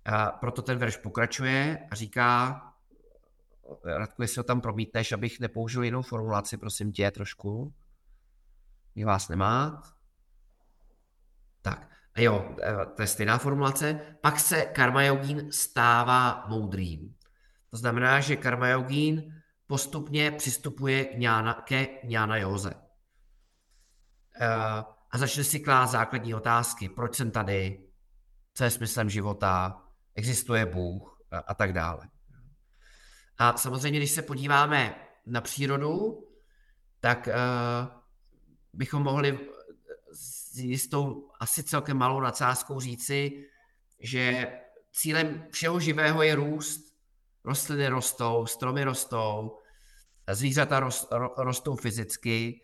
a 0.05 0.31
proto 0.31 0.61
ten 0.61 0.77
verš 0.77 0.97
pokračuje 0.97 1.87
a 1.91 1.95
říká, 1.95 2.61
Radku, 3.83 4.21
jestli 4.21 4.39
ho 4.39 4.43
tam 4.43 4.61
promítneš, 4.61 5.11
abych 5.11 5.39
nepoužil 5.39 5.83
jinou 5.83 6.01
formulaci, 6.01 6.57
prosím 6.57 6.91
tě, 6.91 7.11
trošku. 7.11 7.73
Je 8.95 9.05
vás 9.05 9.29
nemá. 9.29 9.83
Tak, 11.61 11.89
a 12.15 12.21
jo, 12.21 12.55
eh, 12.63 12.85
to 12.95 13.01
je 13.01 13.07
stejná 13.07 13.37
formulace. 13.37 13.99
Pak 14.21 14.39
se 14.39 14.61
karma 14.61 15.03
yogín 15.03 15.51
stává 15.51 16.45
moudrým. 16.47 17.15
To 17.69 17.77
znamená, 17.77 18.19
že 18.19 18.35
karma 18.35 18.67
yogín 18.67 19.41
postupně 19.67 20.31
přistupuje 20.31 21.05
k 21.05 21.17
ňána, 21.17 21.53
ke 21.53 21.87
ňána 22.03 22.37
józe. 22.37 22.73
Eh, 24.41 24.83
a 25.11 25.17
začne 25.17 25.43
si 25.43 25.59
klást 25.59 25.91
základní 25.91 26.33
otázky. 26.33 26.89
Proč 26.89 27.15
jsem 27.15 27.31
tady? 27.31 27.79
Co 28.53 28.63
je 28.63 28.69
smyslem 28.69 29.09
života? 29.09 29.81
Existuje 30.15 30.65
Bůh? 30.65 31.21
A, 31.31 31.37
a 31.37 31.53
tak 31.53 31.73
dále. 31.73 32.09
A 33.37 33.57
samozřejmě, 33.57 33.99
když 33.99 34.11
se 34.11 34.21
podíváme 34.21 34.95
na 35.25 35.41
přírodu, 35.41 36.23
tak 36.99 37.27
uh, 37.27 37.33
bychom 38.73 39.03
mohli 39.03 39.39
s 40.11 40.57
jistou, 40.57 41.31
asi 41.39 41.63
celkem 41.63 41.97
malou 41.97 42.19
nadsázkou 42.19 42.79
říci, 42.79 43.45
že 43.99 44.53
cílem 44.91 45.45
všeho 45.51 45.79
živého 45.79 46.23
je 46.23 46.35
růst. 46.35 46.95
Rostliny 47.43 47.87
rostou, 47.87 48.45
stromy 48.45 48.83
rostou, 48.83 49.59
zvířata 50.31 50.89
rostou 51.37 51.75
fyzicky 51.75 52.61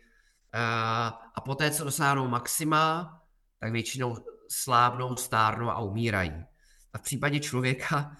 a 1.34 1.40
poté, 1.44 1.70
co 1.70 1.84
dosáhnou 1.84 2.28
maxima, 2.28 3.18
tak 3.58 3.72
většinou 3.72 4.16
slábnou, 4.48 5.16
stárnou 5.16 5.70
a 5.70 5.78
umírají. 5.78 6.44
A 6.92 6.98
v 6.98 7.02
případě 7.02 7.40
člověka 7.40 8.16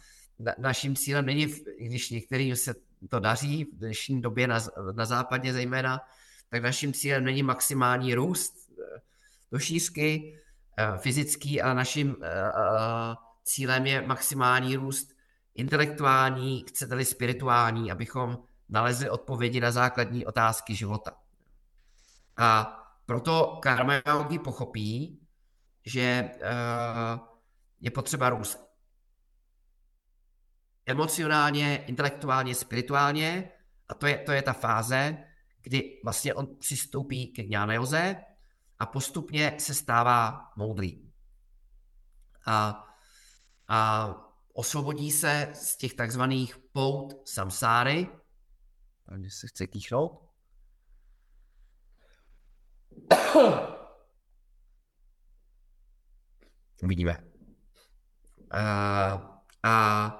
naším 0.59 0.97
cílem 0.97 1.27
není, 1.27 1.47
když 1.81 2.11
některým 2.11 2.57
se 2.57 2.75
to 3.09 3.21
daří, 3.21 3.65
v 3.65 3.79
dnešní 3.79 4.23
době 4.23 4.47
na, 4.47 4.59
na 4.93 5.05
západě 5.05 5.53
zejména, 5.53 6.01
tak 6.49 6.63
naším 6.63 6.93
cílem 6.93 7.25
není 7.25 7.43
maximální 7.43 8.15
růst 8.15 8.55
do 9.53 9.59
šířky 9.59 10.39
eh, 10.77 10.99
fyzický, 10.99 11.63
ale 11.63 11.75
naším 11.75 12.17
eh, 12.23 12.29
eh, 12.29 13.15
cílem 13.45 13.87
je 13.87 14.07
maximální 14.07 14.77
růst 14.77 15.13
intelektuální, 15.55 16.65
chcete-li 16.69 17.05
spirituální, 17.05 17.93
abychom 17.93 18.39
nalezli 18.69 19.11
odpovědi 19.11 19.61
na 19.61 19.71
základní 19.71 20.27
otázky 20.27 20.75
života. 20.75 21.22
A 22.37 22.79
proto 23.07 23.59
karma 23.63 23.95
yogi 24.07 24.39
pochopí, 24.39 25.21
že 25.87 26.31
je 27.81 27.91
potřeba 27.91 28.31
růst 28.31 28.73
emocionálně, 30.87 31.85
intelektuálně, 31.87 32.55
spirituálně. 32.55 33.51
A 33.89 33.95
to 33.95 34.07
je, 34.07 34.19
to 34.19 34.33
je 34.33 34.43
ta 34.43 34.53
fáze, 34.53 35.25
kdy 35.63 36.01
vlastně 36.05 36.35
on 36.35 36.57
přistoupí 36.59 37.27
ke 37.27 37.43
Joze 37.75 38.17
a 38.79 38.87
postupně 38.87 39.57
se 39.59 39.75
stává 39.75 40.51
moudrý. 40.57 41.13
A, 42.47 42.85
a 43.69 44.09
osvobodí 44.53 45.11
se 45.11 45.51
z 45.55 45.77
těch 45.77 45.95
takzvaných 45.95 46.57
pout 46.73 47.29
samsáry, 47.29 48.09
tady 49.09 49.31
se 49.31 49.47
chce 49.47 49.67
kýchnout, 49.67 50.22
Uvidíme. 56.83 57.25
A, 58.51 58.61
a 59.63 60.19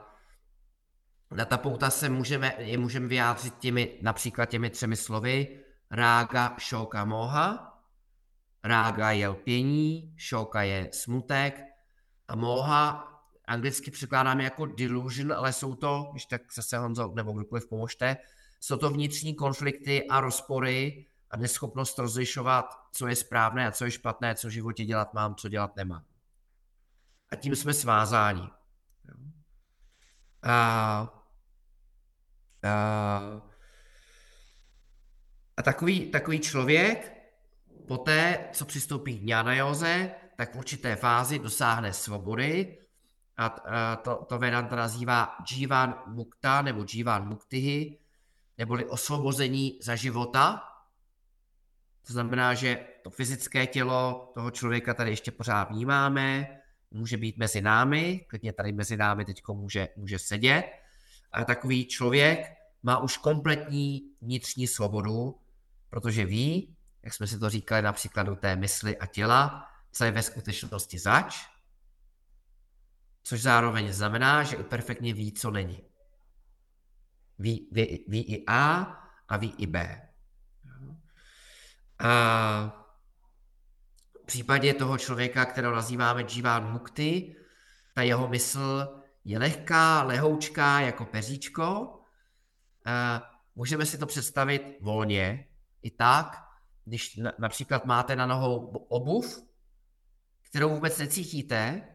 na 1.31 1.45
ta 1.45 1.59
pouta 1.59 1.91
se 1.91 2.09
můžeme, 2.09 2.55
je 2.59 2.79
můžeme 2.79 3.09
vyjádřit 3.09 3.59
těmi, 3.59 3.99
například 4.03 4.47
těmi 4.47 4.71
třemi 4.71 4.97
slovy. 4.97 5.61
Rága, 5.91 6.57
šoka, 6.59 7.05
moha. 7.05 7.69
Rága 8.65 9.11
je 9.11 9.29
lpění, 9.29 10.15
šoka 10.17 10.63
je 10.63 10.89
smutek 10.93 11.61
a 12.29 12.37
moha 12.37 13.09
anglicky 13.45 13.91
překládáme 13.91 14.45
jako 14.45 14.67
delusion, 14.67 15.33
ale 15.33 15.53
jsou 15.53 15.75
to, 15.75 16.09
když 16.13 16.27
tak 16.27 16.43
zase 16.55 16.79
Honzo 16.79 17.13
nebo 17.15 17.33
kdokoliv 17.33 17.69
pomožte, 17.69 18.17
jsou 18.61 18.77
to 18.77 18.91
vnitřní 18.91 19.35
konflikty 19.35 20.09
a 20.09 20.21
rozpory 20.21 21.07
a 21.33 21.37
neschopnost 21.37 21.99
rozlišovat, 21.99 22.89
co 22.93 23.07
je 23.07 23.17
správné 23.17 23.67
a 23.67 23.73
co 23.73 23.85
je 23.85 23.91
špatné, 23.91 24.35
co 24.35 24.49
v 24.49 24.51
životě 24.51 24.85
dělat 24.85 25.15
mám, 25.15 25.35
co 25.35 25.49
dělat 25.49 25.77
nemám. 25.77 26.05
A 27.31 27.37
tím 27.37 27.57
jsme 27.57 27.75
svázáni. 27.75 28.49
A 30.43 31.23
a 35.57 35.63
takový, 35.63 36.11
takový 36.11 36.41
člověk, 36.41 37.13
poté, 37.89 38.49
co 38.53 38.65
přistoupí 38.65 39.19
k 39.19 39.29
Józe, 39.53 40.15
tak 40.37 40.55
v 40.55 40.59
určité 40.59 40.97
fázi 40.97 41.39
dosáhne 41.39 41.93
svobody 41.93 42.79
a 43.37 43.49
to, 43.97 44.25
to 44.29 44.39
Vedanta 44.39 44.77
nazývá 44.77 45.37
Jivan 45.51 46.03
Mukta 46.07 46.63
nebo 46.63 46.85
Jivan 46.93 47.29
Muktihi, 47.29 47.99
neboli 48.59 48.85
osvobození 48.85 49.79
za 49.83 49.97
života. 49.97 50.72
To 52.07 52.13
znamená, 52.13 52.55
že 52.55 52.87
to 53.03 53.11
fyzické 53.11 53.67
tělo 53.67 54.31
toho 54.35 54.51
člověka 54.51 54.95
tady 54.95 55.11
ještě 55.11 55.31
pořád 55.31 55.71
vnímáme, 55.71 56.59
může 56.91 57.17
být 57.17 57.37
mezi 57.37 57.61
námi, 57.61 58.27
klidně 58.29 58.53
tady 58.53 58.73
mezi 58.73 58.97
námi 58.97 59.25
teď 59.25 59.43
může, 59.49 59.89
může 59.97 60.19
sedět, 60.19 60.65
a 61.33 61.45
takový 61.45 61.87
člověk 61.87 62.53
má 62.83 62.99
už 62.99 63.17
kompletní 63.17 64.03
vnitřní 64.21 64.67
svobodu, 64.67 65.41
protože 65.91 66.25
ví, 66.25 66.77
jak 67.03 67.15
jsme 67.15 67.27
si 67.27 67.39
to 67.39 67.51
říkali 67.51 67.83
na 67.83 67.93
příkladu 67.93 68.37
té 68.37 68.57
mysli 68.57 68.99
a 68.99 69.07
těla, 69.07 69.69
co 69.93 70.05
je 70.05 70.11
ve 70.11 70.23
skutečnosti 70.23 70.99
zač, 70.99 71.37
což 73.23 73.43
zároveň 73.43 73.93
znamená, 73.93 74.43
že 74.43 74.57
i 74.57 74.63
perfektně 74.63 75.15
ví, 75.15 75.33
co 75.33 75.51
není. 75.51 75.83
Ví, 77.39 77.69
ví, 77.73 78.05
ví 78.09 78.23
i 78.23 78.45
A 78.47 78.81
a 79.29 79.37
ví 79.37 79.55
i 79.59 79.67
B. 79.67 80.09
A 82.03 82.85
v 84.23 84.27
případě 84.27 84.75
toho 84.75 84.99
člověka, 84.99 85.45
kterého 85.45 85.75
nazýváme 85.75 86.25
Jivan 86.29 86.73
Mukti, 86.73 87.37
ta 87.95 88.03
jeho 88.03 88.29
mysl 88.29 88.89
je 89.25 89.39
lehká, 89.39 90.03
lehoučká 90.03 90.81
jako 90.81 91.05
peříčko. 91.05 91.99
Můžeme 93.55 93.87
si 93.87 93.99
to 93.99 94.07
představit 94.07 94.63
volně 94.81 95.49
i 95.83 95.91
tak, 95.91 96.45
když 96.85 97.21
například 97.39 97.85
máte 97.85 98.17
na 98.17 98.27
nohou 98.27 98.67
obuv, 98.89 99.43
kterou 100.51 100.75
vůbec 100.75 100.99
necítíte, 100.99 101.89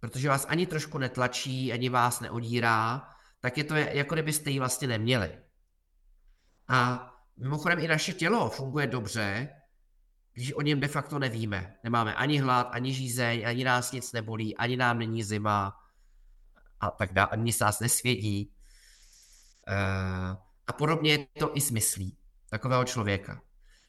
protože 0.00 0.28
vás 0.28 0.46
ani 0.48 0.66
trošku 0.66 0.98
netlačí, 0.98 1.72
ani 1.72 1.88
vás 1.88 2.20
neodírá, 2.20 3.08
tak 3.40 3.58
je 3.58 3.64
to 3.64 3.74
jako 3.74 4.14
kdybyste 4.14 4.50
ji 4.50 4.58
vlastně 4.58 4.88
neměli. 4.88 5.38
A 6.68 7.10
mimochodem 7.38 7.78
i 7.78 7.88
naše 7.88 8.12
tělo 8.12 8.50
funguje 8.50 8.86
dobře, 8.86 9.48
když 10.32 10.52
o 10.52 10.62
něm 10.62 10.80
de 10.80 10.88
facto 10.88 11.18
nevíme. 11.18 11.74
Nemáme 11.84 12.14
ani 12.14 12.38
hlad, 12.38 12.68
ani 12.70 12.94
žízeň, 12.94 13.48
ani 13.48 13.64
nás 13.64 13.92
nic 13.92 14.12
nebolí, 14.12 14.56
ani 14.56 14.76
nám 14.76 14.98
není 14.98 15.22
zima, 15.22 15.74
a 16.80 16.90
tak 16.90 17.12
dále, 17.12 17.28
ani 17.28 17.52
se 17.52 17.64
nás 17.64 17.80
nesvědí. 17.80 18.52
Eh, 19.68 20.36
a 20.66 20.72
podobně 20.72 21.12
je 21.12 21.26
to 21.38 21.56
i 21.56 21.60
s 21.60 21.70
myslí 21.70 22.16
takového 22.50 22.84
člověka. 22.84 23.42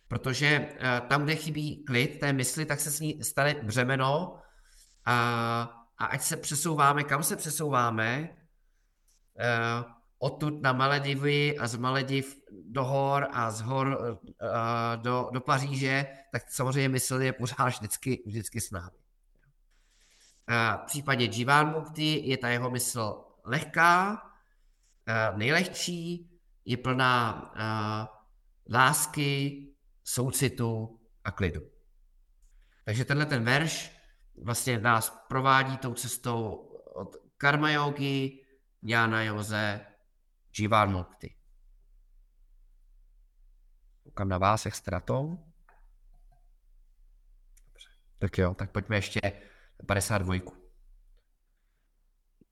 Protože 0.07 0.47
eh, 0.47 1.01
tam, 1.07 1.23
kde 1.23 1.35
chybí 1.35 1.83
klid 1.83 2.19
té 2.19 2.33
mysli, 2.33 2.65
tak 2.65 2.79
se 2.79 2.91
s 2.91 2.99
ní 2.99 3.23
stane 3.23 3.55
břemeno 3.63 4.39
a, 5.05 5.15
a 5.97 6.05
ať 6.05 6.21
se 6.21 6.37
přesouváme, 6.37 7.03
kam 7.03 7.23
se 7.23 7.35
přesouváme, 7.35 8.29
eh, 9.39 9.83
odtud 10.19 10.61
na 10.61 10.73
Maledivy 10.73 11.57
a 11.57 11.67
z 11.67 11.75
Malediv 11.75 12.38
do 12.51 12.83
hor 12.83 13.27
a 13.31 13.51
z 13.51 13.61
hor 13.61 14.19
do, 14.95 15.29
do 15.33 15.41
Paříže, 15.41 16.05
tak 16.31 16.51
samozřejmě 16.51 16.89
mysl 16.89 17.21
je 17.21 17.33
pořád 17.33 17.67
vždycky, 17.67 18.23
vždycky 18.25 18.61
s 18.61 18.71
námi. 18.71 18.97
V 20.77 20.85
případě 20.85 21.25
Jivan 21.25 21.71
Mukti 21.71 22.29
je 22.29 22.37
ta 22.37 22.49
jeho 22.49 22.69
mysl 22.69 23.25
lehká, 23.45 24.21
nejlehčí, 25.35 26.31
je 26.65 26.77
plná 26.77 27.53
lásky, 28.73 29.67
soucitu 30.03 30.99
a 31.23 31.31
klidu. 31.31 31.61
Takže 32.85 33.05
tenhle 33.05 33.25
ten 33.25 33.43
verš 33.43 33.91
vlastně 34.43 34.79
nás 34.79 35.25
provádí 35.27 35.77
tou 35.77 35.93
cestou 35.93 36.53
od 36.95 37.15
karma 37.37 37.71
yogi, 37.71 38.45
jnana 38.81 39.23
joze, 39.23 39.85
jivan 40.59 40.91
mukti. 40.91 41.35
Koukám 44.18 44.28
na 44.28 44.38
vás, 44.38 44.64
jak 44.64 44.74
jste 44.74 44.90
na 44.90 45.00
tom. 45.00 45.38
Dobře. 47.66 47.88
Tak 48.18 48.38
jo, 48.38 48.54
tak 48.54 48.70
pojďme 48.70 48.96
ještě 48.96 49.20
52. 49.86 50.64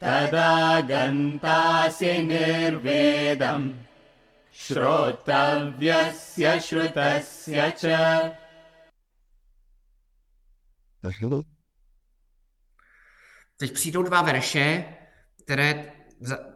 तदा 0.00 0.54
गन्तासि 0.90 2.14
निर्वेदं 2.28 3.62
श्रोतव्यस्य 4.62 6.44
श्रुतस्य 6.66 7.58
च 7.78 7.80
Teď 13.57 13.73
přijdou 13.73 14.03
dva 14.03 14.21
verše, 14.21 14.95
které 15.43 15.93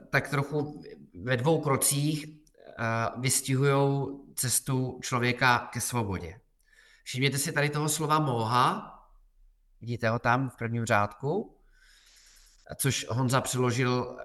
tak 0.10 0.30
trochu 0.30 0.84
ve 1.24 1.38
dvou 1.38 1.62
krocích 1.62 2.28
uh, 2.28 3.22
vystihují 3.22 4.08
cestu 4.36 5.00
člověka 5.02 5.70
ke 5.74 5.82
svobodě. 5.82 6.40
Všimněte 7.04 7.38
si 7.38 7.52
tady 7.52 7.70
toho 7.70 7.90
slova 7.90 8.20
moha, 8.20 9.00
vidíte 9.82 10.10
ho 10.10 10.20
tam 10.20 10.50
v 10.50 10.56
prvním 10.56 10.86
řádku, 10.86 11.58
což 12.76 13.06
Honza 13.10 13.42
přeložil 13.42 13.92
uh, 13.92 14.16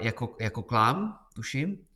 jako, 0.00 0.36
jako 0.40 0.62
klam, 0.62 1.18
tuším. 1.34 1.86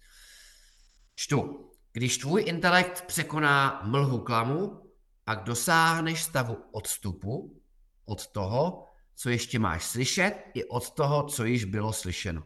Čtu. 1.14 1.70
Když 1.93 2.18
tvůj 2.18 2.45
intelekt 2.47 3.05
překoná 3.07 3.80
mlhu 3.85 4.18
klamu, 4.18 4.82
pak 5.24 5.45
dosáhneš 5.45 6.22
stavu 6.22 6.57
odstupu 6.72 7.61
od 8.05 8.26
toho, 8.26 8.94
co 9.15 9.31
ještě 9.31 9.59
máš 9.59 9.85
slyšet, 9.85 10.45
i 10.55 10.65
od 10.65 10.91
toho, 10.91 11.29
co 11.29 11.45
již 11.45 11.65
bylo 11.65 11.93
slyšeno. 11.93 12.43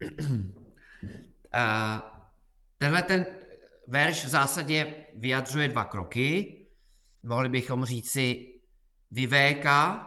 A 1.52 2.02
tenhle 2.78 3.02
ten 3.02 3.26
verš 3.88 4.24
v 4.24 4.28
zásadě 4.28 5.06
vyjadřuje 5.14 5.68
dva 5.68 5.84
kroky. 5.84 6.56
Mohli 7.22 7.48
bychom 7.48 7.84
říci 7.84 8.54
vyvéka, 9.10 10.06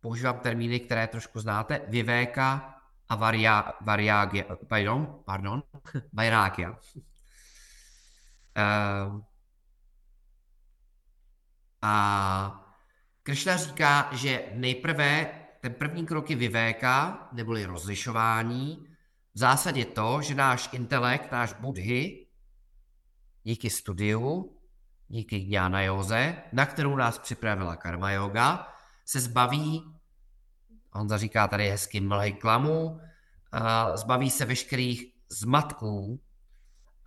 používám 0.00 0.40
termíny, 0.40 0.80
které 0.80 1.06
trošku 1.06 1.40
znáte, 1.40 1.80
vyvéka 1.88 2.74
a 3.08 3.16
varia, 3.16 3.72
variagia, 3.80 4.44
pardon, 4.68 5.22
pardon, 5.24 5.62
vairágia. 6.12 6.70
Uh, 8.56 9.20
a 11.82 12.65
Kršna 13.26 13.56
říká, 13.56 14.08
že 14.12 14.44
nejprve 14.54 15.30
ten 15.60 15.74
první 15.74 16.06
krok 16.06 16.30
je 16.30 16.36
vyvéka, 16.36 17.28
neboli 17.32 17.64
rozlišování, 17.64 18.86
v 19.34 19.38
zásadě 19.38 19.84
to, 19.84 20.22
že 20.22 20.34
náš 20.34 20.68
intelekt, 20.72 21.32
náš 21.32 21.52
budhy, 21.52 22.26
díky 23.42 23.70
studiu, 23.70 24.56
díky 25.08 25.36
Jnana 25.36 25.82
Józe, 25.82 26.36
na 26.52 26.66
kterou 26.66 26.96
nás 26.96 27.18
připravila 27.18 27.76
karma 27.76 28.10
yoga, 28.10 28.68
se 29.04 29.20
zbaví, 29.20 29.94
Honza 30.92 31.18
říká 31.18 31.48
tady 31.48 31.68
hezky 31.68 32.00
mlhy 32.00 32.32
klamu, 32.32 33.00
zbaví 33.94 34.30
se 34.30 34.44
veškerých 34.44 35.12
zmatků 35.28 36.20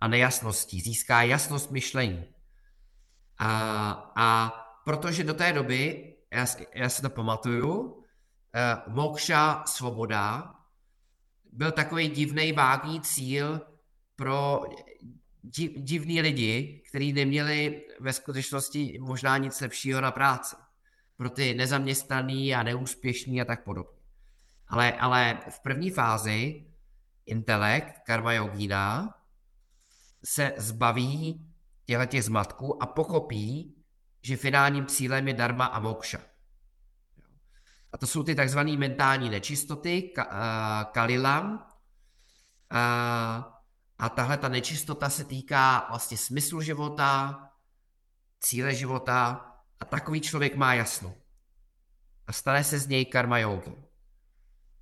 a 0.00 0.08
nejasností, 0.08 0.80
získá 0.80 1.22
jasnost 1.22 1.70
myšlení. 1.70 2.24
A, 3.38 4.12
a 4.16 4.52
protože 4.84 5.24
do 5.24 5.34
té 5.34 5.52
doby, 5.52 6.09
já, 6.32 6.46
já 6.74 6.88
si 6.88 7.02
to 7.02 7.10
pamatuju, 7.10 8.02
eh, 8.54 8.76
mokša, 8.86 9.64
svoboda, 9.66 10.54
byl 11.52 11.72
takový 11.72 12.08
divný 12.08 12.52
vágní 12.52 13.00
cíl 13.00 13.60
pro 14.16 14.62
di- 15.42 15.74
divní 15.76 16.20
lidi, 16.20 16.82
kteří 16.88 17.12
neměli 17.12 17.86
ve 18.00 18.12
skutečnosti 18.12 18.98
možná 19.00 19.38
nic 19.38 19.60
lepšího 19.60 20.00
na 20.00 20.10
práci. 20.10 20.56
Pro 21.16 21.30
ty 21.30 21.54
nezaměstnaný 21.54 22.54
a 22.54 22.62
neúspěšný 22.62 23.40
a 23.40 23.44
tak 23.44 23.64
podobně. 23.64 24.00
Ale, 24.68 24.92
ale 24.92 25.40
v 25.50 25.60
první 25.60 25.90
fázi 25.90 26.66
intelekt, 27.26 27.98
karma 28.06 28.32
yogína, 28.32 29.14
se 30.24 30.52
zbaví 30.56 31.46
těchto 31.84 32.06
těch 32.06 32.24
zmatků 32.24 32.82
a 32.82 32.86
pochopí, 32.86 33.74
že 34.22 34.36
finálním 34.36 34.86
cílem 34.86 35.28
je 35.28 35.34
dharma 35.34 35.64
a 35.66 35.78
mokša. 35.78 36.18
A 37.92 37.98
to 37.98 38.06
jsou 38.06 38.22
ty 38.22 38.34
takzvané 38.34 38.76
mentální 38.76 39.30
nečistoty, 39.30 40.02
ka, 40.02 40.24
uh, 40.24 40.92
kalilam. 40.92 41.66
A, 42.70 43.62
a 43.98 44.08
tahle 44.08 44.36
ta 44.36 44.48
nečistota 44.48 45.10
se 45.10 45.24
týká 45.24 45.86
vlastně 45.88 46.16
smyslu 46.16 46.60
života, 46.60 47.38
cíle 48.40 48.74
života 48.74 49.46
a 49.80 49.84
takový 49.84 50.20
člověk 50.20 50.56
má 50.56 50.74
jasno. 50.74 51.14
A 52.26 52.32
stane 52.32 52.64
se 52.64 52.78
z 52.78 52.86
něj 52.86 53.04
karma 53.04 53.38
yogi. 53.38 53.74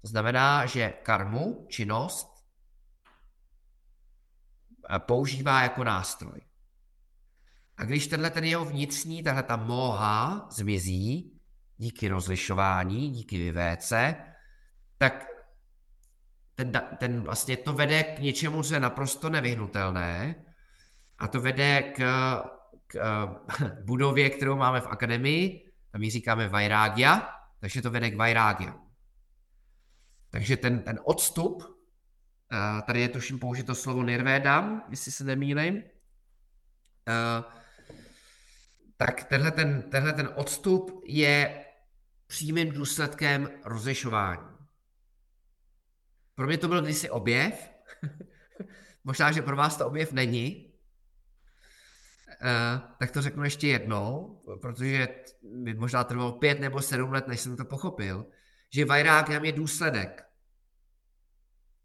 To 0.01 0.09
znamená, 0.09 0.67
že 0.67 0.91
karmu, 0.91 1.67
činnost, 1.69 2.39
a 4.89 4.99
používá 4.99 5.63
jako 5.63 5.85
nástroj. 5.85 6.48
A 7.79 7.85
když 7.85 8.07
tenhle 8.07 8.31
ten 8.31 8.45
jeho 8.45 8.65
vnitřní, 8.65 9.23
tahle 9.23 9.43
ta 9.43 9.57
moha 9.57 10.49
zmizí, 10.51 11.33
díky 11.77 12.09
rozlišování, 12.09 13.11
díky 13.11 13.39
vyvéce, 13.39 14.17
tak 14.99 15.27
ten, 16.55 16.73
ten 16.99 17.21
vlastně 17.21 17.57
to 17.57 17.73
vede 17.73 18.03
k 18.03 18.19
něčemu, 18.19 18.63
co 18.63 18.75
je 18.75 18.81
naprosto 18.81 19.31
nevyhnutelné 19.31 20.35
a 21.19 21.29
to 21.29 21.41
vede 21.41 21.83
k, 21.83 21.99
k 22.87 22.97
eh, 22.97 23.81
budově, 23.85 24.31
kterou 24.31 24.57
máme 24.57 24.81
v 24.81 24.87
akademii, 24.87 25.73
tam 25.93 26.03
ji 26.03 26.11
říkáme 26.11 26.49
Vairágia, 26.49 27.29
takže 27.61 27.83
to 27.83 27.91
vede 27.91 28.11
k 28.11 28.17
Vairágia. 28.17 28.75
Takže 30.31 30.57
ten, 30.57 30.83
ten 30.83 31.01
odstup, 31.05 31.63
eh, 32.53 32.83
tady 32.83 33.01
je 33.01 33.09
tuším 33.09 33.39
použito 33.39 33.75
slovo 33.75 34.03
nirvédam, 34.03 34.83
jestli 34.91 35.13
se 35.13 35.25
nemýlím, 35.25 35.83
eh, 37.09 37.58
tak 38.99 39.25
tenhle 39.25 39.51
ten, 39.51 39.83
tenhle 39.83 40.13
ten 40.13 40.31
odstup 40.35 41.03
je 41.07 41.65
přímým 42.27 42.73
důsledkem 42.73 43.51
rozlišování. 43.65 44.49
Pro 46.35 46.47
mě 46.47 46.59
to 46.59 46.69
byl 46.69 46.83
kdysi 46.83 47.11
objev, 47.11 47.71
možná, 49.05 49.33
že 49.33 49.43
pro 49.43 49.57
vás 49.57 49.77
to 49.77 49.87
objev 49.87 50.13
není, 50.13 50.65
Uh, 52.43 52.81
tak 52.99 53.11
to 53.11 53.23
řeknu 53.23 53.45
ještě 53.45 53.69
jednou, 53.69 54.43
protože 54.61 55.09
mi 55.43 55.75
možná 55.75 56.05
trvalo 56.05 56.33
pět 56.33 56.61
nebo 56.61 56.83
sedm 56.83 57.13
let, 57.13 57.29
než 57.29 57.41
jsem 57.41 57.57
to 57.57 57.65
pochopil, 57.65 58.27
že 58.71 58.85
vajrágiam 58.85 59.45
je 59.45 59.53
důsledek. 59.53 60.25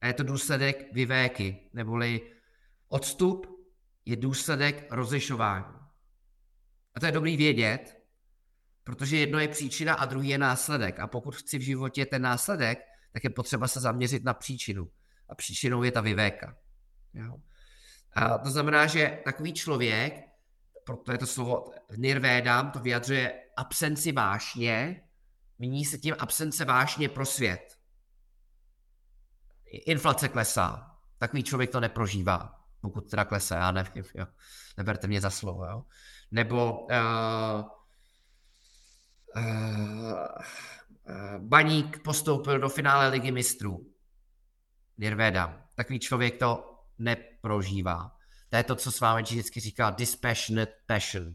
A 0.01 0.07
je 0.07 0.13
to 0.13 0.23
důsledek 0.23 0.93
vyvéky, 0.93 1.69
neboli 1.73 2.31
odstup 2.87 3.67
je 4.05 4.15
důsledek 4.15 4.85
rozlišování. 4.91 5.82
A 6.95 6.99
to 6.99 7.05
je 7.05 7.11
dobrý 7.11 7.37
vědět, 7.37 7.97
protože 8.83 9.17
jedno 9.17 9.39
je 9.39 9.47
příčina 9.47 9.93
a 9.93 10.05
druhý 10.05 10.29
je 10.29 10.37
následek. 10.37 10.99
A 10.99 11.07
pokud 11.07 11.35
chci 11.35 11.57
v 11.57 11.61
životě 11.61 12.05
ten 12.05 12.21
následek, 12.21 12.79
tak 13.13 13.23
je 13.23 13.29
potřeba 13.29 13.67
se 13.67 13.79
zaměřit 13.79 14.23
na 14.23 14.33
příčinu. 14.33 14.89
A 15.29 15.35
příčinou 15.35 15.83
je 15.83 15.91
ta 15.91 16.01
vyvéka. 16.01 16.57
Jo. 17.13 17.35
A 18.13 18.37
to 18.37 18.49
znamená, 18.49 18.87
že 18.87 19.19
takový 19.25 19.53
člověk, 19.53 20.13
proto 20.83 21.11
je 21.11 21.17
to 21.17 21.27
slovo 21.27 21.65
nirvédám, 21.97 22.71
to 22.71 22.79
vyjadřuje 22.79 23.43
absenci 23.57 24.11
vášně, 24.11 25.03
míní 25.59 25.85
se 25.85 25.97
tím 25.97 26.15
absence 26.19 26.65
vášně 26.65 27.09
pro 27.09 27.25
svět. 27.25 27.77
Inflace 29.85 30.27
klesá. 30.27 30.97
Takový 31.17 31.43
člověk 31.43 31.71
to 31.71 31.79
neprožívá, 31.79 32.59
pokud 32.81 33.09
teda 33.09 33.25
klesá, 33.25 33.55
já 33.55 33.71
nevím, 33.71 34.03
jo. 34.15 34.25
Neberte 34.77 35.07
mě 35.07 35.21
za 35.21 35.29
slovo, 35.29 35.65
jo. 35.65 35.83
Nebo 36.33 36.79
uh, 36.79 37.65
uh, 39.35 40.13
uh, 41.09 41.37
Baník 41.37 42.03
postoupil 42.03 42.59
do 42.59 42.69
finále 42.69 43.07
ligy 43.07 43.31
mistrů. 43.31 43.93
Nirvédam. 44.97 45.63
Takový 45.75 45.99
člověk 45.99 46.39
to 46.39 46.79
neprožívá. 46.97 48.17
To 48.49 48.55
je 48.55 48.63
to, 48.63 48.75
co 48.75 48.91
s 48.91 48.99
vámi 48.99 49.23
vždycky 49.23 49.59
říká 49.59 49.89
dispassionate 49.89 50.73
passion. 50.85 51.33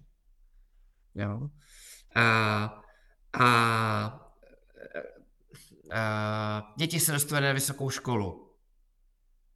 Jo? 1.15 1.49
A, 2.15 2.23
a, 3.41 3.45
a 5.95 6.73
děti 6.77 7.01
se 7.01 7.13
dostanou 7.13 7.47
na 7.47 7.53
vysokou 7.53 7.91
školu. 7.91 8.55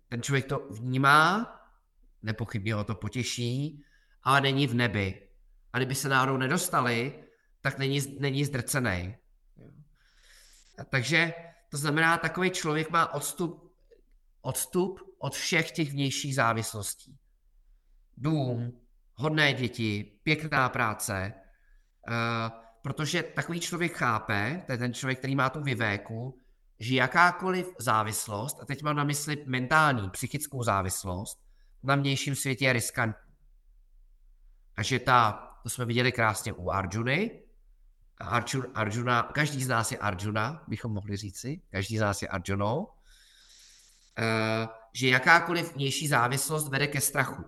Ten 0.09 0.22
člověk 0.22 0.47
to 0.47 0.59
vnímá, 0.70 1.47
nepochybně 2.22 2.74
ho 2.74 2.84
to 2.84 2.95
potěší, 2.95 3.84
ale 4.22 4.40
není 4.40 4.66
v 4.66 4.74
nebi. 4.74 5.28
A 5.72 5.78
kdyby 5.78 5.94
se 5.94 6.08
náhodou 6.08 6.36
nedostali, 6.36 7.24
tak 7.60 7.78
není, 7.78 8.00
není 8.20 8.44
zdrcený. 8.44 9.16
Takže 10.90 11.34
to 11.70 11.76
znamená, 11.76 12.18
takový 12.18 12.50
člověk 12.50 12.90
má 12.90 13.14
odstup, 13.14 13.72
odstup 14.40 15.00
od 15.18 15.34
všech 15.34 15.70
těch 15.70 15.92
vnějších 15.92 16.34
závislostí. 16.34 17.18
Dům, 18.16 18.80
hodné 19.14 19.52
děti, 19.52 20.18
pěkná 20.22 20.68
práce, 20.68 21.32
uh, 22.08 22.58
protože 22.82 23.22
takový 23.22 23.60
člověk 23.60 23.92
chápe, 23.92 24.62
to 24.66 24.72
je 24.72 24.78
ten 24.78 24.94
člověk, 24.94 25.18
který 25.18 25.36
má 25.36 25.50
tu 25.50 25.62
vyvéku, 25.62 26.38
že 26.80 26.94
jakákoliv 26.94 27.66
závislost, 27.78 28.60
a 28.62 28.64
teď 28.64 28.82
mám 28.82 28.96
na 28.96 29.04
mysli 29.04 29.44
mentální, 29.46 30.10
psychickou 30.10 30.62
závislost, 30.62 31.38
na 31.82 31.94
vnějším 31.94 32.34
světě 32.34 32.64
je 32.64 32.72
riskantní. 32.72 33.32
A 34.76 34.82
že 34.82 34.98
ta, 34.98 35.48
to 35.62 35.70
jsme 35.70 35.84
viděli 35.84 36.12
krásně 36.12 36.52
u 36.52 36.70
Arjuny, 36.70 37.42
Arjuna, 38.22 38.66
Arjuna, 38.74 39.22
každý 39.22 39.64
z 39.64 39.68
nás 39.68 39.92
je 39.92 39.98
Arjuna, 39.98 40.64
bychom 40.68 40.92
mohli 40.92 41.16
říci, 41.16 41.60
každý 41.70 41.98
z 41.98 42.00
nás 42.00 42.22
je 42.22 42.28
Arjunou, 42.28 42.88
eh, 44.18 44.68
že 44.92 45.08
jakákoliv 45.08 45.74
vnější 45.74 46.08
závislost 46.08 46.68
vede 46.68 46.86
ke 46.86 47.00
strachu. 47.00 47.44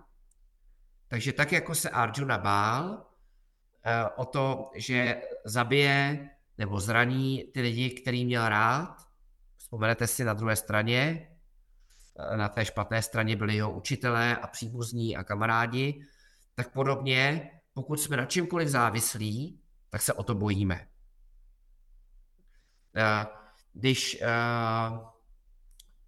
Takže 1.07 1.33
tak, 1.33 1.51
jako 1.51 1.75
se 1.75 1.89
Arjuna 1.89 2.37
bál 2.37 3.05
eh, 3.83 4.09
o 4.15 4.25
to, 4.25 4.71
že 4.75 5.21
zabije 5.45 6.29
nebo 6.57 6.79
zraní 6.79 7.43
ty 7.53 7.61
lidi, 7.61 7.89
který 7.89 8.25
měl 8.25 8.49
rád, 8.49 8.97
vzpomenete 9.57 10.07
si 10.07 10.23
na 10.23 10.33
druhé 10.33 10.55
straně, 10.55 11.29
eh, 12.19 12.37
na 12.37 12.49
té 12.49 12.65
špatné 12.65 13.01
straně 13.01 13.35
byli 13.35 13.55
jeho 13.55 13.71
učitelé 13.71 14.35
a 14.35 14.47
příbuzní 14.47 15.17
a 15.17 15.23
kamarádi, 15.23 16.05
tak 16.55 16.71
podobně, 16.71 17.51
pokud 17.75 17.99
jsme 17.99 18.17
na 18.17 18.25
čemkoliv 18.25 18.67
závislí, 18.67 19.59
tak 19.89 20.01
se 20.01 20.13
o 20.13 20.23
to 20.23 20.35
bojíme. 20.35 20.87
Eh, 22.95 23.25
když 23.73 24.21
uh, 24.21 24.97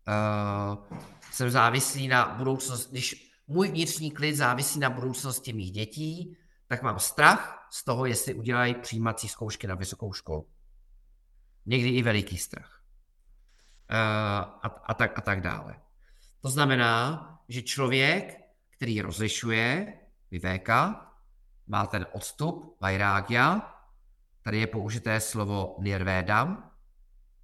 uh, 0.08 0.98
jsem 1.32 1.50
závislý 1.50 2.08
na 2.08 2.36
budoucnost, 2.36 2.92
když 2.92 3.34
můj 3.48 3.68
vnitřní 3.68 4.12
klid 4.12 4.36
závisí 4.36 4.80
na 4.80 4.90
budoucnosti 4.90 5.54
mých 5.54 5.72
dětí, 5.72 6.38
tak 6.68 6.82
mám 6.82 7.00
strach 7.00 7.68
z 7.72 7.84
toho, 7.84 8.06
jestli 8.06 8.34
udělají 8.34 8.76
přijímací 8.76 9.28
zkoušky 9.28 9.68
na 9.68 9.76
vysokou 9.76 10.14
školu. 10.14 10.50
Někdy 11.66 11.90
i 11.90 12.02
veliký 12.02 12.38
strach. 12.38 12.82
A, 13.90 14.40
a, 14.84 14.94
tak, 14.94 15.18
a 15.18 15.22
tak 15.22 15.42
dále. 15.42 15.82
To 16.42 16.50
znamená, 16.50 17.40
že 17.50 17.62
člověk, 17.62 18.38
který 18.70 19.02
rozlišuje, 19.02 20.00
vyvéka, 20.32 21.08
má 21.68 21.86
ten 21.86 22.06
odstup, 22.12 22.78
vajrágia, 22.82 23.74
tady 24.42 24.60
je 24.60 24.68
použité 24.68 25.20
slovo 25.20 25.76
nirvédam, 25.80 26.72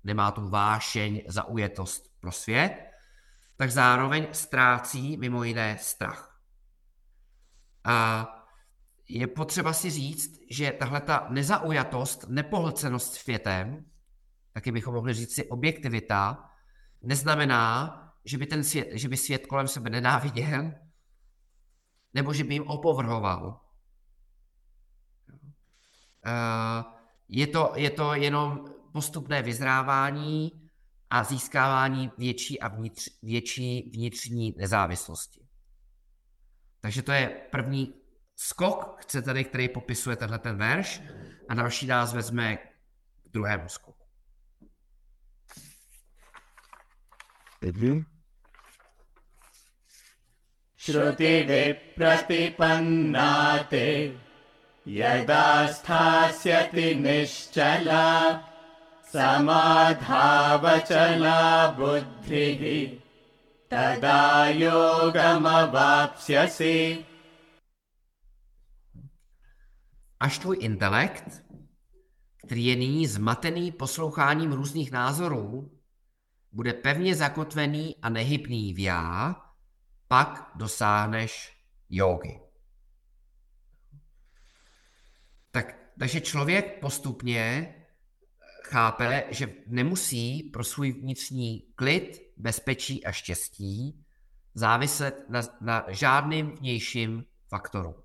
nemá 0.04 0.32
tu 0.32 0.50
vášeň, 0.50 1.22
zaujetost 1.28 2.20
pro 2.20 2.32
svět, 2.32 2.94
tak 3.56 3.72
zároveň 3.72 4.28
ztrácí 4.32 5.18
mimo 5.18 5.44
jiné 5.44 5.78
strach. 5.78 6.40
A 7.84 8.28
je 9.10 9.28
potřeba 9.28 9.74
si 9.74 9.90
říct, 9.90 10.40
že 10.50 10.72
tahle 10.72 11.02
ta 11.02 11.28
nezaujatost, 11.30 12.26
nepohlcenost 12.30 13.14
světem, 13.14 13.86
taky 14.54 14.72
bychom 14.72 14.94
mohli 14.94 15.14
říct 15.14 15.36
si 15.36 15.50
objektivita, 15.50 16.50
neznamená, 17.02 18.00
že 18.26 18.38
by, 18.38 18.46
ten 18.46 18.64
svět, 18.64 18.88
že 18.92 19.10
by 19.10 19.18
svět 19.18 19.48
kolem 19.48 19.68
sebe 19.68 19.90
nenáviděl, 19.90 20.72
nebo 22.14 22.34
že 22.34 22.44
by 22.44 22.54
jim 22.54 22.68
opovrhoval. 22.68 23.63
Eh, 26.27 26.85
je 27.29 27.47
to, 27.47 27.73
je 27.77 27.91
to 27.91 28.15
jenom 28.15 28.65
postupné 28.93 29.43
vyzrávání 29.43 30.53
a 31.11 31.25
získávání 31.25 32.11
větší 32.19 32.61
a 32.61 32.69
vnitř, 32.69 33.09
větší 33.23 33.91
vnitřní 33.95 34.55
nezávislosti. 34.59 35.41
Takže 36.81 37.03
to 37.03 37.13
je 37.13 37.29
první 37.51 37.95
skok, 38.37 38.97
chce 39.01 39.23
tady, 39.23 39.45
který 39.45 39.69
popisuje 39.69 40.17
tenhle 40.17 40.39
ten 40.39 40.57
verš 40.57 41.03
a 41.49 41.55
další 41.55 41.87
nás 41.87 42.15
vezme 42.15 42.57
k 42.57 42.61
druhému 43.33 43.69
skoku. 43.69 43.99
श्रुतिविप्रतिपन्ना 50.79 53.63
ते 53.71 54.13
यदा 54.89 55.47
स्थास्यति 55.73 56.95
निश्चला 56.95 58.07
समाधावचला 59.13 60.47
बुद्धिः 61.79 62.63
तदा 63.71 64.49
योगमवाप्स्यसि 64.65 65.85
Až 70.21 70.39
tvůj 70.39 70.57
intelekt, 70.61 71.43
který 72.47 72.67
je 72.67 72.77
nyní 72.77 73.07
zmatený 73.07 73.73
posloucháním 73.73 74.53
různých 74.53 74.93
názorů, 74.93 75.71
bude 76.53 76.73
pevně 76.73 77.15
zakotvený 77.15 77.97
a 78.03 78.09
nehybný 78.09 78.75
v 78.75 78.79
já, 78.79 79.37
pak 80.09 80.51
dosáhneš 80.55 81.57
jogy. 81.91 82.42
Takže 86.00 86.22
člověk 86.22 86.80
postupně 86.80 87.76
chápe, 88.64 89.24
že 89.30 89.48
nemusí 89.68 90.44
pro 90.44 90.64
svůj 90.64 90.92
vnitřní 90.92 91.64
klid, 91.76 92.22
bezpečí 92.38 93.06
a 93.06 93.12
štěstí 93.12 94.06
záviset 94.54 95.30
na, 95.30 95.42
na 95.62 95.86
žádným 95.88 96.52
vnějším 96.52 97.26
faktoru. 97.48 97.96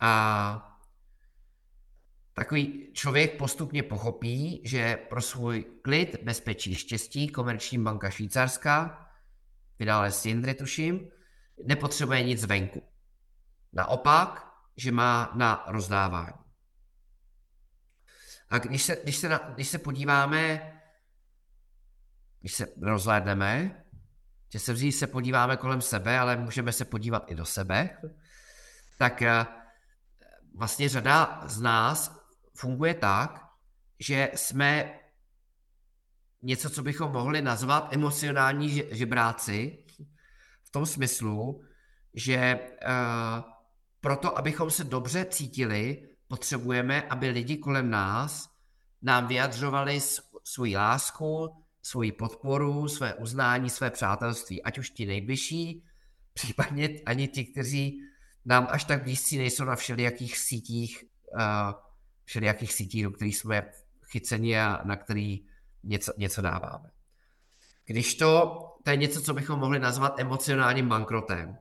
A 0.00 0.72
takový 2.34 2.90
člověk 2.92 3.38
postupně 3.38 3.82
pochopí, 3.82 4.62
že 4.64 4.96
pro 4.96 5.22
svůj 5.22 5.64
klid, 5.82 6.22
bezpečí, 6.22 6.74
štěstí 6.74 7.28
komerční 7.28 7.78
banka 7.78 8.10
švýcarská 8.10 9.08
vydal 9.78 10.10
Sindry, 10.12 10.54
tuším, 10.54 11.08
nepotřebuje 11.64 12.22
nic 12.22 12.44
venku. 12.44 12.82
Naopak, 13.72 14.45
že 14.76 14.92
má 14.92 15.32
na 15.34 15.64
rozdávání. 15.68 16.38
A 18.50 18.58
když 18.58 18.82
se, 18.82 18.96
když 19.02 19.16
se, 19.16 19.28
na, 19.28 19.38
když 19.38 19.68
se 19.68 19.78
podíváme, 19.78 20.72
když 22.40 22.54
se 22.54 22.66
rozhlédneme, 22.82 23.82
že 24.52 24.58
se 24.58 24.72
vzít 24.72 24.92
se 24.92 25.06
podíváme 25.06 25.56
kolem 25.56 25.82
sebe, 25.82 26.18
ale 26.18 26.36
můžeme 26.36 26.72
se 26.72 26.84
podívat 26.84 27.30
i 27.30 27.34
do 27.34 27.44
sebe, 27.44 27.98
tak 28.98 29.22
eh, 29.22 29.46
vlastně 30.56 30.88
řada 30.88 31.42
z 31.44 31.60
nás 31.60 32.18
funguje 32.56 32.94
tak, 32.94 33.46
že 33.98 34.30
jsme 34.34 34.98
něco, 36.42 36.70
co 36.70 36.82
bychom 36.82 37.12
mohli 37.12 37.42
nazvat 37.42 37.92
emocionální 37.92 38.82
žebráci, 38.90 39.84
v 40.64 40.70
tom 40.70 40.86
smyslu, 40.86 41.64
že 42.14 42.60
uh, 42.60 43.55
proto, 44.00 44.38
abychom 44.38 44.70
se 44.70 44.84
dobře 44.84 45.24
cítili, 45.24 46.08
potřebujeme, 46.28 47.02
aby 47.02 47.28
lidi 47.28 47.56
kolem 47.56 47.90
nás 47.90 48.50
nám 49.02 49.26
vyjadřovali 49.26 50.00
svoji 50.44 50.76
lásku, 50.76 51.56
svoji 51.82 52.12
podporu, 52.12 52.88
své 52.88 53.14
uznání, 53.14 53.70
své 53.70 53.90
přátelství, 53.90 54.62
ať 54.62 54.78
už 54.78 54.90
ti 54.90 55.06
nejbližší, 55.06 55.84
případně 56.32 56.88
ani 57.06 57.28
ti, 57.28 57.44
kteří 57.44 58.00
nám 58.44 58.66
až 58.70 58.84
tak 58.84 59.02
blízcí 59.02 59.38
nejsou 59.38 59.64
na 59.64 59.76
všelijakých 59.76 60.38
sítích, 60.38 61.04
uh, 61.34 61.40
všelijakých 62.24 62.72
sítích, 62.72 63.04
do 63.04 63.10
kterých 63.10 63.36
jsme 63.36 63.70
chyceni 64.06 64.60
a 64.60 64.80
na 64.84 64.96
který 64.96 65.46
něco, 65.84 66.12
něco 66.16 66.42
dáváme. 66.42 66.90
Když 67.84 68.14
to, 68.14 68.60
to 68.84 68.90
je 68.90 68.96
něco, 68.96 69.22
co 69.22 69.34
bychom 69.34 69.60
mohli 69.60 69.78
nazvat 69.78 70.20
emocionálním 70.20 70.88
bankrotem. 70.88 71.58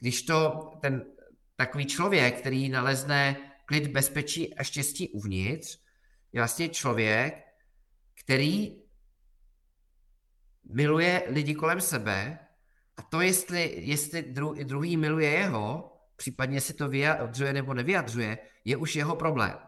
Když 0.00 0.22
to 0.22 0.70
ten 0.80 1.04
takový 1.66 1.86
člověk, 1.86 2.40
který 2.40 2.68
nalezne 2.68 3.36
klid, 3.64 3.86
bezpečí 3.86 4.54
a 4.54 4.62
štěstí 4.62 5.08
uvnitř, 5.08 5.78
je 6.32 6.40
vlastně 6.40 6.68
člověk, 6.68 7.34
který 8.24 8.82
miluje 10.64 11.22
lidi 11.26 11.54
kolem 11.54 11.80
sebe 11.80 12.38
a 12.96 13.02
to, 13.02 13.20
jestli, 13.20 13.74
jestli 13.78 14.22
dru, 14.22 14.54
druhý 14.64 14.96
miluje 14.96 15.30
jeho, 15.30 15.96
případně 16.16 16.60
si 16.60 16.74
to 16.74 16.88
vyjadřuje 16.88 17.52
nebo 17.52 17.74
nevyjadřuje, 17.74 18.38
je 18.64 18.76
už 18.76 18.96
jeho 18.96 19.16
problém. 19.16 19.58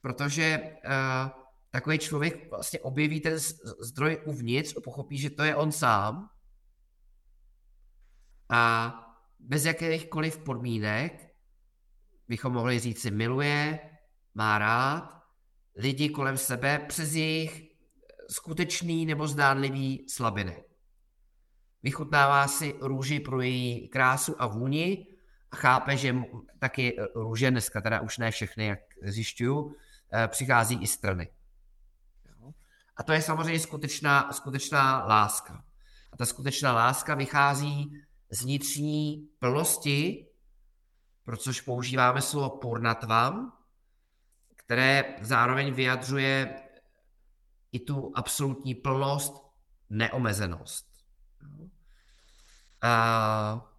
Protože 0.00 0.58
uh, 0.84 1.30
takový 1.70 1.98
člověk 1.98 2.50
vlastně 2.50 2.80
objeví 2.80 3.20
ten 3.20 3.38
zdroj 3.80 4.22
uvnitř 4.24 4.76
a 4.76 4.80
pochopí, 4.80 5.18
že 5.18 5.30
to 5.30 5.42
je 5.42 5.56
on 5.56 5.72
sám 5.72 6.30
a 8.48 9.00
bez 9.48 9.64
jakýchkoliv 9.64 10.38
podmínek 10.38 11.34
bychom 12.28 12.52
mohli 12.52 12.78
říct 12.78 13.00
si 13.00 13.10
miluje, 13.10 13.78
má 14.34 14.58
rád, 14.58 15.22
lidi 15.76 16.08
kolem 16.08 16.36
sebe 16.36 16.78
přes 16.88 17.14
jejich 17.14 17.62
skutečný 18.30 19.06
nebo 19.06 19.28
zdánlivý 19.28 20.08
slabiny. 20.08 20.64
Vychutnává 21.82 22.48
si 22.48 22.74
růži 22.80 23.20
pro 23.20 23.40
její 23.40 23.88
krásu 23.88 24.42
a 24.42 24.46
vůni 24.46 25.06
a 25.50 25.56
chápe, 25.56 25.96
že 25.96 26.16
taky 26.58 26.96
růže, 27.14 27.50
dneska 27.50 27.80
teda 27.80 28.00
už 28.00 28.18
ne 28.18 28.30
všechny, 28.30 28.66
jak 28.66 28.80
zjišťuju, 29.02 29.76
eh, 30.12 30.28
přichází 30.28 30.82
i 30.82 30.86
strany. 30.86 31.28
A 32.96 33.02
to 33.02 33.12
je 33.12 33.22
samozřejmě 33.22 33.60
skutečná, 33.60 34.32
skutečná 34.32 35.04
láska. 35.04 35.64
A 36.12 36.16
ta 36.16 36.26
skutečná 36.26 36.72
láska 36.72 37.14
vychází 37.14 38.02
z 38.34 38.42
vnitřní 38.42 39.28
plnosti, 39.38 40.26
pro 41.24 41.36
což 41.36 41.60
používáme 41.60 42.22
slovo 42.22 42.50
purnatvam, 42.50 43.58
které 44.56 45.16
zároveň 45.20 45.74
vyjadřuje 45.74 46.62
i 47.72 47.80
tu 47.80 48.12
absolutní 48.14 48.74
plnost, 48.74 49.34
neomezenost. 49.90 50.86
A, 52.82 53.70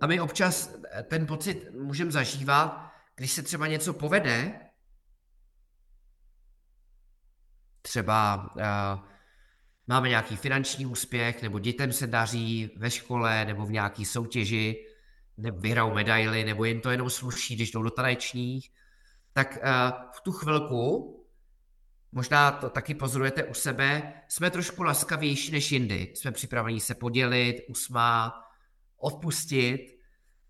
a 0.00 0.06
my 0.06 0.20
občas 0.20 0.70
ten 1.08 1.26
pocit 1.26 1.70
můžeme 1.70 2.10
zažívat, 2.10 2.92
když 3.16 3.32
se 3.32 3.42
třeba 3.42 3.66
něco 3.66 3.94
povede, 3.94 4.60
třeba 7.82 8.50
uh, 8.54 9.15
máme 9.86 10.08
nějaký 10.08 10.36
finanční 10.36 10.86
úspěch, 10.86 11.42
nebo 11.42 11.58
dětem 11.58 11.92
se 11.92 12.06
daří 12.06 12.70
ve 12.76 12.90
škole, 12.90 13.44
nebo 13.44 13.66
v 13.66 13.70
nějaké 13.70 14.04
soutěži, 14.04 14.86
nebo 15.36 15.58
vyhrajou 15.58 15.94
medaily, 15.94 16.44
nebo 16.44 16.64
jen 16.64 16.80
to 16.80 16.90
jenom 16.90 17.10
sluší, 17.10 17.54
když 17.54 17.70
jdou 17.70 17.82
do 17.82 17.90
tanečních, 17.90 18.70
tak 19.32 19.58
uh, 19.62 20.10
v 20.16 20.20
tu 20.20 20.32
chvilku, 20.32 21.12
možná 22.12 22.50
to 22.50 22.70
taky 22.70 22.94
pozorujete 22.94 23.44
u 23.44 23.54
sebe, 23.54 24.12
jsme 24.28 24.50
trošku 24.50 24.82
laskavější 24.82 25.52
než 25.52 25.72
jindy. 25.72 26.12
Jsme 26.14 26.32
připraveni 26.32 26.80
se 26.80 26.94
podělit, 26.94 27.64
usmát, 27.68 28.34
odpustit, 28.96 29.80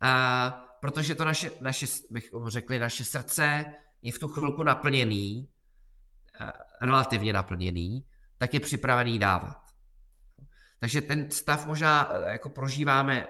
uh, 0.02 0.60
protože 0.80 1.14
to 1.14 1.24
naše, 1.24 1.50
naše, 1.60 1.86
bychom 2.10 2.48
řekli, 2.48 2.78
naše 2.78 3.04
srdce 3.04 3.64
je 4.02 4.12
v 4.12 4.18
tu 4.18 4.28
chvilku 4.28 4.62
naplněný, 4.62 5.48
uh, 6.40 6.50
relativně 6.80 7.32
naplněný, 7.32 8.04
tak 8.38 8.54
je 8.54 8.60
připravený 8.60 9.18
dávat. 9.18 9.66
Takže 10.80 11.00
ten 11.00 11.30
stav 11.30 11.66
možná 11.66 12.12
jako 12.26 12.50
prožíváme 12.50 13.26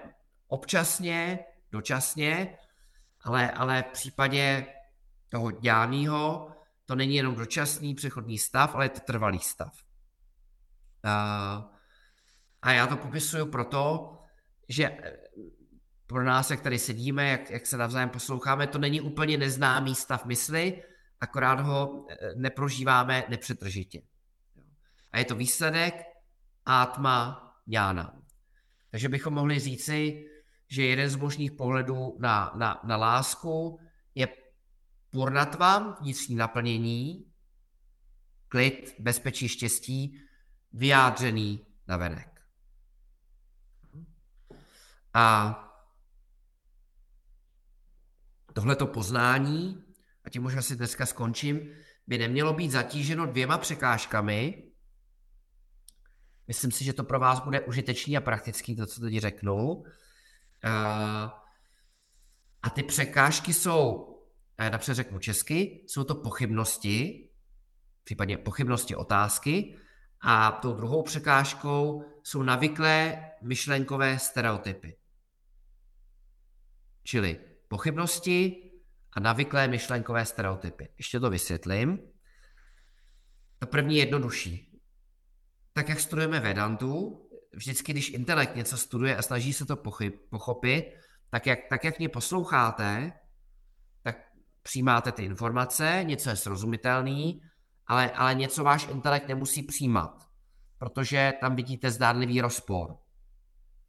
občasně, 0.47 1.39
dočasně, 1.71 2.57
ale, 3.21 3.51
ale 3.51 3.83
v 3.83 3.91
případě 3.91 4.65
toho 5.29 5.51
dělného 5.51 6.51
to 6.85 6.95
není 6.95 7.15
jenom 7.15 7.35
dočasný 7.35 7.95
přechodný 7.95 8.37
stav, 8.37 8.75
ale 8.75 8.85
je 8.85 8.89
to 8.89 8.99
trvalý 8.99 9.39
stav. 9.39 9.73
A, 12.63 12.71
já 12.71 12.87
to 12.87 12.97
popisuju 12.97 13.45
proto, 13.45 14.13
že 14.69 14.97
pro 16.07 16.23
nás, 16.23 16.51
jak 16.51 16.61
tady 16.61 16.79
sedíme, 16.79 17.29
jak, 17.29 17.49
jak 17.49 17.65
se 17.65 17.77
navzájem 17.77 18.09
posloucháme, 18.09 18.67
to 18.67 18.77
není 18.77 19.01
úplně 19.01 19.37
neznámý 19.37 19.95
stav 19.95 20.25
mysli, 20.25 20.83
akorát 21.19 21.59
ho 21.59 22.05
eh, 22.09 22.35
neprožíváme 22.35 23.23
nepřetržitě. 23.29 24.01
A 25.11 25.19
je 25.19 25.25
to 25.25 25.35
výsledek 25.35 26.03
átma 26.65 27.43
ňána. 27.67 28.21
Takže 28.91 29.09
bychom 29.09 29.33
mohli 29.33 29.59
říci, 29.59 30.25
že 30.67 30.85
jeden 30.85 31.09
z 31.09 31.15
možných 31.15 31.51
pohledů 31.51 32.17
na, 32.19 32.51
na, 32.55 32.81
na 32.83 32.97
lásku 32.97 33.79
je 34.15 34.27
purnatva, 35.09 35.97
vnitřní 36.01 36.35
naplnění, 36.35 37.31
klid, 38.47 38.95
bezpečí, 38.99 39.47
štěstí, 39.47 40.21
vyjádřený 40.73 41.65
na 41.87 41.97
venek. 41.97 42.41
A 45.13 45.63
tohleto 48.53 48.87
poznání, 48.87 49.83
a 50.23 50.29
tím 50.29 50.43
možná 50.43 50.61
si 50.61 50.75
dneska 50.75 51.05
skončím, 51.05 51.71
by 52.07 52.17
nemělo 52.17 52.53
být 52.53 52.71
zatíženo 52.71 53.25
dvěma 53.25 53.57
překážkami. 53.57 54.66
Myslím 56.47 56.71
si, 56.71 56.83
že 56.83 56.93
to 56.93 57.03
pro 57.03 57.19
vás 57.19 57.39
bude 57.39 57.61
užitečný 57.61 58.17
a 58.17 58.21
praktický, 58.21 58.75
to, 58.75 58.85
co 58.85 59.01
teď 59.01 59.17
řeknu. 59.17 59.83
A 62.63 62.69
ty 62.73 62.83
překážky 62.83 63.53
jsou, 63.53 64.13
já 64.59 64.69
napřed 64.69 64.95
řeknu 64.95 65.19
česky, 65.19 65.83
jsou 65.87 66.03
to 66.03 66.15
pochybnosti, 66.15 67.29
případně 68.03 68.37
pochybnosti 68.37 68.95
otázky, 68.95 69.77
a 70.21 70.51
tou 70.51 70.73
druhou 70.73 71.03
překážkou 71.03 72.05
jsou 72.23 72.43
navyklé 72.43 73.25
myšlenkové 73.41 74.19
stereotypy. 74.19 74.97
Čili 77.03 77.39
pochybnosti 77.67 78.63
a 79.13 79.19
navyklé 79.19 79.67
myšlenkové 79.67 80.25
stereotypy. 80.25 80.89
Ještě 80.97 81.19
to 81.19 81.29
vysvětlím. 81.29 81.99
To 83.59 83.67
první 83.67 83.95
je 83.95 84.01
jednodušší. 84.01 84.66
Tak 85.77 85.89
jak 85.89 85.99
studujeme 85.99 86.39
Vedantu, 86.39 87.21
vždycky, 87.53 87.91
když 87.91 88.09
intelekt 88.09 88.55
něco 88.55 88.77
studuje 88.77 89.17
a 89.17 89.21
snaží 89.21 89.53
se 89.53 89.65
to 89.65 89.75
pochyb, 89.75 90.13
pochopit, 90.29 90.93
tak 91.29 91.45
jak, 91.45 91.59
tak 91.69 91.83
jak 91.83 91.99
mě 91.99 92.09
posloucháte, 92.09 93.13
tak 94.03 94.17
přijímáte 94.61 95.11
ty 95.11 95.23
informace, 95.23 95.99
něco 96.03 96.29
je 96.29 96.35
srozumitelný, 96.35 97.41
ale, 97.87 98.11
ale 98.11 98.35
něco 98.35 98.63
váš 98.63 98.87
intelekt 98.87 99.27
nemusí 99.27 99.63
přijímat, 99.63 100.29
protože 100.77 101.33
tam 101.41 101.55
vidíte 101.55 101.91
zdánlivý 101.91 102.41
rozpor, 102.41 102.97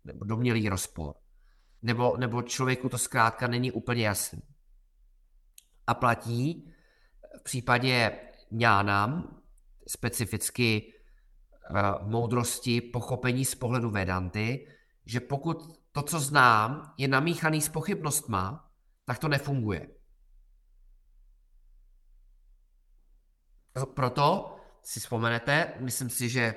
nebo 0.05 0.25
domělý 0.25 0.69
rozpor, 0.69 1.15
nebo, 1.83 2.17
nebo 2.17 2.43
člověku 2.43 2.89
to 2.89 2.99
zkrátka 2.99 3.47
není 3.47 3.73
úplně 3.73 4.07
jasný. 4.07 4.43
A 5.87 5.95
platí 5.95 6.73
v 7.41 7.43
případě 7.43 8.21
ňánam, 8.51 9.41
specificky 9.87 10.98
moudrosti, 12.03 12.81
pochopení 12.81 13.45
z 13.45 13.55
pohledu 13.55 13.91
Vedanty, 13.91 14.67
že 15.07 15.21
pokud 15.21 15.81
to, 15.93 16.03
co 16.03 16.21
znám, 16.21 16.95
je 16.99 17.09
namíchaný 17.09 17.61
s 17.61 17.69
pochybnostma, 17.69 18.71
tak 19.05 19.19
to 19.19 19.29
nefunguje. 19.29 19.89
Proto 23.95 24.57
si 24.83 25.01
vzpomenete, 25.01 25.75
myslím 25.81 26.11
si, 26.11 26.29
že 26.29 26.55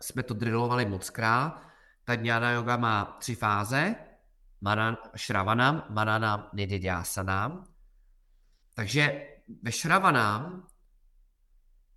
jsme 0.00 0.22
to 0.22 0.34
drillovali 0.34 0.86
moc 0.86 1.10
krát, 1.10 1.62
ta 2.04 2.16
dňána 2.16 2.50
yoga 2.50 2.76
má 2.76 3.16
tři 3.18 3.34
fáze, 3.34 3.94
manan, 4.60 4.96
šravanam, 5.16 5.84
mananam, 5.90 6.50
nididyasanam. 6.52 7.64
Takže 8.74 9.28
ve 9.62 9.72
šravanám 9.72 10.66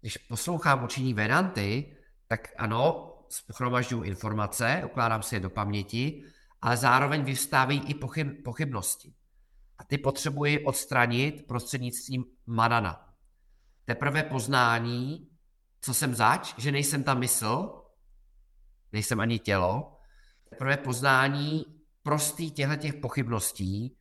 když 0.02 0.18
poslouchám 0.18 0.84
učení 0.84 1.14
Vedanty, 1.14 1.98
tak 2.28 2.48
ano, 2.58 3.14
schromažďuji 3.52 4.04
informace, 4.04 4.82
ukládám 4.86 5.24
si 5.24 5.36
je 5.36 5.40
do 5.40 5.50
paměti, 5.50 6.24
ale 6.62 6.78
zároveň 6.78 7.24
vyvstávají 7.24 7.82
i 7.88 7.94
pochyb, 7.94 8.44
pochybnosti. 8.44 9.14
A 9.78 9.84
ty 9.84 9.98
potřebuji 9.98 10.66
odstranit 10.66 11.48
prostřednictvím 11.48 12.26
manana. 12.46 13.14
Teprve 13.86 14.24
poznání, 14.24 15.30
co 15.82 15.94
jsem 15.94 16.16
zač, 16.16 16.54
že 16.58 16.72
nejsem 16.72 17.04
ta 17.04 17.14
mysl, 17.14 17.84
nejsem 18.92 19.20
ani 19.20 19.40
tělo, 19.40 20.00
teprve 20.50 20.78
poznání 20.78 21.66
prostý 22.04 22.52
těchto 22.52 22.76
těch 22.76 22.94
pochybností 22.94 23.98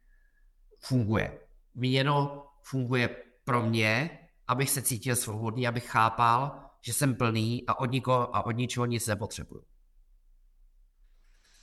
funguje. 0.81 1.41
Míněno 1.75 2.47
funguje 2.63 3.17
pro 3.45 3.63
mě 3.63 4.19
abych 4.49 4.71
se 4.71 4.83
cítil 4.83 5.17
svobodný, 5.17 5.69
abych 5.69 5.87
chápal, 5.87 6.61
že 6.81 6.93
jsem 6.93 7.15
plný 7.15 7.65
a 7.67 7.79
od, 7.79 7.91
nikoho, 7.91 8.37
a 8.37 8.47
od 8.47 8.51
ničeho 8.51 8.87
nic 8.87 9.07
nepotřebuju. 9.07 9.65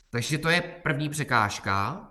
Takže 0.10 0.38
to 0.38 0.50
je 0.50 0.62
první 0.62 1.10
překážka 1.10 2.08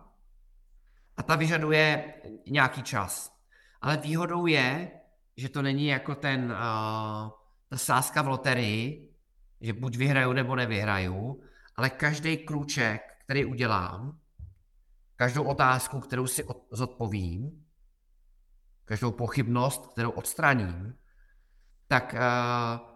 a 1.16 1.22
ta 1.22 1.36
vyžaduje 1.36 2.14
nějaký 2.46 2.82
čas. 2.82 3.38
Ale 3.80 3.96
výhodou 3.96 4.46
je, 4.46 4.90
že 5.36 5.48
to 5.48 5.62
není 5.62 5.86
jako 5.86 6.14
ten, 6.14 6.44
uh, 6.44 7.30
ta 7.68 7.76
sázka 7.76 8.22
v 8.22 8.28
loterii, 8.28 9.14
že 9.60 9.72
buď 9.72 9.96
vyhraju 9.96 10.32
nebo 10.32 10.56
nevyhraju, 10.56 11.42
ale 11.76 11.90
každý 11.90 12.36
krůček, 12.36 13.02
který 13.24 13.44
udělám, 13.44 14.18
každou 15.16 15.44
otázku, 15.44 16.00
kterou 16.00 16.26
si 16.26 16.44
zodpovím, 16.70 17.63
každou 18.84 19.12
pochybnost, 19.12 19.86
kterou 19.86 20.10
odstraním, 20.10 20.98
tak 21.88 22.14
uh, 22.14 22.94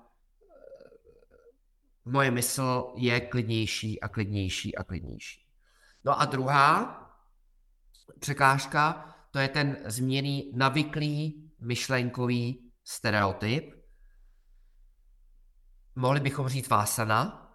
moje 2.05 2.31
mysl 2.31 2.93
je 2.97 3.21
klidnější 3.21 4.01
a 4.01 4.09
klidnější 4.09 4.77
a 4.77 4.85
klidnější. 4.85 5.49
No 6.05 6.21
a 6.21 6.25
druhá 6.25 7.05
překážka, 8.21 9.15
to 9.31 9.39
je 9.39 9.49
ten 9.49 9.77
změný 9.85 10.53
navyklý 10.55 11.51
myšlenkový 11.61 12.73
stereotyp. 12.85 13.75
Mohli 15.95 16.21
bychom 16.21 16.49
říct 16.49 16.69
vásana, 16.69 17.49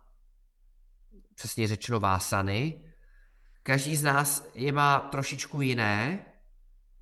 přesně 1.35 1.67
řečeno 1.67 1.99
vásany. 1.99 2.83
Každý 3.63 3.95
z 3.95 4.03
nás 4.03 4.47
je 4.53 4.71
má 4.71 4.99
trošičku 4.99 5.61
jiné, 5.61 6.25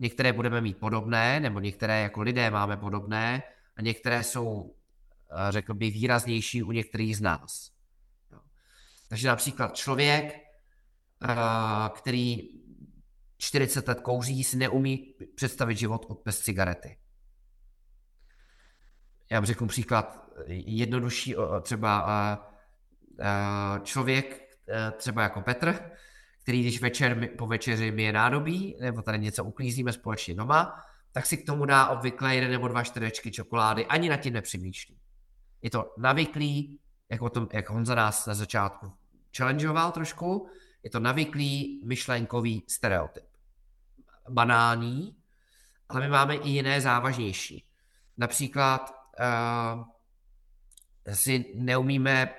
některé 0.02 0.34
budeme 0.34 0.62
mít 0.62 0.78
podobné, 0.78 1.40
nebo 1.40 1.60
některé 1.60 2.02
jako 2.02 2.22
lidé 2.22 2.52
máme 2.52 2.78
podobné, 2.78 3.44
a 3.76 3.82
některé 3.82 4.24
jsou, 4.24 4.76
eh, 5.32 5.52
řekl 5.52 5.74
bych, 5.74 5.94
výraznější 5.94 6.64
u 6.64 6.72
některých 6.72 7.18
z 7.18 7.22
nás. 7.22 7.72
Takže 9.10 9.28
například 9.28 9.76
člověk, 9.76 10.34
eh, 10.34 11.36
který 11.96 12.50
40 13.38 13.88
let 13.88 14.00
kouří, 14.00 14.44
si 14.44 14.58
neumí 14.58 15.14
představit 15.36 15.78
život 15.78 16.06
od 16.10 16.22
bez 16.26 16.40
cigarety. 16.40 16.98
Já 19.32 19.38
vám 19.38 19.46
řeknu 19.46 19.68
příklad 19.68 20.30
jednodušší, 20.48 21.36
třeba 21.62 22.08
eh, 23.20 23.80
člověk, 23.84 24.42
třeba 24.98 25.24
jako 25.24 25.42
Petr, 25.42 25.92
který 26.52 26.62
když 26.62 26.82
večer 26.82 27.30
po 27.38 27.48
večeři 27.48 27.94
je 27.98 28.14
nádobí, 28.14 28.78
nebo 28.82 29.02
tady 29.02 29.20
něco 29.20 29.44
uklízíme 29.44 29.94
společně 29.94 30.36
doma, 30.36 30.76
tak 31.12 31.26
si 31.26 31.38
k 31.38 31.46
tomu 31.46 31.66
dá 31.66 31.88
obvykle 31.88 32.36
jeden 32.36 32.52
nebo 32.52 32.68
dva 32.68 32.84
čtverečky 32.84 33.32
čokolády, 33.32 33.86
ani 33.86 34.10
na 34.10 34.18
tím 34.18 34.34
nepřemýšlí. 34.34 34.98
Je 35.62 35.70
to 35.70 35.94
navyklý, 35.98 36.80
jak, 37.10 37.22
o 37.22 37.30
tom, 37.30 37.48
jak 37.54 37.70
Honza 37.70 37.96
nás 37.96 38.26
na 38.26 38.34
začátku 38.34 38.94
challengeoval 39.38 39.92
trošku, 39.92 40.50
je 40.84 40.90
to 40.90 41.00
navyklý 41.00 41.82
myšlenkový 41.86 42.64
stereotyp. 42.68 43.26
Banální, 44.30 45.16
ale 45.90 46.02
my 46.02 46.08
máme 46.08 46.36
i 46.36 46.50
jiné 46.50 46.82
závažnější. 46.82 47.66
Například 48.18 48.94
uh, 49.20 49.84
si 51.14 51.46
neumíme 51.56 52.34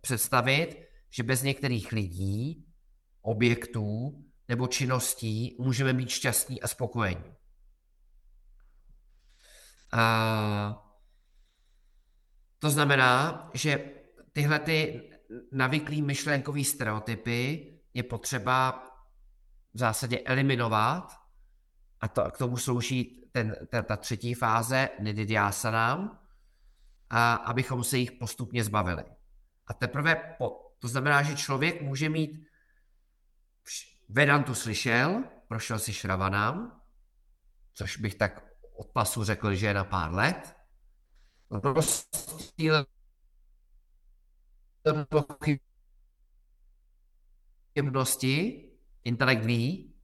představit, 0.00 0.76
že 1.10 1.22
bez 1.22 1.42
některých 1.42 1.92
lidí 1.92 2.65
objektů 3.26 4.22
nebo 4.48 4.66
činností 4.66 5.56
můžeme 5.60 5.92
být 5.92 6.08
šťastní 6.08 6.62
a 6.62 6.68
spokojení. 6.68 7.34
A 9.92 10.82
to 12.58 12.70
znamená, 12.70 13.50
že 13.54 13.90
tyhle 14.32 14.58
ty 14.58 15.10
navyklý 15.52 16.02
myšlenkový 16.02 16.64
stereotypy 16.64 17.72
je 17.94 18.02
potřeba 18.02 18.84
v 19.74 19.78
zásadě 19.78 20.18
eliminovat 20.18 21.12
a 22.00 22.08
to, 22.08 22.30
k 22.30 22.38
tomu 22.38 22.56
slouží 22.56 23.28
ten, 23.32 23.56
ta, 23.70 23.82
ta 23.82 23.96
třetí 23.96 24.34
fáze 24.34 24.88
nididhyásanám, 25.00 26.18
a 27.10 27.34
abychom 27.34 27.84
se 27.84 27.98
jich 27.98 28.12
postupně 28.12 28.64
zbavili. 28.64 29.04
A 29.66 29.74
teprve 29.74 30.34
po, 30.38 30.74
to 30.78 30.88
znamená, 30.88 31.22
že 31.22 31.36
člověk 31.36 31.82
může 31.82 32.08
mít 32.08 32.46
Vedantu 34.08 34.54
slyšel, 34.54 35.24
prošel 35.48 35.78
si 35.78 35.92
Šravanám, 35.92 36.80
což 37.74 37.96
bych 37.96 38.14
tak 38.14 38.44
od 38.76 38.90
pasu 38.90 39.24
řekl, 39.24 39.54
že 39.54 39.66
je 39.66 39.74
na 39.74 39.84
pár 39.84 40.14
let. 40.14 40.56
Rozptýlil 41.50 42.86
pochybnosti, 47.74 48.64
intelekt 49.04 49.44
ví, 49.44 49.94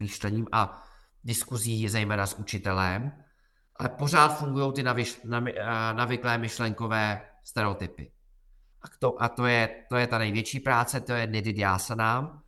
myšlením 0.00 0.46
a 0.52 0.82
diskuzí 1.24 1.88
zejména 1.88 2.26
s 2.26 2.34
učitelem, 2.34 3.24
ale 3.76 3.88
pořád 3.88 4.28
fungují 4.28 4.72
ty 4.72 4.82
navyš, 4.82 5.20
navy, 5.24 5.54
navyklé 5.92 6.38
myšlenkové 6.38 7.28
stereotypy. 7.44 8.12
A 8.82 8.86
to, 8.98 9.22
a 9.22 9.28
to, 9.28 9.46
je, 9.46 9.84
to 9.88 9.96
je 9.96 10.06
ta 10.06 10.18
největší 10.18 10.60
práce, 10.60 11.00
to 11.00 11.12
je 11.12 11.26
nididhyásanám, 11.26 12.42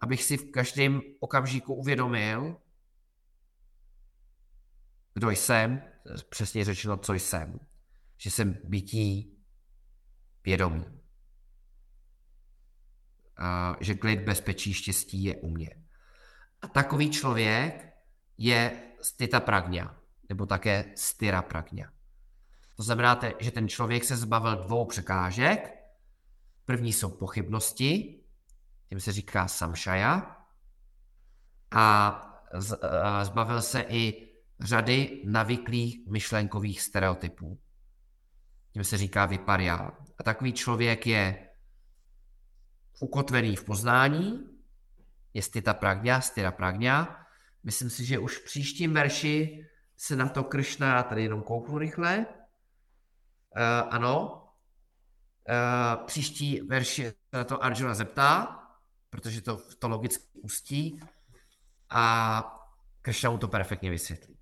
abych 0.00 0.22
si 0.22 0.36
v 0.36 0.50
každém 0.50 1.00
okamžiku 1.20 1.74
uvědomil, 1.74 2.56
kdo 5.14 5.30
jsem, 5.30 5.82
přesně 6.28 6.64
řečeno, 6.64 6.96
co 6.96 7.12
jsem. 7.12 7.60
Že 8.16 8.30
jsem 8.30 8.58
bytí 8.64 9.38
vědomí. 10.44 10.84
A 13.36 13.76
že 13.80 13.94
klid, 13.94 14.20
bezpečí, 14.20 14.74
štěstí 14.74 15.24
je 15.24 15.36
u 15.36 15.50
mě. 15.50 15.70
A 16.62 16.68
takový 16.68 17.10
člověk 17.10 17.92
je 18.38 18.82
stita 19.02 19.40
pragňa, 19.40 20.00
nebo 20.28 20.46
také 20.46 20.92
styra 20.96 21.42
pragňa. 21.42 21.92
To 22.76 22.82
znamená, 22.82 23.20
že 23.38 23.50
ten 23.50 23.68
člověk 23.68 24.04
se 24.04 24.16
zbavil 24.16 24.56
dvou 24.56 24.86
překážek. 24.86 25.74
První 26.64 26.92
jsou 26.92 27.10
pochybnosti, 27.10 28.20
tím 28.88 29.00
se 29.00 29.12
říká 29.12 29.48
samšaja. 29.48 30.36
A 31.70 32.24
zbavil 33.22 33.62
se 33.62 33.80
i 33.88 34.28
řady 34.60 35.22
navyklých 35.26 36.06
myšlenkových 36.06 36.80
stereotypů. 36.80 37.60
Tím 38.72 38.84
se 38.84 38.96
říká 38.96 39.26
vyparia. 39.26 39.90
A 40.18 40.22
takový 40.22 40.52
člověk 40.52 41.06
je 41.06 41.48
ukotvený 43.00 43.56
v 43.56 43.64
poznání, 43.64 44.44
je 45.34 45.42
stita 45.42 45.74
pragňa, 45.74 46.20
stira 46.20 46.52
pragňa. 46.52 47.26
Myslím 47.64 47.90
si, 47.90 48.04
že 48.04 48.18
už 48.18 48.36
v 48.36 48.44
příštím 48.44 48.94
verši 48.94 49.66
se 49.96 50.16
na 50.16 50.28
to 50.28 50.44
Kršna, 50.44 51.02
tady 51.02 51.22
jenom 51.22 51.42
kouknu 51.42 51.78
rychle, 51.78 52.26
uh, 52.26 52.34
ano, 53.90 54.44
uh, 55.48 56.06
příští 56.06 56.60
verši 56.60 57.04
se 57.04 57.14
na 57.32 57.44
to 57.44 57.64
Arjuna 57.64 57.94
zeptá, 57.94 58.58
protože 59.10 59.40
to, 59.40 59.62
to 59.78 59.88
logicky 59.88 60.40
pustí 60.40 61.00
a 61.90 62.44
Krishna 63.02 63.30
mu 63.30 63.38
to 63.38 63.48
perfektně 63.48 63.90
vysvětlí. 63.90 64.38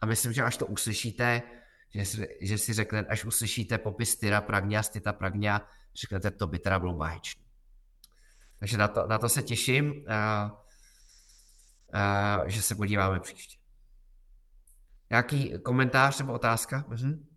A 0.00 0.06
myslím, 0.06 0.32
že 0.32 0.42
až 0.42 0.56
to 0.56 0.66
uslyšíte, 0.66 1.42
že 1.94 2.04
si, 2.04 2.28
že 2.40 2.58
si 2.58 2.72
řekne, 2.72 3.00
až 3.00 3.24
uslyšíte 3.24 3.78
popis 3.78 4.16
Tyra 4.16 4.40
Pragňa, 4.40 4.82
Stita 4.82 5.12
Pragňa, 5.12 5.68
řeknete, 5.94 6.30
to 6.30 6.46
by 6.46 6.58
teda 6.58 6.78
bylo 6.78 6.94
báječné. 6.94 7.42
Takže 8.58 8.78
na 8.78 8.88
to, 8.88 9.06
na 9.06 9.18
to 9.18 9.28
se 9.28 9.42
těším, 9.42 10.04
a, 10.08 10.50
a, 11.92 12.48
že 12.48 12.62
se 12.62 12.74
podíváme 12.74 13.20
příště. 13.20 13.58
Nějaký 15.10 15.58
komentář 15.62 16.18
nebo 16.18 16.32
otázka? 16.32 16.84
Mhm. 16.88 17.28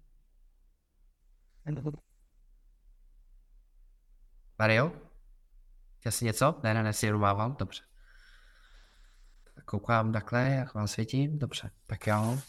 Mario? 4.59 5.04
Chtěl 6.05 6.11
jsi 6.11 6.25
něco? 6.25 6.55
Ne, 6.63 6.73
ne, 6.73 6.83
ne, 6.83 6.93
si 6.93 7.11
mával, 7.11 7.55
dobře. 7.59 7.81
Koukám 9.65 10.11
takhle, 10.11 10.49
jak 10.49 10.73
vám 10.73 10.87
světím, 10.87 11.39
dobře, 11.39 11.71
tak 11.87 12.07
jo. 12.07 12.39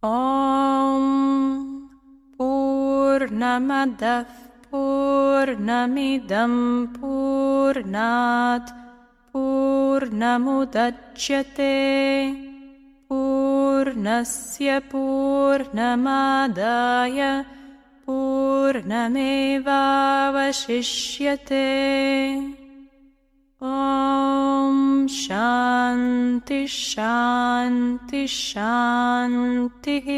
Om 0.00 1.90
Purnamadav 2.36 4.26
Purnamidam 4.70 6.52
Purnat 7.00 8.62
Purnamudachyate 9.32 12.32
Purnasya 13.08 14.80
Purnamadaya 14.90 16.42
पूर्णमेवावशिष्यते। 18.06 19.12
ॐ 23.64 25.06
शान्ति 25.06 26.66
शान्ति 26.66 28.26
शान्तिः 28.26 30.08